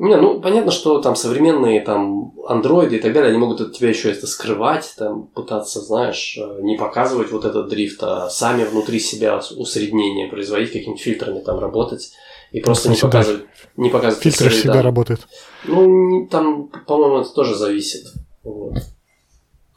Не, 0.00 0.16
ну 0.16 0.40
понятно, 0.40 0.70
что 0.72 0.98
там 1.02 1.14
современные 1.14 1.82
там 1.82 2.32
андроиды 2.46 2.96
и 2.96 3.00
так 3.00 3.12
далее, 3.12 3.28
они 3.28 3.38
могут 3.38 3.60
от 3.60 3.74
тебя 3.74 3.90
еще 3.90 4.10
это 4.10 4.26
скрывать, 4.26 4.94
там 4.96 5.26
пытаться, 5.26 5.82
знаешь, 5.82 6.38
э, 6.40 6.62
не 6.62 6.78
показывать 6.78 7.30
вот 7.30 7.44
этот 7.44 7.68
дрифт, 7.68 8.02
а 8.02 8.30
сами 8.30 8.64
внутри 8.64 8.98
себя 8.98 9.42
усреднение 9.58 10.28
производить, 10.28 10.72
какими-то 10.72 11.02
фильтрами 11.02 11.40
там 11.40 11.58
работать 11.58 12.12
и 12.50 12.60
просто 12.60 12.88
не 12.88 12.96
показывать, 12.96 13.42
не 13.76 13.90
показывать 13.90 14.22
Фильтры 14.22 14.44
сырые 14.44 14.58
всегда 14.58 14.72
данные. 14.72 14.84
работают. 14.86 15.28
Ну, 15.66 16.26
там, 16.30 16.68
по-моему, 16.86 17.18
это 17.18 17.34
тоже 17.34 17.54
зависит. 17.54 18.06
Вот. 18.42 18.78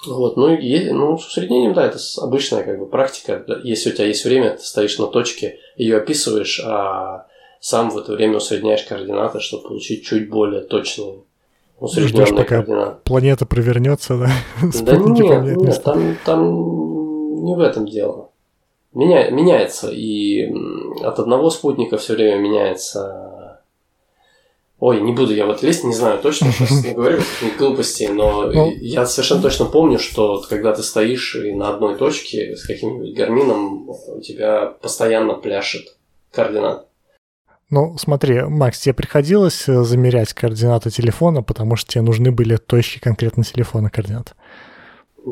Вот, 0.07 0.37
ну, 0.37 0.55
и, 0.55 0.89
ну, 0.91 1.17
с 1.17 1.27
усреднением, 1.27 1.73
да, 1.73 1.85
это 1.85 1.97
обычная 2.21 2.63
как 2.63 2.79
бы 2.79 2.85
практика. 2.85 3.43
Да, 3.45 3.59
Если 3.61 3.89
у 3.89 3.93
тебя 3.93 4.05
есть 4.05 4.23
время, 4.23 4.51
ты 4.51 4.63
стоишь 4.63 4.97
на 4.99 5.07
точке, 5.07 5.59
ее 5.75 5.97
описываешь, 5.97 6.61
а 6.63 7.27
сам 7.63 7.91
в 7.91 7.97
это 7.97 8.11
время 8.11 8.37
усредняешь 8.37 8.83
координаты, 8.83 9.39
чтобы 9.39 9.69
получить 9.69 10.03
чуть 10.03 10.29
более 10.29 10.63
точные 10.63 11.21
усредненные 11.79 12.25
Ждешь, 12.25 12.37
пока 12.37 12.55
координаты. 12.57 12.97
Планета 13.05 13.45
провернется, 13.45 14.17
да? 14.17 14.31
Да 14.81 14.97
нет, 14.97 15.57
нет, 15.57 15.81
там, 15.81 16.17
там 16.25 17.45
не 17.45 17.55
в 17.55 17.61
этом 17.61 17.85
дело. 17.87 18.31
Меня, 18.93 19.29
меняется, 19.29 19.89
и 19.89 20.51
от 21.03 21.19
одного 21.19 21.49
спутника 21.49 21.97
все 21.97 22.15
время 22.15 22.37
меняется... 22.37 23.61
Ой, 24.79 24.99
не 24.99 25.13
буду 25.13 25.33
я 25.33 25.45
в 25.45 25.51
это 25.51 25.65
лезть, 25.65 25.85
не 25.85 25.93
знаю 25.93 26.19
точно, 26.19 26.51
сейчас 26.51 26.83
не 26.83 26.91
говорю 26.93 27.19
каких 27.19 27.57
глупостей, 27.57 28.09
но 28.09 28.47
Ну. 28.51 28.73
я 28.81 29.05
совершенно 29.05 29.41
точно 29.41 29.65
помню, 29.67 29.99
что 29.99 30.33
вот 30.33 30.47
когда 30.47 30.73
ты 30.73 30.83
стоишь 30.83 31.37
и 31.37 31.53
на 31.53 31.69
одной 31.69 31.95
точке 31.95 32.57
с 32.57 32.67
каким-нибудь 32.67 33.15
гармином, 33.15 33.89
у 33.89 34.19
тебя 34.19 34.65
постоянно 34.81 35.35
пляшет 35.35 35.95
координат. 36.29 36.87
Ну, 37.73 37.97
смотри, 37.97 38.43
Макс, 38.43 38.81
тебе 38.81 38.93
приходилось 38.93 39.67
э, 39.67 39.83
замерять 39.83 40.31
координаты 40.33 40.91
телефона, 40.91 41.41
потому 41.41 41.75
что 41.75 41.89
тебе 41.89 42.03
нужны 42.03 42.31
были 42.31 42.57
точки 42.57 42.99
конкретно 42.99 43.43
телефона 43.43 43.89
координат. 43.89 44.35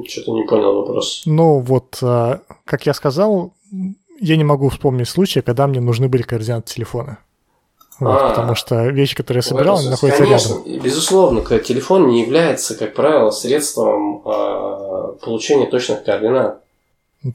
Что-то 0.07 0.31
не 0.33 0.47
понял 0.47 0.73
вопрос. 0.73 1.21
Ну, 1.27 1.59
вот, 1.59 1.99
а, 2.01 2.41
как 2.65 2.87
я 2.87 2.95
сказал, 2.95 3.53
я 4.19 4.37
не 4.37 4.43
могу 4.43 4.69
вспомнить 4.69 5.07
случая, 5.07 5.43
когда 5.43 5.67
мне 5.67 5.81
нужны 5.81 6.09
были 6.09 6.23
координаты 6.23 6.73
телефона. 6.73 7.19
Вот, 7.99 8.19
А. 8.19 8.29
потому 8.29 8.55
что 8.55 8.87
вещи, 8.87 9.15
которые 9.15 9.43
я 9.45 9.47
собирал, 9.47 9.77
они 9.77 9.89
находятся 9.89 10.23
Конечно, 10.23 10.63
рядом. 10.65 10.83
безусловно, 10.83 11.41
телефон 11.59 12.07
не 12.07 12.23
является, 12.23 12.73
как 12.75 12.95
правило, 12.95 13.29
средством 13.29 14.23
а, 14.25 15.11
получения 15.23 15.67
точных 15.67 16.03
координат. 16.03 16.60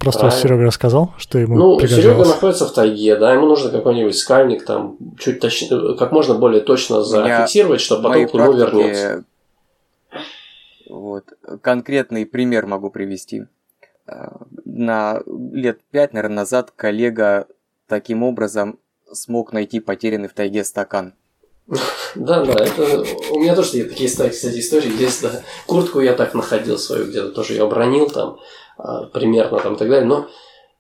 Просто 0.01 0.23
правильно. 0.23 0.43
Серега 0.43 0.65
рассказал, 0.65 1.15
что 1.17 1.39
ему 1.39 1.57
Ну, 1.57 1.81
Серега 1.81 2.25
находится 2.25 2.67
в 2.67 2.73
тайге, 2.73 3.17
да, 3.17 3.33
ему 3.33 3.47
нужно 3.47 3.71
какой-нибудь 3.71 4.17
скальник 4.17 4.65
там 4.65 4.97
чуть 5.19 5.39
точнее, 5.39 5.97
как 5.97 6.11
можно 6.11 6.35
более 6.35 6.61
точно 6.61 7.05
зафиксировать, 7.05 7.81
чтобы 7.81 8.03
потом 8.05 8.29
к 8.29 8.35
нему 8.35 8.53
практике, 8.53 8.65
вернуться. 8.79 9.25
Вот, 10.89 11.25
конкретный 11.63 12.27
пример 12.27 12.67
могу 12.67 12.91
привести. 12.91 13.45
Э, 14.09 14.29
На 14.65 15.23
лет 15.53 15.81
пять, 15.91 16.13
наверное, 16.13 16.37
назад 16.39 16.73
коллега 16.75 17.47
таким 17.87 18.25
образом 18.25 18.79
смог 19.13 19.53
найти 19.53 19.79
потерянный 19.79 20.29
в 20.29 20.35
тайге 20.35 20.65
стакан. 20.65 21.15
Да, 22.15 22.45
да, 22.45 22.65
это 22.65 23.05
у 23.33 23.41
меня 23.41 23.55
тоже 23.55 23.85
такие, 23.85 24.09
кстати, 24.09 24.59
истории 24.59 25.01
есть, 25.01 25.23
да. 25.23 25.43
Куртку 25.67 26.01
я 26.01 26.13
так 26.15 26.35
находил 26.35 26.79
свою 26.79 27.07
где-то, 27.07 27.31
тоже 27.31 27.55
ее 27.55 27.65
обронил 27.65 28.09
там, 28.09 28.39
примерно 29.13 29.59
там 29.61 29.75
и 29.75 29.79
так 29.79 29.89
далее, 29.89 30.07
но 30.07 30.27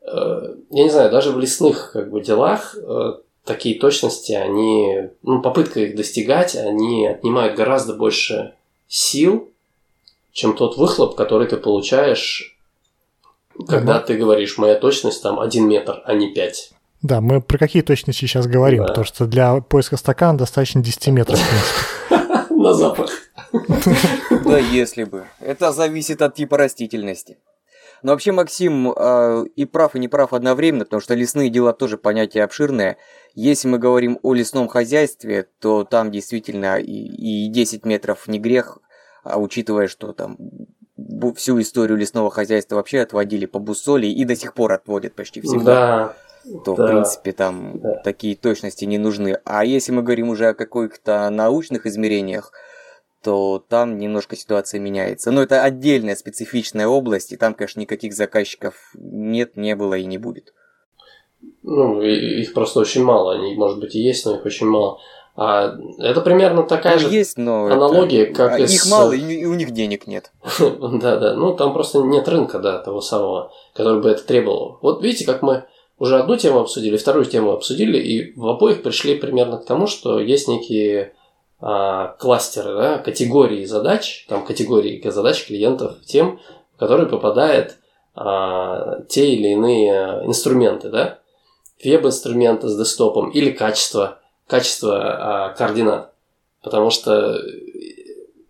э, 0.02 0.54
я 0.70 0.84
не 0.84 0.90
знаю, 0.90 1.10
даже 1.10 1.30
в 1.32 1.38
лесных 1.38 1.92
как 1.92 2.10
бы 2.10 2.20
делах 2.20 2.76
э, 2.76 3.14
такие 3.44 3.78
точности, 3.78 4.32
они, 4.32 5.08
ну, 5.22 5.40
попытка 5.40 5.80
их 5.80 5.96
достигать, 5.96 6.56
они 6.56 7.06
отнимают 7.06 7.56
гораздо 7.56 7.94
больше 7.94 8.54
сил, 8.88 9.50
чем 10.32 10.54
тот 10.56 10.76
выхлоп, 10.76 11.14
который 11.16 11.46
ты 11.46 11.56
получаешь, 11.56 12.56
когда 13.68 13.96
Ага. 13.96 14.06
ты 14.06 14.14
говоришь, 14.16 14.58
моя 14.58 14.74
точность 14.74 15.22
там 15.22 15.40
1 15.40 15.66
метр, 15.66 16.02
а 16.04 16.12
не 16.14 16.32
5. 16.34 16.72
Да, 17.02 17.20
мы 17.20 17.40
про 17.40 17.56
какие 17.58 17.82
точности 17.82 18.24
сейчас 18.26 18.46
говорим, 18.46 18.82
Да. 18.82 18.88
потому 18.88 19.04
что 19.04 19.26
для 19.26 19.60
поиска 19.60 19.96
стакана 19.96 20.36
достаточно 20.38 20.82
10 20.82 21.08
метров, 21.08 21.38
в 21.38 21.48
принципе. 21.48 22.46
На 22.54 22.72
запах. 22.74 23.10
Да 24.44 24.58
если 24.58 25.04
бы. 25.04 25.24
Это 25.40 25.72
зависит 25.72 26.20
от 26.20 26.34
типа 26.34 26.56
растительности. 26.58 27.38
Но 28.02 28.12
вообще 28.12 28.32
Максим 28.32 28.92
э, 28.92 29.44
и 29.56 29.64
прав, 29.64 29.94
и 29.94 29.98
не 29.98 30.08
прав 30.08 30.32
одновременно, 30.32 30.84
потому 30.84 31.00
что 31.00 31.14
лесные 31.14 31.50
дела 31.50 31.72
тоже 31.72 31.98
понятие 31.98 32.44
обширное. 32.44 32.98
Если 33.34 33.68
мы 33.68 33.78
говорим 33.78 34.18
о 34.22 34.34
лесном 34.34 34.68
хозяйстве, 34.68 35.48
то 35.60 35.84
там 35.84 36.10
действительно 36.10 36.78
и, 36.78 37.46
и 37.46 37.48
10 37.48 37.84
метров 37.84 38.28
не 38.28 38.38
грех, 38.38 38.78
а 39.24 39.38
учитывая, 39.38 39.88
что 39.88 40.12
там 40.12 40.36
всю 41.36 41.60
историю 41.60 41.98
лесного 41.98 42.30
хозяйства 42.30 42.76
вообще 42.76 43.00
отводили 43.00 43.46
по 43.46 43.58
буссоли 43.58 44.06
и 44.06 44.24
до 44.24 44.36
сих 44.36 44.54
пор 44.54 44.72
отводят 44.72 45.14
почти 45.14 45.40
всегда. 45.40 45.64
Да. 45.64 46.16
То, 46.64 46.76
да. 46.76 46.84
в 46.84 46.86
принципе, 46.86 47.32
там 47.32 47.80
да. 47.80 48.00
такие 48.04 48.36
точности 48.36 48.84
не 48.84 48.98
нужны. 48.98 49.40
А 49.44 49.64
если 49.64 49.92
мы 49.92 50.02
говорим 50.02 50.28
уже 50.28 50.48
о 50.48 50.54
каких-то 50.54 51.28
научных 51.30 51.86
измерениях, 51.86 52.52
то 53.26 53.58
там 53.58 53.98
немножко 53.98 54.36
ситуация 54.36 54.78
меняется. 54.78 55.32
Но 55.32 55.42
это 55.42 55.64
отдельная 55.64 56.14
специфичная 56.14 56.86
область, 56.86 57.32
и 57.32 57.36
там, 57.36 57.54
конечно, 57.54 57.80
никаких 57.80 58.14
заказчиков 58.14 58.76
нет, 58.94 59.56
не 59.56 59.74
было 59.74 59.94
и 59.94 60.04
не 60.04 60.16
будет. 60.16 60.54
Ну, 61.64 62.00
их 62.02 62.54
просто 62.54 62.78
очень 62.78 63.02
мало. 63.02 63.34
Они, 63.34 63.56
может 63.56 63.80
быть, 63.80 63.96
и 63.96 64.00
есть, 64.00 64.24
но 64.26 64.36
их 64.36 64.46
очень 64.46 64.68
мало. 64.68 65.00
А 65.34 65.74
это 65.98 66.20
примерно 66.20 66.62
такая 66.62 67.00
там 67.00 67.00
же 67.00 67.16
есть, 67.16 67.36
но 67.36 67.66
аналогия, 67.66 68.26
это... 68.26 68.34
как 68.34 68.52
а. 68.52 68.58
Их 68.60 68.86
мало, 68.86 69.10
и 69.10 69.44
у 69.44 69.54
них 69.54 69.72
денег 69.72 70.06
нет. 70.06 70.30
да, 70.60 71.16
да. 71.16 71.34
Ну, 71.34 71.56
там 71.56 71.72
просто 71.72 72.02
нет 72.02 72.28
рынка, 72.28 72.60
да, 72.60 72.78
того 72.78 73.00
самого, 73.00 73.50
который 73.74 74.00
бы 74.00 74.08
это 74.08 74.24
требовал. 74.24 74.78
Вот 74.82 75.02
видите, 75.02 75.24
как 75.24 75.42
мы 75.42 75.64
уже 75.98 76.16
одну 76.16 76.36
тему 76.36 76.60
обсудили, 76.60 76.96
вторую 76.96 77.24
тему 77.24 77.50
обсудили, 77.50 77.98
и 77.98 78.38
в 78.38 78.46
обоих 78.46 78.84
пришли 78.84 79.16
примерно 79.16 79.58
к 79.58 79.66
тому, 79.66 79.88
что 79.88 80.20
есть 80.20 80.46
некие 80.46 81.15
кластеры, 81.58 82.74
да, 82.74 82.98
категории 82.98 83.64
задач, 83.64 84.26
там 84.28 84.44
категории 84.44 85.02
задач 85.08 85.46
клиентов, 85.46 85.96
тем, 86.04 86.38
в 86.74 86.78
которые 86.78 87.08
попадают 87.08 87.76
а, 88.14 89.02
те 89.08 89.34
или 89.34 89.48
иные 89.48 90.22
инструменты, 90.24 90.90
да, 90.90 91.18
веб-инструменты 91.82 92.68
с 92.68 92.76
десктопом 92.76 93.30
или 93.30 93.50
качество, 93.50 94.18
качество 94.46 94.96
а, 94.96 95.48
координат. 95.54 96.12
Потому 96.62 96.90
что 96.90 97.40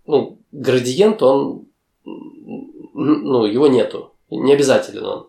ну, 0.06 0.38
градиент, 0.52 1.22
он, 1.22 1.66
ну, 2.04 3.44
его 3.44 3.66
нету, 3.66 4.12
не 4.30 4.52
обязателен 4.52 5.04
он. 5.04 5.26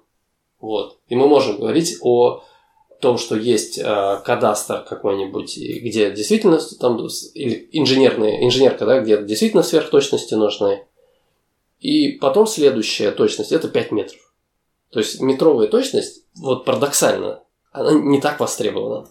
Вот. 0.60 0.98
И 1.10 1.16
мы 1.16 1.28
можем 1.28 1.58
говорить 1.58 1.98
о 2.02 2.44
том, 3.00 3.18
что 3.18 3.36
есть 3.36 3.78
э, 3.78 4.22
кадастр 4.26 4.84
какой-нибудь, 4.88 5.58
где 5.58 6.12
действительно 6.12 6.60
там 6.80 6.98
или 7.34 7.70
инженерные, 7.72 8.46
инженерка, 8.46 8.86
да, 8.86 9.02
где 9.02 9.22
действительно 9.22 9.64
сверхточности 9.64 10.34
нужны. 10.34 10.84
И 11.80 12.14
потом 12.14 12.48
следующая 12.48 13.12
точность 13.12 13.52
это 13.52 13.68
5 13.68 13.92
метров. 13.92 14.20
То 14.92 15.00
есть 15.00 15.22
метровая 15.22 15.68
точность, 15.68 16.24
вот 16.36 16.66
парадоксально, 16.66 17.44
она 17.72 17.92
не 17.94 18.20
так 18.20 18.40
востребована. 18.40 19.08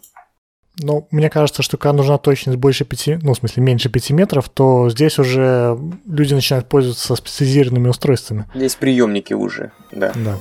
Ну, 0.78 1.08
мне 1.10 1.30
кажется, 1.30 1.62
что 1.62 1.78
когда 1.78 1.94
нужна 1.94 2.18
точность 2.18 2.58
больше 2.58 2.84
5, 2.84 3.22
ну, 3.22 3.32
в 3.32 3.36
смысле, 3.38 3.62
меньше 3.62 3.88
5 3.88 4.10
метров, 4.10 4.48
то 4.50 4.90
здесь 4.90 5.18
уже 5.18 5.78
люди 6.06 6.34
начинают 6.34 6.68
пользоваться 6.68 7.16
специализированными 7.16 7.88
устройствами. 7.88 8.46
Здесь 8.54 8.74
приемники 8.74 9.32
уже, 9.32 9.72
да. 9.92 10.12
Да. 10.14 10.38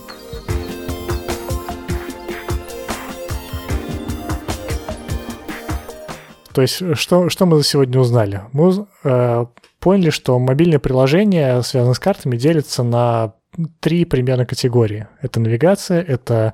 То 6.56 6.62
есть, 6.62 6.96
что, 6.96 7.28
что 7.28 7.46
мы 7.46 7.58
за 7.58 7.64
сегодня 7.66 8.00
узнали? 8.00 8.44
Мы 8.54 8.88
э, 9.04 9.46
поняли, 9.82 10.10
что 10.10 10.40
мобильные 10.40 10.80
приложения, 10.80 11.62
связанные 11.64 11.96
с 11.96 12.00
картами, 12.00 12.38
делятся 12.38 12.82
на 12.82 13.34
три 13.82 14.06
примерно 14.06 14.46
категории. 14.46 15.10
Это 15.22 15.42
навигация, 15.42 16.02
это 16.02 16.54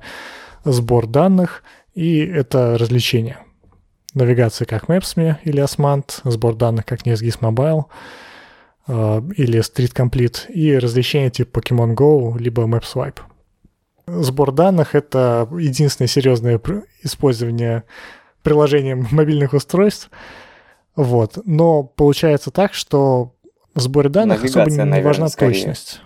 сбор 0.64 1.06
данных 1.06 1.62
и 1.94 2.18
это 2.18 2.76
развлечение. 2.78 3.38
Навигация 4.12 4.66
как 4.66 4.88
Maps.me 4.88 5.36
или 5.44 5.62
Asmant, 5.62 6.20
сбор 6.24 6.56
данных 6.56 6.84
как 6.84 7.06
NetGIS 7.06 7.38
Mobile 7.38 7.84
э, 8.88 9.22
или 9.36 9.60
Street 9.60 9.94
Complete 9.94 10.50
и 10.50 10.76
развлечения 10.78 11.30
типа 11.30 11.60
Pokemon 11.60 11.94
Go 11.94 12.36
либо 12.36 12.64
MapSwipe. 12.64 13.20
Сбор 14.08 14.50
данных— 14.50 14.94
это 14.96 15.48
единственное 15.52 16.08
серьезное 16.08 16.60
использование 17.04 17.84
приложением 18.42 19.06
мобильных 19.10 19.52
устройств. 19.52 20.10
Вот. 20.96 21.38
Но 21.44 21.82
получается 21.82 22.50
так, 22.50 22.74
что 22.74 23.34
в 23.74 23.80
сборе 23.80 24.08
данных 24.08 24.42
Навигация, 24.42 24.62
особо 24.62 24.70
не 24.70 24.76
наверное, 24.78 25.02
важна 25.02 25.28
скорее. 25.28 25.54
точность. 25.54 26.00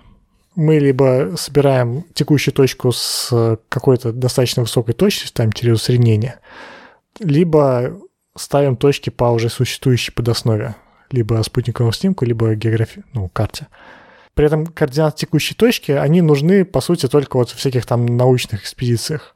Мы 0.55 0.79
либо 0.79 1.35
собираем 1.37 2.05
текущую 2.15 2.55
точку 2.55 2.93
с 2.93 3.59
какой-то 3.69 4.13
достаточно 4.13 4.63
высокой 4.63 4.95
точностью, 4.95 5.35
там 5.35 5.53
через 5.53 5.83
усреднение, 5.83 6.39
либо 7.21 7.99
ставим 8.37 8.77
точки 8.77 9.11
по 9.11 9.25
уже 9.27 9.51
существующей 9.51 10.13
подоснове, 10.13 10.77
либо 11.11 11.43
спутниковому 11.43 11.93
снимку, 11.93 12.25
либо 12.25 12.55
географии, 12.55 13.05
ну, 13.13 13.29
карте. 13.29 13.67
При 14.35 14.47
этом 14.47 14.67
координаты 14.67 15.19
текущей 15.19 15.55
точки, 15.55 15.93
они 15.93 16.23
нужны, 16.23 16.65
по 16.65 16.81
сути, 16.81 17.07
только 17.07 17.37
вот 17.37 17.51
в 17.51 17.57
всяких 17.57 17.87
там 17.87 18.05
научных 18.07 18.63
экспедициях. 18.63 19.36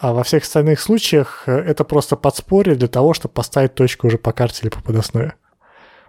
А 0.00 0.12
во 0.12 0.22
всех 0.22 0.44
остальных 0.44 0.80
случаях 0.80 1.44
э, 1.46 1.52
это 1.52 1.84
просто 1.84 2.16
подспорье 2.16 2.76
для 2.76 2.88
того, 2.88 3.14
чтобы 3.14 3.32
поставить 3.34 3.74
точку 3.74 4.06
уже 4.06 4.18
по 4.18 4.32
карте 4.32 4.62
или 4.62 4.68
по 4.70 4.80
подоснове. 4.80 5.34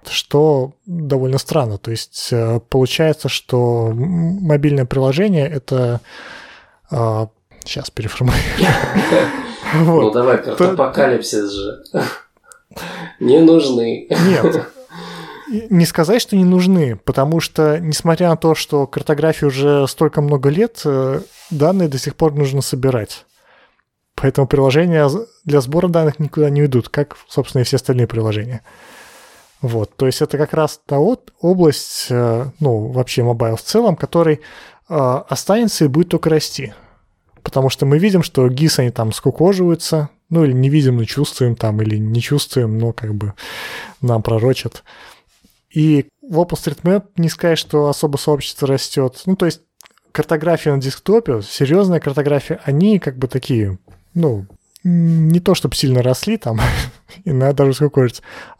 Что 0.08 0.74
довольно 0.86 1.40
странно. 1.40 1.78
То 1.78 1.92
есть 1.92 2.30
э, 2.32 2.60
получается, 2.70 3.30
что 3.30 3.92
мобильное 3.94 4.86
приложение 4.86 5.48
это... 5.48 6.02
Сейчас 6.90 7.92
переформулирую. 7.92 8.44
Ну 9.76 10.10
давай, 10.10 10.42
картапокалипсис 10.42 11.52
же. 11.52 11.84
Не 13.20 13.40
нужны. 13.40 14.08
Нет, 14.10 14.66
не 15.70 15.86
сказать, 15.86 16.22
что 16.22 16.36
не 16.36 16.46
нужны, 16.46 16.96
потому 16.96 17.40
что, 17.40 17.80
несмотря 17.80 18.30
на 18.30 18.38
то, 18.38 18.56
что 18.56 18.88
картографии 18.88 19.46
уже 19.46 19.88
столько 19.88 20.22
много 20.22 20.50
лет, 20.50 20.82
э, 20.86 21.22
данные 21.50 21.90
до 21.90 21.98
сих 21.98 22.16
пор 22.16 22.34
нужно 22.34 22.62
собирать. 22.62 23.26
Поэтому 24.22 24.48
приложения 24.48 25.10
для 25.46 25.62
сбора 25.62 25.88
данных 25.88 26.20
никуда 26.20 26.50
не 26.50 26.62
уйдут, 26.62 26.90
как, 26.90 27.16
собственно, 27.30 27.62
и 27.62 27.64
все 27.64 27.78
остальные 27.78 28.08
приложения. 28.08 28.62
Вот, 29.62 29.96
то 29.96 30.08
есть 30.08 30.22
это 30.22 30.38
как 30.38 30.54
раз 30.54 30.82
та 30.86 30.98
вот 30.98 31.34
область, 31.40 32.08
э, 32.10 32.46
ну, 32.60 32.88
вообще 32.88 33.24
mobile 33.24 33.56
в 33.56 33.62
целом, 33.62 33.96
который 33.96 34.42
э, 34.90 35.22
останется 35.30 35.86
и 35.86 35.88
будет 35.88 36.10
только 36.10 36.30
расти. 36.30 36.74
Потому 37.44 37.70
что 37.70 37.86
мы 37.86 37.98
видим, 37.98 38.22
что 38.22 38.48
ГИС, 38.48 38.80
они 38.80 38.90
там 38.90 39.14
скукоживаются, 39.14 40.10
ну, 40.30 40.44
или 40.44 40.52
не 40.52 40.70
видим, 40.70 41.04
чувствуем 41.06 41.56
там, 41.56 41.82
или 41.82 41.98
не 41.98 42.22
чувствуем, 42.22 42.78
но 42.78 42.92
как 42.92 43.16
бы 43.16 43.34
нам 44.02 44.22
пророчат. 44.22 44.84
И 45.70 46.08
в 46.22 46.40
OpenStreetMap 46.40 47.06
не 47.16 47.30
сказать, 47.30 47.58
что 47.58 47.88
особо 47.88 48.18
сообщество 48.18 48.68
растет. 48.68 49.22
Ну, 49.26 49.38
то 49.38 49.46
есть 49.46 49.62
картография 50.12 50.74
на 50.74 50.82
десктопе, 50.82 51.42
серьезная 51.42 52.02
картография, 52.02 52.60
они 52.66 53.00
как 53.00 53.18
бы 53.18 53.28
такие 53.28 53.78
ну, 54.14 54.45
не 54.84 55.39
то 55.39 55.55
чтобы 55.55 55.76
сильно 55.76 56.01
росли 56.01 56.38
там, 56.38 56.60
и 57.24 57.32
надо 57.32 57.64
даже 57.64 57.74
сколько 57.74 58.07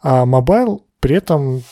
а 0.02 0.26
mobile 0.26 0.86
при 1.00 1.16
этом 1.16 1.62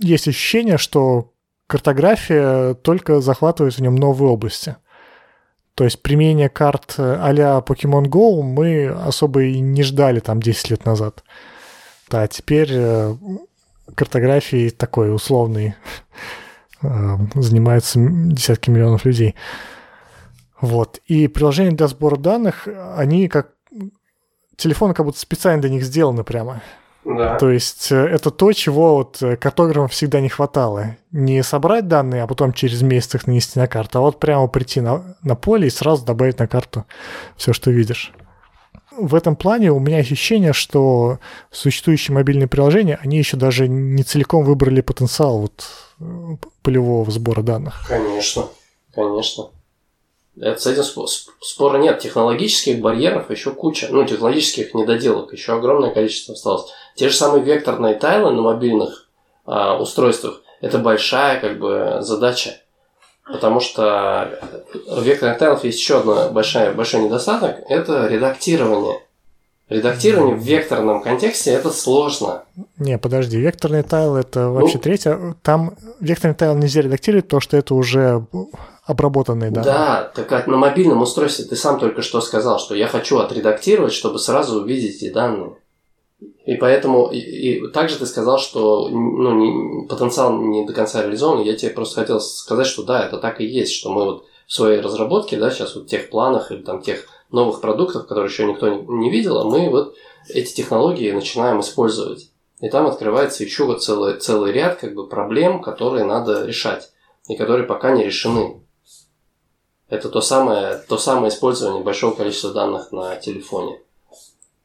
есть 0.00 0.28
ощущение, 0.28 0.78
что 0.78 1.32
картография 1.66 2.74
только 2.74 3.20
захватывает 3.20 3.74
в 3.74 3.80
нем 3.80 3.94
новые 3.94 4.30
области. 4.30 4.76
То 5.74 5.84
есть 5.84 6.02
применение 6.02 6.48
карт 6.48 6.96
а-ля 6.98 7.62
Pokemon 7.66 8.04
Go 8.04 8.42
мы 8.42 8.88
особо 8.88 9.44
и 9.44 9.58
не 9.60 9.82
ждали 9.82 10.20
там 10.20 10.40
10 10.40 10.70
лет 10.70 10.84
назад. 10.84 11.24
Да, 12.10 12.26
теперь 12.28 12.68
э, 12.72 13.14
картографией 13.94 14.68
такой 14.70 15.14
условный 15.14 15.74
э, 16.82 17.16
занимаются 17.34 17.98
десятки 17.98 18.68
миллионов 18.68 19.06
людей. 19.06 19.34
Вот. 20.62 21.00
И 21.06 21.28
приложения 21.28 21.72
для 21.72 21.88
сбора 21.88 22.16
данных, 22.16 22.66
они 22.96 23.28
как... 23.28 23.50
Телефоны 24.56 24.94
как 24.94 25.04
будто 25.04 25.18
специально 25.18 25.60
для 25.60 25.70
них 25.70 25.82
сделаны 25.82 26.24
прямо. 26.24 26.62
Да. 27.04 27.36
То 27.36 27.50
есть 27.50 27.90
э, 27.90 27.96
это 27.96 28.30
то, 28.30 28.52
чего 28.52 28.96
вот 28.96 29.20
э, 29.22 29.36
картографам 29.36 29.88
всегда 29.88 30.20
не 30.20 30.28
хватало. 30.28 30.96
Не 31.10 31.42
собрать 31.42 31.88
данные, 31.88 32.22
а 32.22 32.26
потом 32.28 32.52
через 32.52 32.80
месяц 32.82 33.16
их 33.16 33.26
нанести 33.26 33.58
на 33.58 33.66
карту, 33.66 33.98
а 33.98 34.02
вот 34.02 34.20
прямо 34.20 34.46
прийти 34.46 34.80
на, 34.80 35.16
на 35.22 35.34
поле 35.34 35.66
и 35.66 35.70
сразу 35.70 36.04
добавить 36.04 36.38
на 36.38 36.46
карту 36.46 36.84
все, 37.36 37.52
что 37.52 37.72
видишь. 37.72 38.12
В 38.96 39.16
этом 39.16 39.34
плане 39.34 39.72
у 39.72 39.80
меня 39.80 39.96
ощущение, 39.96 40.52
что 40.52 41.18
существующие 41.50 42.14
мобильные 42.14 42.46
приложения, 42.46 43.00
они 43.02 43.18
еще 43.18 43.36
даже 43.36 43.66
не 43.66 44.04
целиком 44.04 44.44
выбрали 44.44 44.80
потенциал 44.80 45.40
вот 45.40 45.64
э, 45.98 46.04
полевого 46.62 47.10
сбора 47.10 47.42
данных. 47.42 47.84
Конечно, 47.88 48.44
конечно. 48.94 49.46
Это, 50.40 50.58
с 50.58 50.66
этим 50.66 51.06
спора 51.40 51.78
нет. 51.78 51.98
Технологических 52.00 52.80
барьеров 52.80 53.30
еще 53.30 53.50
куча. 53.52 53.88
Ну, 53.90 54.04
технологических 54.04 54.74
недоделок 54.74 55.32
еще 55.32 55.54
огромное 55.54 55.90
количество 55.90 56.34
осталось. 56.34 56.70
Те 56.94 57.10
же 57.10 57.16
самые 57.16 57.44
векторные 57.44 57.94
тайлы 57.94 58.32
на 58.32 58.40
мобильных 58.40 59.08
а, 59.44 59.78
устройствах– 59.78 60.42
это 60.60 60.78
большая 60.78 61.38
как 61.40 61.58
бы 61.58 61.98
задача. 62.00 62.56
Потому 63.24 63.60
что 63.60 64.38
векторных 65.00 65.38
тайлах 65.38 65.64
есть 65.64 65.78
еще 65.78 66.00
один 66.00 66.32
большой, 66.32 66.72
большой 66.72 67.02
недостаток– 67.02 67.58
это 67.68 68.06
редактирование. 68.06 69.00
Редактирование 69.72 70.36
в 70.36 70.42
векторном 70.42 71.02
контексте 71.02 71.52
это 71.52 71.70
сложно. 71.70 72.44
Не, 72.78 72.98
подожди, 72.98 73.38
векторный 73.38 73.82
тайл 73.82 74.16
это 74.16 74.50
вообще 74.50 74.76
ну, 74.76 74.82
третье. 74.82 75.36
Там 75.42 75.74
векторный 76.00 76.34
тайл 76.34 76.54
нельзя 76.54 76.82
редактировать, 76.82 77.24
потому 77.24 77.40
что 77.40 77.56
это 77.56 77.74
уже 77.74 78.26
обработанные 78.84 79.50
данные. 79.50 79.72
Да, 79.72 80.12
так 80.14 80.46
на 80.46 80.56
мобильном 80.58 81.00
устройстве 81.00 81.46
ты 81.46 81.56
сам 81.56 81.78
только 81.78 82.02
что 82.02 82.20
сказал, 82.20 82.58
что 82.58 82.74
я 82.74 82.86
хочу 82.86 83.18
отредактировать, 83.18 83.92
чтобы 83.92 84.18
сразу 84.18 84.60
увидеть 84.60 84.96
эти 84.96 85.10
данные. 85.10 85.56
И 86.44 86.56
поэтому, 86.56 87.06
и, 87.06 87.18
и 87.18 87.68
также 87.68 87.98
ты 87.98 88.06
сказал, 88.06 88.38
что 88.38 88.88
ну, 88.88 89.32
не, 89.34 89.86
потенциал 89.86 90.36
не 90.36 90.66
до 90.66 90.72
конца 90.72 91.02
реализован. 91.02 91.42
Я 91.42 91.56
тебе 91.56 91.70
просто 91.70 92.00
хотел 92.00 92.20
сказать, 92.20 92.66
что 92.66 92.82
да, 92.82 93.06
это 93.06 93.18
так 93.18 93.40
и 93.40 93.46
есть, 93.46 93.72
что 93.72 93.90
мы 93.90 94.04
вот 94.04 94.26
в 94.46 94.52
своей 94.52 94.80
разработке, 94.80 95.38
да, 95.38 95.50
сейчас 95.50 95.74
вот 95.74 95.84
в 95.84 95.88
тех 95.88 96.10
планах 96.10 96.50
или 96.50 96.62
там 96.62 96.82
тех 96.82 97.06
новых 97.32 97.60
продуктов, 97.60 98.06
которые 98.06 98.30
еще 98.30 98.46
никто 98.46 98.68
не, 98.68 99.10
видел, 99.10 99.38
а 99.38 99.44
мы 99.44 99.68
вот 99.70 99.94
эти 100.28 100.54
технологии 100.54 101.10
начинаем 101.10 101.60
использовать. 101.60 102.30
И 102.60 102.68
там 102.68 102.86
открывается 102.86 103.42
еще 103.42 103.64
вот 103.64 103.82
целый, 103.82 104.18
целый 104.18 104.52
ряд 104.52 104.78
как 104.78 104.94
бы 104.94 105.08
проблем, 105.08 105.60
которые 105.62 106.04
надо 106.04 106.44
решать 106.44 106.92
и 107.28 107.36
которые 107.36 107.66
пока 107.66 107.90
не 107.90 108.04
решены. 108.04 108.62
Это 109.88 110.08
то 110.08 110.20
самое, 110.20 110.82
то 110.88 110.96
самое 110.96 111.28
использование 111.28 111.82
большого 111.82 112.14
количества 112.14 112.52
данных 112.52 112.92
на 112.92 113.16
телефоне. 113.16 113.80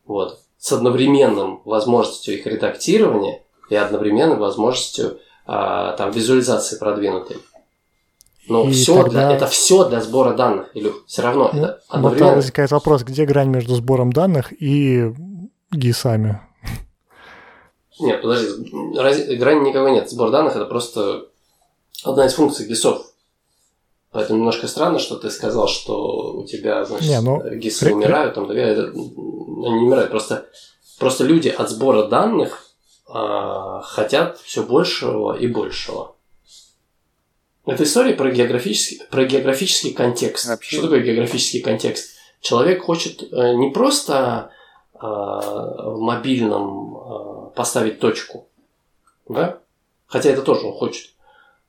Вот 0.06 0.40
с 0.58 0.72
одновременным 0.72 1.62
возможностью 1.66 2.36
их 2.36 2.46
редактирования 2.46 3.44
и 3.70 3.76
одновременной 3.76 4.38
возможностью 4.38 5.20
а, 5.46 5.94
там, 5.94 6.12
визуализации 6.12 6.78
продвинутой. 6.78 7.38
Но 8.50 8.70
все 8.70 9.04
тогда... 9.04 9.10
для, 9.10 9.32
это 9.34 9.48
все 9.48 9.88
для 9.90 10.02
сбора 10.02 10.34
данных, 10.34 10.70
или 10.74 10.92
все 11.06 11.22
равно 11.22 11.50
ну, 11.54 11.60
это 11.60 11.82
одновременно... 11.90 12.36
возникает 12.36 12.72
вопрос, 12.72 13.04
где 13.04 13.26
грань 13.26 13.50
между 13.50 13.76
сбором 13.76 14.14
данных 14.14 14.54
и 14.62 15.14
ГИСами? 15.72 16.42
Нет, 18.00 18.22
подожди, 18.22 18.48
раз... 18.98 19.20
грани 19.40 19.70
никого 19.70 19.90
нет. 19.90 20.10
Сбор 20.10 20.32
данных 20.32 20.56
это 20.56 20.66
просто 20.66 21.26
одна 22.04 22.26
из 22.26 22.34
функций 22.34 22.68
ГИСов. 22.68 23.02
Поэтому 24.12 24.40
немножко 24.40 24.68
странно, 24.68 25.00
что 25.00 25.18
ты 25.18 25.30
сказал, 25.30 25.68
что 25.68 26.38
у 26.38 26.46
тебя, 26.46 26.86
значит, 26.86 27.10
не, 27.10 27.22
ну, 27.22 27.44
ГИСы 27.56 27.94
умирают, 27.94 28.36
там, 28.36 28.50
они 28.50 28.60
не 28.60 29.86
умирают, 29.86 30.10
просто, 30.10 30.46
просто 30.98 31.24
люди 31.24 31.50
от 31.50 31.70
сбора 31.70 32.08
данных 32.08 32.68
а, 33.08 33.82
хотят 33.82 34.40
все 34.40 34.64
большего 34.64 35.38
и 35.38 35.48
большего. 35.48 36.16
Это 37.68 37.84
история 37.84 38.14
про 38.14 38.32
географический, 38.32 39.06
про 39.12 39.26
географический 39.26 39.94
контекст. 39.94 40.48
Вообще. 40.48 40.78
Что 40.78 40.84
такое 40.84 41.02
географический 41.02 41.62
контекст? 41.62 42.16
Человек 42.42 42.84
хочет 42.84 43.22
э, 43.22 43.54
не 43.54 43.72
просто 43.72 44.52
э, 44.96 45.00
в 45.00 45.98
мобильном 46.00 46.98
э, 46.98 47.56
поставить 47.56 48.00
точку, 48.00 48.48
да? 49.30 49.60
Хотя 50.08 50.30
это 50.30 50.42
тоже 50.42 50.66
он 50.66 50.74
хочет 50.74 51.12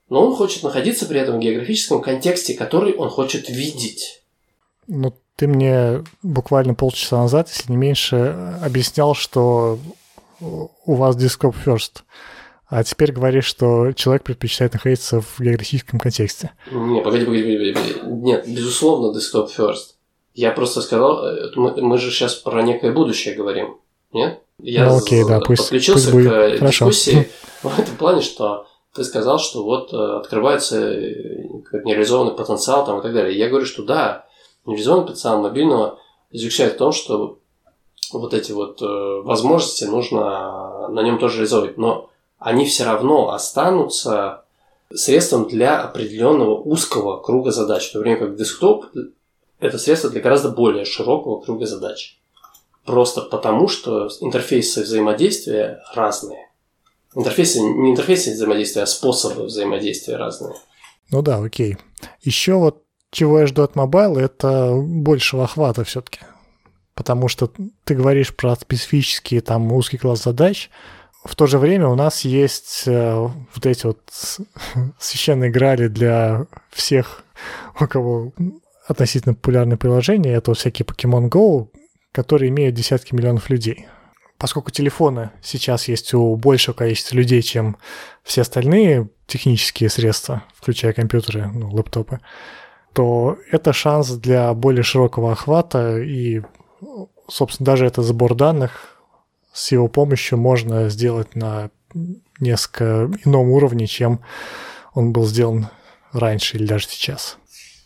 но 0.09 0.25
он 0.25 0.35
хочет 0.35 0.63
находиться 0.63 1.05
при 1.05 1.19
этом 1.19 1.37
в 1.37 1.39
географическом 1.39 2.01
контексте, 2.01 2.55
который 2.55 2.93
он 2.93 3.09
хочет 3.09 3.49
видеть. 3.49 4.23
Ну, 4.87 5.13
ты 5.35 5.47
мне 5.47 6.03
буквально 6.23 6.73
полчаса 6.73 7.17
назад, 7.17 7.49
если 7.49 7.71
не 7.71 7.77
меньше, 7.77 8.57
объяснял, 8.63 9.13
что 9.13 9.77
у 10.39 10.95
вас 10.95 11.15
Discope 11.15 11.55
First. 11.63 12.01
А 12.69 12.83
теперь 12.83 13.11
говоришь, 13.11 13.45
что 13.45 13.93
человек 13.93 14.23
предпочитает 14.23 14.73
находиться 14.73 15.21
в 15.21 15.39
географическом 15.39 15.99
контексте. 15.99 16.51
Не, 16.71 17.01
погоди, 17.01 17.25
погоди, 17.25 17.43
погоди, 17.43 17.73
погоди. 17.73 17.99
Нет, 18.05 18.45
безусловно, 18.47 19.17
Desktop 19.17 19.49
First. 19.55 19.95
Я 20.35 20.51
просто 20.51 20.81
сказал, 20.81 21.25
э, 21.25 21.51
мы, 21.55 21.97
же 21.97 22.11
сейчас 22.11 22.35
про 22.35 22.61
некое 22.61 22.91
будущее 22.91 23.33
говорим, 23.33 23.79
нет? 24.13 24.41
Я 24.59 24.85
ну, 24.85 24.97
окей, 24.97 25.25
да, 25.27 25.39
пусть, 25.39 25.63
подключился 25.63 26.11
пусть 26.11 26.27
будет. 26.27 26.31
к 26.31 26.59
Хорошо. 26.59 26.89
дискуссии 26.89 27.29
в 27.63 27.79
этом 27.79 27.95
плане, 27.95 28.21
что 28.21 28.67
ты 28.93 29.03
сказал, 29.03 29.39
что 29.39 29.63
вот 29.63 29.91
э, 29.91 30.17
открывается 30.19 30.93
э, 30.93 31.47
нереализованный 31.83 32.33
потенциал 32.33 32.85
там, 32.85 32.99
и 32.99 33.01
так 33.01 33.13
далее. 33.13 33.35
Я 33.35 33.49
говорю, 33.49 33.65
что 33.65 33.83
да, 33.83 34.27
нереализованный 34.65 35.07
потенциал 35.07 35.41
мобильного 35.41 35.99
заключается 36.31 36.75
в 36.75 36.79
том, 36.79 36.91
что 36.91 37.39
вот 38.13 38.33
эти 38.35 38.51
вот 38.51 38.79
э, 38.81 38.85
возможности 39.23 39.85
нужно 39.85 40.87
на 40.89 41.01
нем 41.01 41.17
тоже 41.17 41.37
реализовывать, 41.37 41.77
но 41.77 42.09
они 42.39 42.65
все 42.65 42.85
равно 42.85 43.31
останутся 43.31 44.45
средством 44.93 45.47
для 45.47 45.81
определенного 45.81 46.55
узкого 46.55 47.21
круга 47.21 47.51
задач, 47.51 47.89
в 47.89 47.93
то 47.93 47.99
время 47.99 48.17
как 48.17 48.35
десктоп– 48.35 48.85
это 49.59 49.77
средство 49.77 50.09
для 50.09 50.21
гораздо 50.21 50.49
более 50.49 50.85
широкого 50.85 51.41
круга 51.41 51.65
задач. 51.65 52.17
Просто 52.85 53.21
потому, 53.21 53.67
что 53.67 54.09
интерфейсы 54.21 54.83
взаимодействия 54.83 55.83
разные. 55.93 56.49
Интерфейсы, 57.13 57.59
не 57.59 57.91
интерфейсы 57.91 58.33
взаимодействия, 58.33 58.83
а 58.83 58.87
способы 58.87 59.43
взаимодействия 59.43 60.15
разные. 60.15 60.55
Ну 61.11 61.21
да, 61.21 61.37
окей. 61.37 61.77
Еще 62.21 62.53
вот 62.53 62.83
чего 63.11 63.39
я 63.39 63.47
жду 63.47 63.63
от 63.63 63.73
Mobile, 63.73 64.19
это 64.19 64.73
большего 64.75 65.43
охвата 65.43 65.83
все-таки. 65.83 66.19
Потому 66.93 67.27
что 67.27 67.51
ты 67.83 67.95
говоришь 67.95 68.35
про 68.35 68.55
специфические 68.55 69.41
там 69.41 69.71
узкий 69.71 69.97
класс 69.97 70.23
задач, 70.23 70.69
в 71.23 71.35
то 71.35 71.47
же 71.47 71.57
время 71.57 71.87
у 71.87 71.95
нас 71.95 72.21
есть 72.21 72.83
э, 72.85 73.13
вот 73.15 73.65
эти 73.65 73.85
вот 73.85 73.99
священные 74.99 75.51
грали 75.51 75.87
для 75.87 76.47
всех, 76.69 77.23
у 77.79 77.87
кого 77.87 78.33
относительно 78.87 79.35
популярные 79.35 79.77
приложения, 79.77 80.33
это 80.33 80.51
вот 80.51 80.57
всякие 80.57 80.85
Pokemon 80.85 81.29
Go, 81.29 81.69
которые 82.11 82.49
имеют 82.49 82.75
десятки 82.75 83.13
миллионов 83.13 83.49
людей. 83.49 83.87
Поскольку 84.37 84.71
телефоны 84.71 85.31
сейчас 85.43 85.89
есть 85.89 86.13
у 86.13 86.35
большего 86.37 86.73
количества 86.73 87.15
людей, 87.15 87.41
чем 87.41 87.77
все 88.23 88.41
остальные 88.41 89.09
технические 89.27 89.89
средства, 89.89 90.43
включая 90.55 90.93
компьютеры, 90.93 91.47
ну, 91.53 91.69
лэптопы, 91.69 92.21
то 92.93 93.37
это 93.51 93.73
шанс 93.73 94.11
для 94.11 94.53
более 94.53 94.83
широкого 94.83 95.33
охвата, 95.33 95.99
и, 95.99 96.41
собственно, 97.27 97.65
даже 97.65 97.85
этот 97.85 98.05
сбор 98.05 98.33
данных 98.33 98.98
с 99.53 99.71
его 99.71 99.87
помощью 99.87 100.37
можно 100.37 100.89
сделать 100.89 101.35
на 101.35 101.69
несколько 102.39 103.09
ином 103.25 103.49
уровне, 103.49 103.87
чем 103.87 104.19
он 104.93 105.11
был 105.11 105.25
сделан 105.25 105.67
раньше 106.13 106.57
или 106.57 106.65
даже 106.65 106.87
сейчас. 106.87 107.37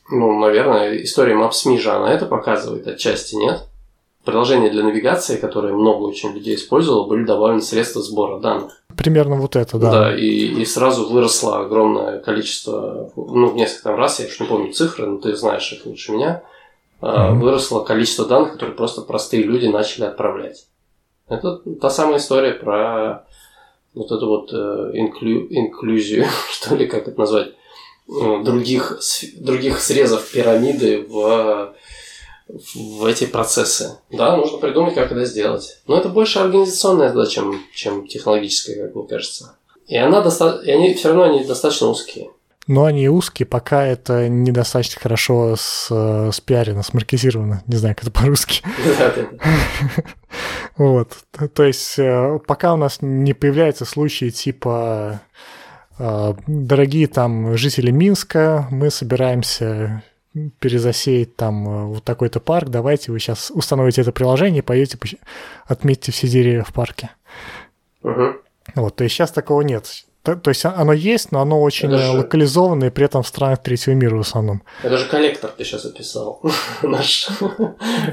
Ну, 0.10 0.40
наверное, 0.40 1.02
история 1.04 1.36
Maps.me 1.36 1.80
же 1.80 1.92
она 1.92 2.14
это 2.14 2.26
показывает 2.26 2.88
отчасти, 2.88 3.36
нет? 3.36 3.68
приложения 4.24 4.70
для 4.70 4.84
навигации, 4.84 5.38
которые 5.38 5.74
много 5.74 6.04
очень 6.04 6.32
людей 6.32 6.56
использовало, 6.56 7.08
были 7.08 7.26
добавлены 7.26 7.62
средства 7.62 8.02
сбора 8.02 8.40
данных. 8.40 8.82
Примерно 8.96 9.36
вот 9.36 9.56
это, 9.56 9.78
да. 9.78 9.92
Да, 9.92 10.16
и, 10.16 10.28
и 10.28 10.66
сразу 10.66 11.10
выросло 11.10 11.60
огромное 11.60 12.20
количество, 12.20 13.12
ну, 13.16 13.54
несколько 13.54 13.84
там 13.84 13.96
раз, 13.96 14.20
я 14.20 14.28
уж 14.28 14.40
не 14.40 14.48
помню 14.48 14.72
цифры, 14.72 15.08
но 15.08 15.18
ты 15.18 15.36
знаешь 15.36 15.72
их 15.74 15.86
лучше 15.86 16.14
меня, 16.14 16.44
mm-hmm. 17.02 17.40
выросло 17.40 17.84
количество 17.84 18.26
данных, 18.26 18.54
которые 18.54 18.76
просто 18.76 19.02
простые 19.02 19.44
люди 19.44 19.68
начали 19.68 20.06
отправлять. 20.06 20.68
Это 21.28 21.58
та 21.82 21.90
самая 21.90 22.18
история 22.18 22.54
про 22.54 23.26
вот 23.94 24.12
эту 24.12 24.28
вот 24.28 24.54
э, 24.54 24.92
инклю, 24.94 25.48
инклюзию, 25.50 26.26
что 26.52 26.76
ли, 26.76 26.88
как 26.88 27.08
это 27.08 27.20
назвать, 27.20 27.50
э, 28.08 28.44
других, 28.44 29.00
других 29.38 29.80
срезов 29.80 30.32
пирамиды 30.32 31.06
в 31.08 31.74
в 32.76 33.06
эти 33.06 33.26
процессы. 33.26 33.98
Да, 34.12 34.36
нужно 34.38 34.58
придумать, 34.58 34.94
как 34.94 35.12
это 35.12 35.26
сделать. 35.26 35.80
Но 35.88 35.98
это 35.98 36.10
больше 36.10 36.40
организационная 36.40 37.10
задача, 37.10 37.36
чем, 37.36 37.64
чем 37.74 38.08
технологическая, 38.08 38.86
как 38.86 38.96
мне 38.96 39.08
кажется. 39.08 39.58
И, 39.88 39.98
она 39.98 40.22
доста... 40.22 40.62
и 40.64 40.72
они 40.72 40.94
все 40.94 41.10
равно 41.10 41.24
они 41.24 41.44
достаточно 41.44 41.88
узкие. 41.88 42.32
Но 42.68 42.86
они 42.86 43.10
узкие, 43.10 43.46
пока 43.46 43.86
это 43.86 44.30
недостаточно 44.30 45.02
хорошо 45.02 45.56
с, 45.58 45.88
с 45.90 46.40
пиарено, 46.40 46.82
смаркетировано. 46.82 47.62
Не 47.68 47.76
знаю, 47.76 47.96
как 47.96 48.04
это 48.04 48.12
по-русски. 48.12 48.62
Вот. 50.78 51.16
То 51.54 51.64
есть, 51.64 52.00
э, 52.00 52.40
пока 52.48 52.74
у 52.74 52.78
нас 52.78 52.98
не 53.02 53.34
появляются 53.36 53.86
случаи 53.86 54.30
типа 54.32 55.22
э, 56.00 56.34
дорогие 56.48 57.06
там 57.08 57.56
жители 57.56 57.92
Минска, 57.92 58.68
мы 58.72 58.90
собираемся 58.90 60.02
перезасеять 60.60 61.36
там 61.36 61.68
э, 61.68 61.86
вот 61.86 62.04
такой-то 62.04 62.40
парк, 62.40 62.70
давайте 62.70 63.12
вы 63.12 63.20
сейчас 63.20 63.52
установите 63.52 64.02
это 64.02 64.12
приложение, 64.12 64.64
пойдете, 64.64 64.98
отметьте 65.66 66.12
все 66.12 66.28
деревья 66.28 66.64
в 66.64 66.74
парке. 66.74 67.12
Угу. 68.02 68.34
Вот, 68.76 68.96
то 68.96 69.04
есть 69.04 69.16
сейчас 69.16 69.32
такого 69.32 69.62
нет. 69.62 70.06
То, 70.24 70.38
то 70.38 70.52
есть 70.52 70.64
оно 70.64 70.94
есть, 70.94 71.34
но 71.34 71.42
оно 71.42 71.62
очень 71.62 71.94
это 71.94 72.14
локализованное, 72.14 72.92
при 72.92 73.06
этом 73.06 73.24
в 73.24 73.28
странах 73.28 73.62
третьего 73.62 73.94
мира 73.94 74.16
в 74.16 74.22
основном. 74.22 74.64
Это 74.82 74.98
же 74.98 75.06
коллектор 75.06 75.52
ты 75.52 75.66
сейчас 75.66 75.84
описал 75.86 76.42
наш. 76.82 77.28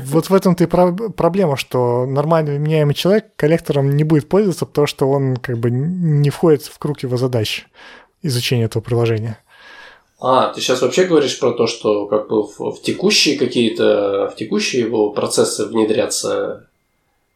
Вот 0.05 0.29
в 0.29 0.35
этом-то 0.35 0.65
и 0.65 0.67
проблема, 0.67 1.57
что 1.57 2.07
нормальный 2.07 2.59
вменяемый 2.59 2.95
человек 2.95 3.27
коллектором 3.37 3.97
не 3.97 4.03
будет 4.03 4.29
пользоваться, 4.29 4.67
потому 4.67 4.89
что 4.89 5.09
он 5.09 5.37
как 5.37 5.59
бы 5.59 5.71
не 5.71 6.31
входит 6.31 6.65
в 6.65 6.77
круг 6.79 7.01
его 7.05 7.17
задач 7.17 7.67
изучения 8.23 8.65
этого 8.65 8.83
приложения 8.83 9.39
А, 10.19 10.53
ты 10.53 10.61
сейчас 10.61 10.83
вообще 10.83 11.05
говоришь 11.05 11.39
про 11.39 11.53
то, 11.53 11.69
что 11.69 12.07
как 12.07 12.29
бы 12.29 12.43
в, 12.43 12.59
в 12.59 12.83
текущие 12.83 13.39
какие-то, 13.39 14.31
в 14.35 14.37
текущие 14.37 14.83
его 14.83 15.11
процессы 15.11 15.65
внедрятся 15.65 16.67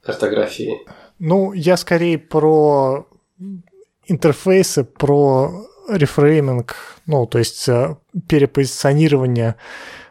картографии? 0.02 0.80
Ну, 1.20 1.52
я 1.52 1.76
скорее 1.76 2.18
про 2.18 3.06
интерфейсы, 4.06 4.84
про 4.84 5.66
рефрейминг, 5.88 6.76
ну, 7.06 7.26
то 7.26 7.38
есть 7.38 7.68
э, 7.68 7.96
перепозиционирование 8.28 9.56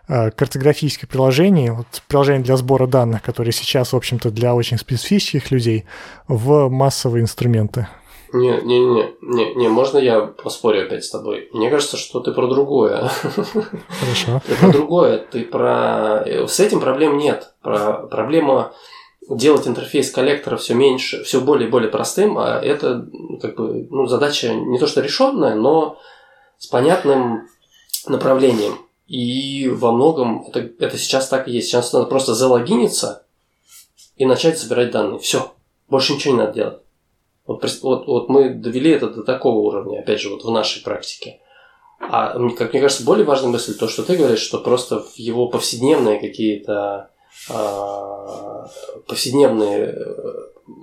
э, 0.08 0.32
картографических 0.32 1.10
приложений, 1.10 1.72
вот 1.72 1.88
приложений 2.08 2.44
для 2.44 2.58
сбора 2.58 2.88
данных, 2.88 3.22
которые 3.22 3.54
сейчас, 3.54 3.94
в 3.94 3.96
общем-то, 3.96 4.30
для 4.32 4.56
очень 4.56 4.78
специфических 4.78 5.52
людей, 5.52 5.86
в 6.28 6.70
массовые 6.70 7.24
инструменты. 7.24 7.88
Не, 8.34 8.62
не, 8.62 8.80
не, 8.80 9.14
не, 9.22 9.54
не, 9.54 9.68
можно 9.68 10.00
я 10.00 10.22
поспорю 10.22 10.86
опять 10.86 11.06
с 11.06 11.12
тобой? 11.12 11.50
Мне 11.54 11.70
кажется, 11.70 11.98
что 11.98 12.20
ты 12.20 12.32
про 12.32 12.48
другое. 12.48 13.12
Хорошо. 13.20 14.42
Ты 14.48 14.56
про 14.56 14.70
другое. 14.70 15.18
Ты 15.20 15.44
про... 15.44 16.24
С 16.48 16.60
этим 16.60 16.80
проблем 16.80 17.20
нет. 17.20 17.54
Про... 17.62 18.08
Проблема 18.08 18.74
делать 19.30 19.68
интерфейс 19.68 20.12
коллектора 20.12 20.58
все 20.58 20.74
меньше, 20.74 21.24
все 21.24 21.42
более 21.42 21.68
и 21.68 21.72
более 21.72 21.90
простым, 21.90 22.38
а 22.38 22.60
это 22.60 23.08
как 23.42 23.56
бы 23.56 23.88
ну, 23.90 24.06
задача 24.08 24.54
не 24.54 24.80
то 24.80 24.88
что 24.88 25.02
решенная, 25.02 25.56
но 25.56 25.98
с 26.58 26.68
понятным 26.68 27.48
направлением. 28.08 28.78
И 29.08 29.68
во 29.68 29.92
многом 29.92 30.46
это, 30.48 30.70
это 30.80 30.98
сейчас 30.98 31.28
так 31.28 31.48
и 31.48 31.52
есть. 31.52 31.68
Сейчас 31.68 31.94
надо 31.94 32.06
просто 32.06 32.34
залогиниться 32.34 33.26
и 34.16 34.26
начать 34.26 34.58
собирать 34.58 34.92
данные. 34.92 35.20
Все. 35.20 35.54
Больше 35.90 36.14
ничего 36.14 36.34
не 36.34 36.40
надо 36.40 36.54
делать. 36.54 36.80
Вот, 37.46 37.64
вот, 37.82 38.08
вот 38.08 38.30
мы 38.30 38.54
довели 38.54 38.92
это 38.92 39.10
до 39.10 39.24
такого 39.24 39.60
уровня, 39.60 40.00
опять 40.00 40.22
же, 40.22 40.30
вот 40.30 40.46
в 40.46 40.50
нашей 40.50 40.82
практике. 40.82 41.42
А, 42.00 42.34
как 42.52 42.72
мне 42.72 42.82
кажется, 42.82 43.04
более 43.04 43.26
важная 43.26 43.52
мысль 43.52 43.78
то, 43.78 43.88
что 43.88 44.04
ты 44.04 44.16
говоришь, 44.16 44.40
что 44.40 44.60
просто 44.60 45.00
в 45.00 45.16
его 45.18 45.48
повседневные 45.48 46.20
какие-то 46.20 47.10
а, 47.50 48.68
повседневные 49.08 49.86
э, 49.86 50.16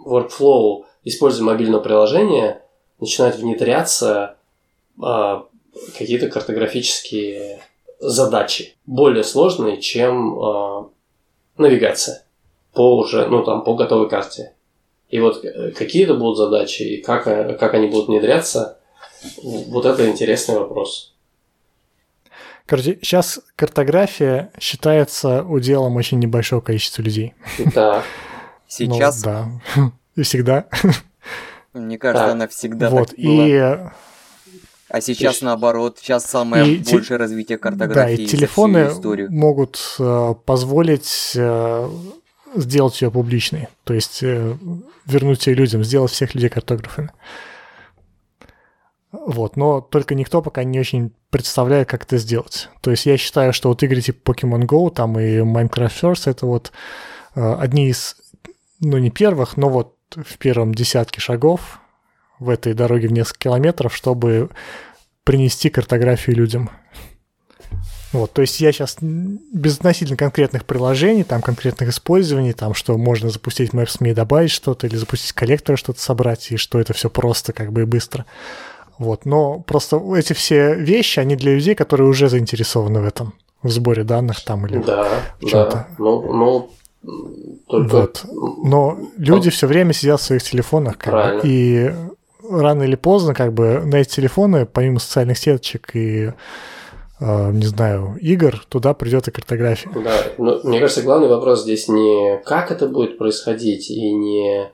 workflow, 0.07 0.85
используя 1.05 1.47
мобильное 1.47 1.81
приложение, 1.81 2.63
начинают 3.01 3.37
внедряться 3.37 4.37
а, 5.03 5.47
какие-то 5.97 6.29
картографические 6.29 7.61
задачи, 7.99 8.77
более 8.87 9.25
сложные, 9.25 9.81
чем 9.81 10.39
а, 10.39 10.91
навигация 11.57 12.25
по 12.73 12.97
уже, 12.99 13.27
ну 13.27 13.45
там, 13.45 13.65
по 13.65 13.75
готовой 13.75 14.09
карте. 14.09 14.55
И 15.09 15.19
вот 15.19 15.45
э, 15.45 15.73
какие 15.73 16.05
это 16.05 16.15
будут 16.15 16.37
задачи 16.37 16.83
и 16.83 17.03
как, 17.03 17.27
э, 17.27 17.55
как 17.55 17.75
они 17.75 17.89
будут 17.89 18.09
внедряться, 18.09 18.79
вот 19.43 19.85
это 19.85 20.09
интересный 20.09 20.57
вопрос. 20.57 21.15
Короче, 22.71 23.01
сейчас 23.03 23.41
картография 23.57 24.53
считается 24.61 25.43
уделом 25.43 25.97
очень 25.97 26.21
небольшого 26.21 26.61
количества 26.61 27.03
людей. 27.03 27.35
Да. 27.75 28.05
Сейчас? 28.69 29.25
Ну, 29.25 29.61
да. 29.75 29.93
И 30.15 30.23
всегда. 30.23 30.67
Мне 31.73 31.99
кажется, 31.99 32.27
да. 32.27 32.33
она 32.33 32.47
всегда 32.47 32.89
вот, 32.91 33.09
так 33.09 33.19
была. 33.19 33.49
И... 33.49 33.79
А 34.89 35.01
сейчас 35.01 35.43
и... 35.43 35.45
наоборот, 35.45 35.99
сейчас 36.01 36.27
самое 36.27 36.75
и 36.75 36.79
большее 36.79 37.03
те... 37.03 37.17
развитие 37.17 37.59
картографии. 37.59 38.17
Да, 38.17 38.23
и 38.23 38.27
телефоны 38.27 38.91
могут 39.31 39.97
э, 39.99 40.35
позволить 40.45 41.33
э, 41.37 41.89
сделать 42.55 43.01
ее 43.03 43.11
публичной, 43.11 43.69
то 43.85 43.95
есть 43.95 44.23
э, 44.23 44.57
вернуть 45.07 45.47
ее 45.47 45.55
людям, 45.55 45.85
сделать 45.85 46.11
всех 46.11 46.35
людей 46.35 46.49
картографами. 46.51 47.11
Вот, 49.13 49.57
но 49.57 49.81
только 49.81 50.15
никто 50.15 50.41
пока 50.41 50.63
не 50.63 50.79
очень 50.79 51.13
представляет, 51.31 51.89
как 51.89 52.05
это 52.05 52.19
сделать. 52.19 52.69
То 52.81 52.93
есть 52.93 53.07
я 53.07 53.17
считаю, 53.17 53.53
что 53.53 53.69
вот 53.69 53.83
игры 53.83 54.01
типа 54.01 54.33
Pokemon 54.33 54.67
Go 54.67 54.91
там 54.91 55.19
и 55.19 55.39
Minecraft 55.39 55.93
First 56.01 56.31
это 56.31 56.47
вот 56.47 56.73
э, 57.35 57.55
одни 57.55 57.89
из, 57.89 58.17
ну 58.81 58.99
не 58.99 59.11
первых, 59.11 59.57
но 59.57 59.69
вот 59.69 59.97
в 60.15 60.39
первом 60.39 60.75
десятке 60.75 61.21
шагов 61.21 61.81
в 62.39 62.49
этой 62.49 62.73
дороге 62.73 63.09
в 63.09 63.13
несколько 63.13 63.41
километров, 63.41 63.95
чтобы 63.95 64.51
принести 65.25 65.71
картографию 65.71 66.37
людям. 66.37 66.71
Вот, 68.13 68.33
то 68.33 68.41
есть 68.43 68.61
я 68.61 68.73
сейчас 68.73 68.97
без 69.01 69.79
относительно 69.79 70.17
конкретных 70.17 70.65
приложений, 70.65 71.25
там 71.25 71.43
конкретных 71.43 71.91
использований, 71.91 72.53
там 72.53 72.75
что 72.75 72.99
можно 72.99 73.31
запустить 73.31 73.71
Maps.me 73.71 74.11
и 74.11 74.15
добавить 74.15 74.51
что-то, 74.51 74.89
или 74.89 74.97
запустить 74.97 75.33
коллектор 75.33 75.79
что-то 75.79 76.01
собрать, 76.01 76.51
и 76.51 76.57
что 76.57 76.81
это 76.81 76.93
все 76.93 77.09
просто 77.09 77.53
как 77.53 77.73
бы 77.73 77.83
и 77.83 77.85
быстро. 77.85 78.27
Вот, 79.01 79.25
но 79.25 79.61
просто 79.61 79.99
эти 80.15 80.35
все 80.35 80.75
вещи, 80.75 81.21
они 81.21 81.35
для 81.35 81.55
людей, 81.55 81.75
которые 81.75 82.07
уже 82.07 82.29
заинтересованы 82.29 83.01
в 83.01 83.07
этом, 83.07 83.33
в 83.63 83.71
сборе 83.71 84.05
данных 84.05 84.45
там 84.45 84.67
или 84.67 84.77
да, 84.77 85.09
чем-то. 85.41 85.71
Да, 85.71 85.89
ну, 85.97 86.31
ну, 86.31 86.71
только... 87.67 87.97
Вот. 87.97 88.27
Но 88.63 88.99
люди 89.17 89.49
все 89.49 89.67
время 89.67 89.95
сидят 89.95 90.21
в 90.21 90.25
своих 90.25 90.43
телефонах, 90.43 90.99
как 90.99 91.15
бы, 91.15 91.41
и 91.45 91.91
рано 92.47 92.83
или 92.83 92.95
поздно, 92.95 93.33
как 93.33 93.55
бы, 93.55 93.81
на 93.87 93.97
эти 93.97 94.17
телефоны, 94.17 94.67
помимо 94.67 94.99
социальных 94.99 95.39
сеточек 95.39 95.97
и 95.97 96.35
э, 97.21 97.53
не 97.53 97.65
знаю, 97.65 98.19
игр, 98.21 98.63
туда 98.69 98.93
придет 98.93 99.29
и 99.29 99.31
картография. 99.31 99.91
Да, 99.95 100.13
но 100.37 100.61
мне 100.63 100.79
кажется, 100.79 101.01
главный 101.01 101.29
вопрос 101.29 101.63
здесь 101.63 101.89
не 101.89 102.37
как 102.45 102.71
это 102.71 102.87
будет 102.87 103.17
происходить 103.17 103.91
и 103.91 104.13
не 104.13 104.71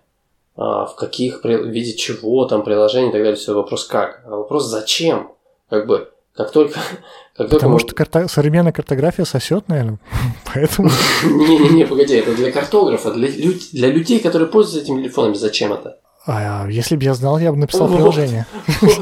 в 0.56 0.94
каких, 0.96 1.44
в 1.44 1.46
виде 1.46 1.94
чего 1.94 2.46
там 2.46 2.62
приложений 2.62 3.08
и 3.08 3.12
так 3.12 3.20
далее, 3.20 3.36
все 3.36 3.54
вопрос 3.54 3.84
как, 3.84 4.22
а 4.26 4.30
вопрос 4.30 4.66
зачем, 4.66 5.32
как 5.68 5.86
бы, 5.86 6.08
как 6.34 6.50
только... 6.50 6.80
Как 7.36 7.50
Потому 7.50 7.74
мы... 7.74 7.80
что 7.80 7.94
карта... 7.94 8.28
современная 8.28 8.72
картография 8.72 9.26
сосет, 9.26 9.68
наверное, 9.68 9.98
поэтому... 10.54 10.88
Не-не-не, 11.24 11.84
погоди, 11.84 12.14
это 12.14 12.34
для 12.34 12.50
картографа, 12.50 13.12
для, 13.12 13.28
люд... 13.28 13.56
для 13.72 13.88
людей, 13.88 14.20
которые 14.20 14.48
пользуются 14.48 14.80
этими 14.80 15.02
телефонами, 15.02 15.34
зачем 15.34 15.74
это? 15.74 15.98
А 16.26 16.66
если 16.70 16.96
бы 16.96 17.04
я 17.04 17.12
знал, 17.12 17.38
я 17.38 17.52
бы 17.52 17.58
написал 17.58 17.88
вот, 17.88 17.96
приложение. 17.96 18.46
Вот, 18.80 18.98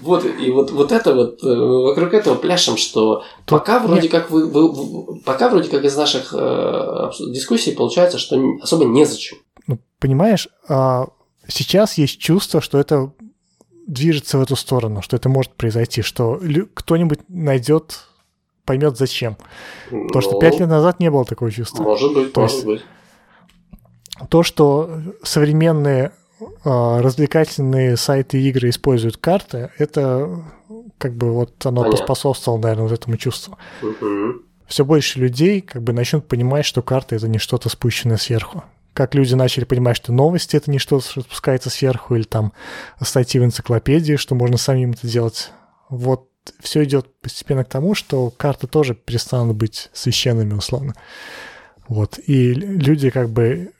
вот, 0.00 0.24
и 0.24 0.50
вот, 0.52 0.70
вот 0.70 0.92
это 0.92 1.12
вот, 1.12 1.42
э, 1.42 1.54
вокруг 1.54 2.14
этого 2.14 2.36
пляшем, 2.36 2.76
что 2.76 3.24
Тут 3.44 3.58
пока 3.58 3.80
вроде 3.80 4.02
нет. 4.02 4.12
как 4.12 4.30
вы, 4.30 4.46
вы, 4.46 5.20
пока 5.22 5.48
вроде 5.48 5.68
как 5.68 5.84
из 5.84 5.96
наших 5.96 6.32
э, 6.32 7.10
дискуссий 7.30 7.72
получается, 7.72 8.18
что 8.18 8.40
особо 8.62 8.84
незачем 8.84 9.38
ну, 9.66 9.78
понимаешь, 9.98 10.48
а, 10.68 11.08
сейчас 11.48 11.98
есть 11.98 12.18
чувство, 12.18 12.60
что 12.60 12.78
это 12.78 13.12
движется 13.86 14.38
в 14.38 14.42
эту 14.42 14.56
сторону, 14.56 15.02
что 15.02 15.16
это 15.16 15.28
может 15.28 15.52
произойти, 15.54 16.02
что 16.02 16.40
кто-нибудь 16.74 17.20
найдет, 17.28 18.08
поймет 18.64 18.96
зачем. 18.96 19.36
Ну, 19.90 20.08
то, 20.08 20.20
что 20.20 20.38
пять 20.38 20.54
ну, 20.54 20.60
лет 20.60 20.68
назад 20.68 21.00
не 21.00 21.10
было 21.10 21.24
такого 21.24 21.50
чувства. 21.50 21.82
Может 21.82 22.14
быть, 22.14 22.32
то 22.32 22.40
может 22.42 22.64
быть. 22.64 22.82
То, 24.30 24.42
что 24.42 24.98
современные 25.22 26.12
э, 26.40 26.44
развлекательные 26.64 27.96
сайты 27.96 28.40
игры 28.42 28.70
используют 28.70 29.18
карты, 29.18 29.70
это 29.78 30.42
как 30.98 31.14
бы 31.14 31.32
вот 31.32 31.64
оно 31.66 31.82
Понятно. 31.82 31.98
поспособствовало, 31.98 32.60
наверное, 32.60 32.84
вот 32.84 32.92
этому 32.92 33.18
чувству. 33.18 33.58
Угу. 33.82 34.42
Все 34.66 34.84
больше 34.84 35.20
людей 35.20 35.60
как 35.60 35.82
бы 35.82 35.92
начнут 35.92 36.26
понимать, 36.26 36.64
что 36.64 36.82
карта 36.82 37.14
это 37.14 37.28
не 37.28 37.38
что-то 37.38 37.68
спущенное 37.68 38.16
сверху 38.16 38.64
как 38.96 39.14
люди 39.14 39.34
начали 39.34 39.64
понимать, 39.64 39.98
что 39.98 40.10
новости— 40.10 40.56
это 40.56 40.70
не 40.70 40.78
что-то, 40.78 41.06
что 41.06 41.20
спускается 41.20 41.68
сверху, 41.68 42.16
или 42.16 42.22
там 42.22 42.54
статьи 43.00 43.38
в 43.38 43.44
энциклопедии, 43.44 44.16
что 44.16 44.34
можно 44.34 44.56
самим 44.56 44.92
это 44.92 45.06
делать. 45.06 45.50
Вот 45.90 46.30
все 46.60 46.82
идет 46.82 47.14
постепенно 47.20 47.62
к 47.62 47.68
тому, 47.68 47.94
что 47.94 48.30
карты 48.30 48.66
тоже 48.66 48.94
перестанут 48.94 49.54
быть 49.54 49.90
священными, 49.92 50.54
условно. 50.54 50.94
Вот. 51.88 52.18
И 52.26 52.54
люди 52.54 53.10
как 53.10 53.28
бы 53.28 53.72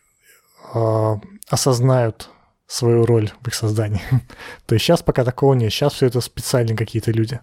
э, 0.74 1.14
осознают 1.48 2.28
свою 2.66 3.06
роль 3.06 3.30
в 3.40 3.48
их 3.48 3.54
создании. 3.54 4.02
То 4.66 4.74
есть 4.74 4.84
сейчас 4.84 5.02
пока 5.02 5.24
такого 5.24 5.54
нет. 5.54 5.72
Сейчас 5.72 5.94
все 5.94 6.06
это 6.06 6.20
специальные 6.20 6.76
какие-то 6.76 7.10
люди. 7.10 7.40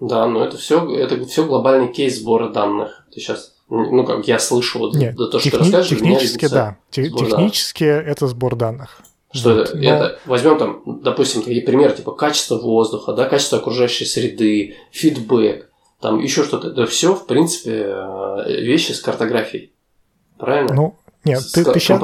Да, 0.00 0.26
но 0.26 0.44
это 0.44 0.56
все, 0.56 0.96
это 0.96 1.26
все 1.26 1.44
глобальный 1.44 1.92
кейс 1.92 2.18
сбора 2.18 2.48
данных. 2.48 3.06
Ты 3.12 3.20
сейчас 3.20 3.55
ну, 3.68 4.04
как 4.04 4.26
я 4.28 4.38
слышу, 4.38 4.78
вот 4.78 4.94
Нет, 4.94 5.16
то, 5.16 5.38
что 5.38 5.38
техни- 5.38 5.50
ты 5.50 5.58
расскажешь, 5.58 5.88
технически, 5.90 6.48
да. 6.48 6.78
Те- 6.90 7.10
технически 7.10 7.84
данных. 7.84 8.08
это 8.08 8.26
сбор 8.28 8.56
данных. 8.56 9.00
Что 9.32 9.54
вот, 9.54 9.68
это, 9.68 9.76
но... 9.76 9.82
это? 9.82 10.18
Возьмем 10.24 10.58
там, 10.58 10.82
допустим, 11.02 11.42
такие 11.42 11.62
примеры, 11.62 11.94
типа 11.94 12.12
качество 12.12 12.58
воздуха, 12.58 13.12
да, 13.12 13.28
качество 13.28 13.58
окружающей 13.58 14.04
среды, 14.04 14.76
фидбэк, 14.92 15.68
там 16.00 16.20
еще 16.20 16.44
что-то. 16.44 16.68
Это 16.68 16.86
все, 16.86 17.14
в 17.14 17.26
принципе, 17.26 17.86
э, 17.88 18.60
вещи 18.62 18.92
с 18.92 19.00
картографией. 19.00 19.72
Правильно? 20.38 20.72
Ну, 20.74 20.96
нет, 21.24 21.40
с 21.40 21.52
ты, 21.52 21.64
ты, 21.64 21.80
сейчас, 21.80 22.00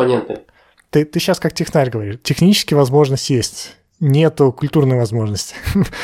ты, 0.90 1.04
ты 1.04 1.20
сейчас 1.20 1.38
как 1.38 1.54
технарь 1.54 1.90
говоришь. 1.90 2.18
Технически 2.22 2.74
возможность 2.74 3.30
есть 3.30 3.76
нету 4.02 4.52
культурной 4.52 4.98
возможности. 4.98 5.54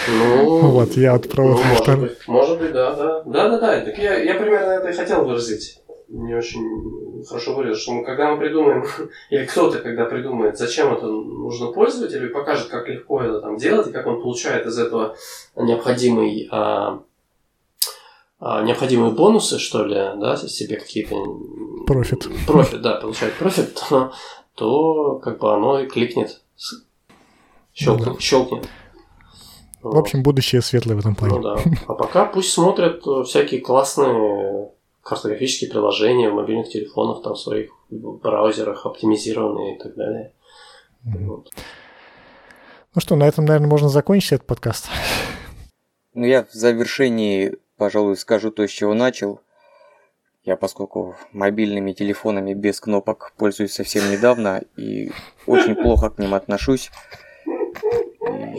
Ну, 0.08 0.60
вот, 0.70 0.96
я 0.96 1.14
вот 1.14 1.28
про... 1.28 1.44
Ну, 1.44 1.58
может 1.58 1.98
быть, 2.00 2.28
может 2.28 2.58
быть, 2.58 2.72
да, 2.72 2.94
да. 2.94 3.22
Да, 3.24 3.48
да, 3.48 3.58
да. 3.58 3.80
Так 3.80 3.98
я, 3.98 4.16
я 4.22 4.34
примерно 4.34 4.70
это 4.70 4.88
и 4.88 4.96
хотел 4.96 5.24
выразить. 5.24 5.82
Не 6.08 6.34
очень 6.34 7.24
хорошо 7.28 7.54
выразил, 7.54 7.76
что 7.76 7.92
мы, 7.92 8.04
когда 8.04 8.32
мы 8.32 8.38
придумаем, 8.38 8.86
или 9.30 9.44
кто-то, 9.44 9.80
когда 9.80 10.04
придумает, 10.04 10.56
зачем 10.56 10.94
это 10.94 11.06
нужно 11.06 11.72
пользователю, 11.72 12.30
и 12.30 12.32
покажет, 12.32 12.68
как 12.68 12.88
легко 12.88 13.20
это 13.20 13.40
там 13.40 13.56
делать, 13.56 13.88
и 13.88 13.92
как 13.92 14.06
он 14.06 14.22
получает 14.22 14.64
из 14.64 14.78
этого 14.78 15.16
необходимый 15.56 16.48
а, 16.52 17.02
а, 18.40 18.62
необходимые 18.62 19.10
бонусы, 19.10 19.58
что 19.58 19.84
ли, 19.84 19.94
да, 19.94 20.36
себе 20.36 20.76
какие-то... 20.76 21.16
Профит. 21.86 22.28
Профит, 22.46 22.80
да, 22.80 22.94
получает 22.94 23.34
профит, 23.34 23.74
то, 23.74 24.12
то 24.54 25.16
как 25.16 25.40
бы 25.40 25.52
оно 25.52 25.80
и 25.80 25.88
кликнет, 25.88 26.40
щелкнет. 27.78 28.06
Ну 28.06 28.14
да. 28.14 28.20
щелкнет. 28.20 28.68
В 29.80 29.96
общем, 29.96 30.22
будущее 30.22 30.60
светлое 30.60 30.96
в 30.96 31.00
этом 31.00 31.14
плане. 31.14 31.34
Ну 31.36 31.42
да. 31.42 31.56
А 31.86 31.94
пока 31.94 32.24
пусть 32.24 32.52
смотрят 32.52 33.06
э, 33.06 33.22
всякие 33.24 33.60
классные 33.60 34.70
картографические 35.02 35.70
приложения 35.70 36.28
в 36.28 36.34
мобильных 36.34 36.68
телефонах, 36.68 37.22
там 37.22 37.34
в 37.34 37.38
своих 37.38 37.70
браузерах, 37.90 38.84
оптимизированные 38.84 39.76
и 39.76 39.78
так 39.78 39.94
далее. 39.94 40.32
Вот. 41.04 41.50
Ну 42.94 43.00
что, 43.00 43.16
на 43.16 43.24
этом, 43.24 43.44
наверное, 43.44 43.68
можно 43.68 43.88
закончить 43.88 44.32
этот 44.32 44.46
подкаст. 44.46 44.88
Ну, 46.14 46.26
я 46.26 46.44
в 46.44 46.52
завершении, 46.52 47.56
пожалуй, 47.76 48.16
скажу 48.16 48.50
то, 48.50 48.66
с 48.66 48.70
чего 48.70 48.92
начал. 48.92 49.40
Я, 50.44 50.56
поскольку 50.56 51.14
мобильными 51.32 51.92
телефонами 51.92 52.54
без 52.54 52.80
кнопок 52.80 53.32
пользуюсь 53.36 53.72
совсем 53.72 54.10
недавно 54.10 54.62
и 54.76 55.12
очень 55.46 55.74
плохо 55.76 56.10
к 56.10 56.18
ним 56.18 56.34
отношусь, 56.34 56.90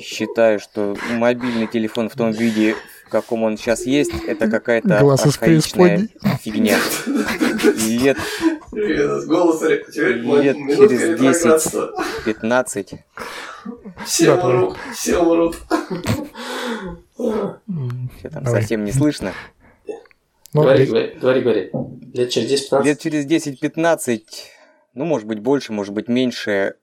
считаю, 0.02 0.60
что 0.60 0.96
мобильный 1.12 1.68
телефон 1.68 2.10
в 2.10 2.16
том 2.16 2.32
виде, 2.32 2.76
в 3.06 3.10
каком 3.10 3.44
он 3.44 3.58
сейчас 3.58 3.86
есть, 3.86 4.12
это 4.28 4.50
какая-то 4.50 5.00
архаичная 5.00 6.10
фигня. 6.42 6.78
Лет 7.88 8.18
Голос 8.72 9.62
Лет 9.62 9.86
через 9.94 11.20
10. 11.20 12.26
15 12.26 12.94
Все 14.06 14.34
умрут, 14.34 14.78
все 14.94 15.18
умрут. 15.18 15.58
Что 17.16 18.30
там 18.32 18.44
Давай. 18.44 18.62
совсем 18.62 18.86
не 18.86 18.92
слышно. 18.92 19.34
Ну, 20.54 20.64
Говори, 20.64 20.86
говори, 20.86 21.14
говори, 21.20 21.42
говори. 21.42 21.72
Лет 22.14 22.30
через 22.30 22.72
10-15? 22.72 22.84
Лет 22.84 23.00
через 23.00 23.26
10-15, 23.26 24.22
ну, 24.94 25.06
может 25.06 25.28
быть, 25.28 25.40
больше, 25.40 25.74
может 25.74 25.94
быть, 25.94 26.08
меньше, 26.08 26.76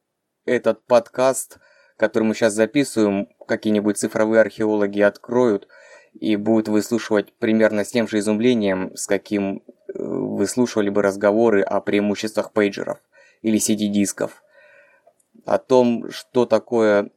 этот 0.44 0.84
подкаст, 0.86 1.58
который 1.96 2.24
мы 2.24 2.34
сейчас 2.34 2.52
записываем, 2.52 3.28
какие-нибудь 3.46 3.98
цифровые 3.98 4.40
археологи 4.40 5.00
откроют 5.00 5.68
и 6.14 6.36
будут 6.36 6.68
выслушивать 6.68 7.32
примерно 7.34 7.84
с 7.84 7.90
тем 7.90 8.08
же 8.08 8.18
изумлением, 8.18 8.94
с 8.96 9.06
каким 9.06 9.62
э, 9.66 9.92
выслушивали 9.96 10.88
бы 10.88 11.02
разговоры 11.02 11.62
о 11.62 11.80
преимуществах 11.80 12.52
пейджеров 12.52 12.98
или 13.42 13.58
CD-дисков. 13.58 14.42
О 15.44 15.58
том, 15.58 16.10
что 16.10 16.46
такое 16.46 17.10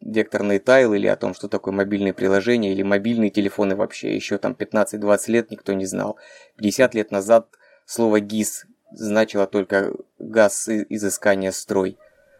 векторный 0.00 0.58
тайл 0.58 0.92
или 0.94 1.06
о 1.06 1.16
том, 1.16 1.34
что 1.34 1.48
такое 1.48 1.72
мобильные 1.72 2.12
приложения 2.12 2.72
или 2.72 2.82
мобильные 2.82 3.30
телефоны 3.30 3.76
вообще. 3.76 4.14
Еще 4.14 4.38
там 4.38 4.52
15-20 4.52 5.30
лет 5.30 5.50
никто 5.50 5.72
не 5.72 5.86
знал. 5.86 6.18
50 6.56 6.94
лет 6.94 7.10
назад 7.10 7.48
слово 7.86 8.20
ГИС 8.20 8.66
значило 8.92 9.46
только 9.46 9.94
газ 10.18 10.68
изыскания 10.68 11.50
строй. 11.50 11.98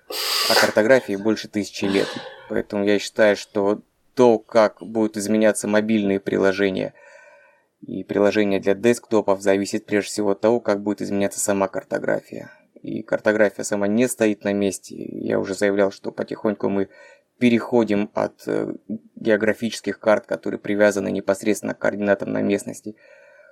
А 0.08 0.54
картографии 0.60 1.16
больше 1.16 1.48
тысячи 1.48 1.84
лет. 1.84 2.08
Поэтому 2.48 2.84
я 2.84 2.98
считаю, 2.98 3.36
что 3.36 3.82
то, 4.14 4.38
как 4.38 4.82
будут 4.82 5.16
изменяться 5.16 5.68
мобильные 5.68 6.20
приложения 6.20 6.94
и 7.80 8.04
приложения 8.04 8.60
для 8.60 8.74
десктопов, 8.74 9.40
зависит 9.40 9.86
прежде 9.86 10.10
всего 10.10 10.30
от 10.30 10.40
того, 10.40 10.60
как 10.60 10.82
будет 10.82 11.02
изменяться 11.02 11.40
сама 11.40 11.68
картография. 11.68 12.50
И 12.82 13.02
картография 13.02 13.64
сама 13.64 13.86
не 13.86 14.08
стоит 14.08 14.44
на 14.44 14.52
месте. 14.52 14.96
Я 14.96 15.38
уже 15.38 15.54
заявлял, 15.54 15.92
что 15.92 16.10
потихоньку 16.10 16.68
мы 16.68 16.88
переходим 17.38 18.10
от 18.14 18.42
э, 18.46 18.74
географических 19.16 19.98
карт, 19.98 20.26
которые 20.26 20.60
привязаны 20.60 21.10
непосредственно 21.10 21.74
к 21.74 21.78
координатам 21.78 22.32
на 22.32 22.42
местности, 22.42 22.96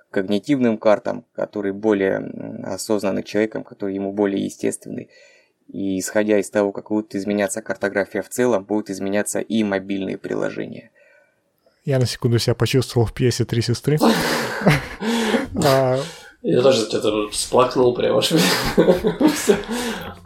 к 0.09 0.13
когнитивным 0.13 0.77
картам, 0.77 1.25
которые 1.33 1.73
более 1.73 2.17
осознаны 2.63 3.23
человеком, 3.23 3.63
которые 3.63 3.95
ему 3.95 4.13
более 4.13 4.45
естественны. 4.45 5.09
И 5.71 5.99
исходя 5.99 6.37
из 6.39 6.49
того, 6.49 6.71
как 6.71 6.89
будет 6.89 7.15
изменяться 7.15 7.61
картография 7.61 8.21
в 8.21 8.29
целом, 8.29 8.63
будут 8.65 8.89
изменяться 8.89 9.39
и 9.39 9.63
мобильные 9.63 10.17
приложения. 10.17 10.91
Я 11.85 11.97
на 11.97 12.05
секунду 12.05 12.39
себя 12.39 12.55
почувствовал 12.55 13.07
в 13.07 13.13
пьесе 13.13 13.45
«Три 13.45 13.61
сестры». 13.61 13.97
А, 15.63 15.99
Я 16.41 16.61
тоже 16.61 16.85
что-то 16.85 17.29
всплакнул 17.29 17.93
прямо. 17.93 18.19
аж. 18.19 18.27
Всё. 19.35 19.55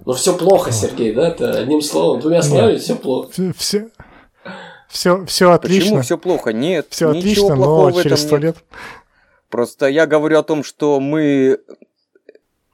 Ну 0.05 0.13
все 0.13 0.37
плохо, 0.37 0.71
Сергей, 0.71 1.13
да? 1.13 1.29
Это 1.29 1.57
одним 1.59 1.81
словом, 1.81 2.19
двумя 2.21 2.41
словами 2.43 2.77
все 2.77 2.95
плохо. 2.95 3.31
Все, 3.57 3.89
все, 4.87 5.25
все 5.25 5.51
отлично. 5.51 5.85
Почему 5.85 6.01
все 6.03 6.17
плохо? 6.17 6.53
Нет, 6.53 6.87
Все 6.91 7.07
ничего 7.11 7.19
отлично, 7.19 7.55
плохого 7.55 7.89
но 7.89 7.95
в 7.95 8.03
через 8.03 8.17
этом 8.19 8.27
сто 8.27 8.37
нет. 8.37 8.43
лет. 8.45 8.55
Просто 9.49 9.87
я 9.87 10.05
говорю 10.05 10.37
о 10.39 10.43
том, 10.43 10.63
что 10.63 10.99
мы, 10.99 11.59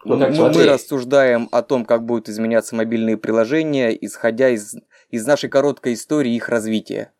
Ну 0.04 0.20
как, 0.20 0.32
мы, 0.32 0.52
мы 0.52 0.66
рассуждаем 0.66 1.48
о 1.52 1.62
том, 1.62 1.86
как 1.86 2.06
будут 2.06 2.30
изменяться 2.30 2.76
мобильные 2.76 3.18
приложения, 3.18 3.92
исходя 3.92 4.50
из, 4.50 4.76
из 5.10 5.26
нашей 5.26 5.50
короткой 5.50 5.94
истории 5.94 6.36
их 6.36 6.50
развития. 6.50 7.12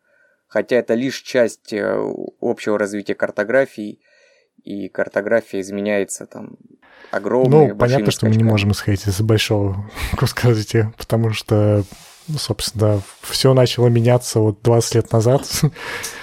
Хотя 0.48 0.76
это 0.76 0.94
лишь 0.94 1.20
часть 1.20 1.72
э, 1.72 1.96
общего 2.40 2.78
развития 2.78 3.14
картографии, 3.14 4.00
и 4.64 4.88
картография 4.88 5.60
изменяется 5.60 6.26
там 6.26 6.56
огромными 7.10 7.70
Ну, 7.70 7.76
понятно, 7.76 8.10
что 8.10 8.26
мы 8.26 8.36
не 8.36 8.44
можем 8.44 8.72
исходить 8.72 9.06
из 9.06 9.20
большого 9.20 9.90
куска 10.16 10.48
развития, 10.48 10.92
потому 10.96 11.30
что, 11.30 11.84
ну, 12.28 12.38
собственно, 12.38 13.00
все 13.22 13.54
начало 13.54 13.88
меняться 13.88 14.40
вот 14.40 14.62
20 14.62 14.94
лет 14.96 15.12
назад. 15.12 15.48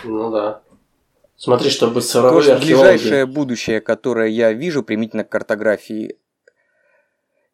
Ну 0.03 0.31
да. 0.31 0.61
Смотри, 1.35 1.69
чтобы 1.69 2.01
То, 2.01 2.07
цифровые 2.07 2.43
что 2.43 2.55
археологи... 2.55 2.73
ближайшее 2.73 3.25
будущее, 3.25 3.81
которое 3.81 4.27
я 4.27 4.51
вижу 4.51 4.83
применительно 4.83 5.23
к 5.23 5.29
картографии, 5.29 6.17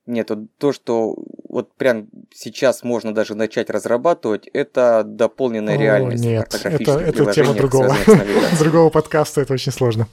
нет, 0.06 0.32
то, 0.58 0.72
что 0.74 1.16
вот 1.49 1.72
прям 1.74 2.08
сейчас 2.34 2.84
можно 2.84 3.14
даже 3.14 3.36
начать 3.36 3.70
разрабатывать, 3.70 4.47
это 4.53 5.03
дополненная 5.06 5.76
О, 5.78 5.82
реальность 5.82 6.24
нет, 6.24 6.53
это- 6.64 6.99
это 6.99 7.34
тема 7.34 7.53
другого. 7.53 7.95
Другого 8.60 8.89
подкаста 8.89 9.41
это 9.41 9.53
очень 9.53 9.72
сложно. 9.72 10.08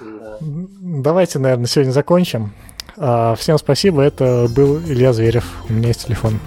Да. 0.00 0.38
Давайте, 0.40 1.38
наверное, 1.38 1.66
сегодня 1.66 1.92
закончим. 1.92 2.52
А, 2.96 3.34
Всем 3.36 3.58
спасибо, 3.58 4.02
это 4.02 4.48
был 4.54 4.78
Илья 4.78 5.12
Зверев. 5.12 5.44
У 5.68 5.72
меня 5.72 5.88
есть 5.88 6.06
телефон. 6.06 6.38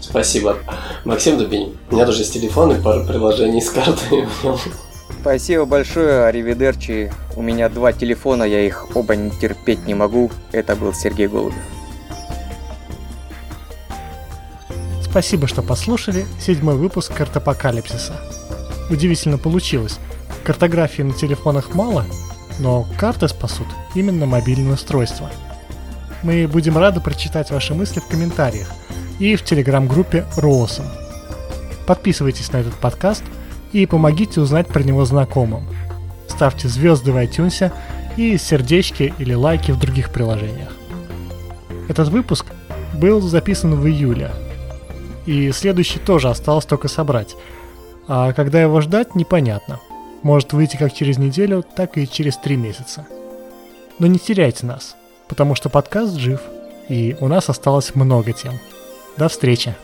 Спасибо. 0.00 0.56
Максим 1.04 1.36
Дубинин. 1.36 1.76
У 1.90 1.94
меня 1.94 2.06
тоже 2.06 2.20
есть 2.20 2.32
телефон 2.32 2.72
и 2.72 2.80
пара 2.82 3.04
приложений 3.04 3.60
с 3.60 3.70
картой. 3.70 4.26
Спасибо 5.26 5.64
большое, 5.64 6.26
Аривидерчи. 6.26 7.10
У 7.34 7.42
меня 7.42 7.68
два 7.68 7.92
телефона, 7.92 8.44
я 8.44 8.60
их 8.64 8.94
оба 8.94 9.16
не 9.16 9.30
терпеть 9.30 9.84
не 9.84 9.92
могу. 9.92 10.30
Это 10.52 10.76
был 10.76 10.94
Сергей 10.94 11.26
Голубев. 11.26 11.58
Спасибо, 15.02 15.48
что 15.48 15.62
послушали 15.62 16.26
седьмой 16.38 16.76
выпуск 16.76 17.12
Картопокалипсиса. 17.12 18.20
Удивительно 18.88 19.36
получилось. 19.36 19.98
Картографии 20.44 21.02
на 21.02 21.12
телефонах 21.12 21.74
мало, 21.74 22.06
но 22.60 22.86
карты 22.96 23.26
спасут 23.26 23.66
именно 23.96 24.26
мобильные 24.26 24.74
устройства. 24.74 25.28
Мы 26.22 26.46
будем 26.46 26.78
рады 26.78 27.00
прочитать 27.00 27.50
ваши 27.50 27.74
мысли 27.74 27.98
в 27.98 28.06
комментариях 28.06 28.68
и 29.18 29.34
в 29.34 29.42
телеграм-группе 29.42 30.24
Роосом. 30.36 30.86
Подписывайтесь 31.84 32.52
на 32.52 32.58
этот 32.58 32.74
подкаст 32.74 33.24
и 33.72 33.86
помогите 33.86 34.40
узнать 34.40 34.68
про 34.68 34.82
него 34.82 35.04
знакомым. 35.04 35.64
Ставьте 36.28 36.68
звезды 36.68 37.12
в 37.12 37.16
iTunes 37.16 37.72
и 38.16 38.36
сердечки 38.38 39.14
или 39.18 39.34
лайки 39.34 39.70
в 39.70 39.78
других 39.78 40.10
приложениях. 40.10 40.72
Этот 41.88 42.08
выпуск 42.08 42.46
был 42.94 43.20
записан 43.20 43.74
в 43.74 43.86
июле, 43.86 44.30
и 45.26 45.50
следующий 45.52 45.98
тоже 45.98 46.28
осталось 46.28 46.64
только 46.64 46.88
собрать. 46.88 47.36
А 48.08 48.32
когда 48.32 48.60
его 48.60 48.80
ждать, 48.80 49.14
непонятно. 49.14 49.80
Может 50.22 50.52
выйти 50.52 50.76
как 50.76 50.92
через 50.94 51.18
неделю, 51.18 51.64
так 51.76 51.98
и 51.98 52.08
через 52.08 52.36
три 52.36 52.56
месяца. 52.56 53.06
Но 53.98 54.06
не 54.06 54.18
теряйте 54.18 54.66
нас, 54.66 54.96
потому 55.28 55.54
что 55.54 55.68
подкаст 55.68 56.16
жив, 56.16 56.40
и 56.88 57.16
у 57.20 57.28
нас 57.28 57.48
осталось 57.48 57.94
много 57.94 58.32
тем. 58.32 58.54
До 59.16 59.28
встречи! 59.28 59.74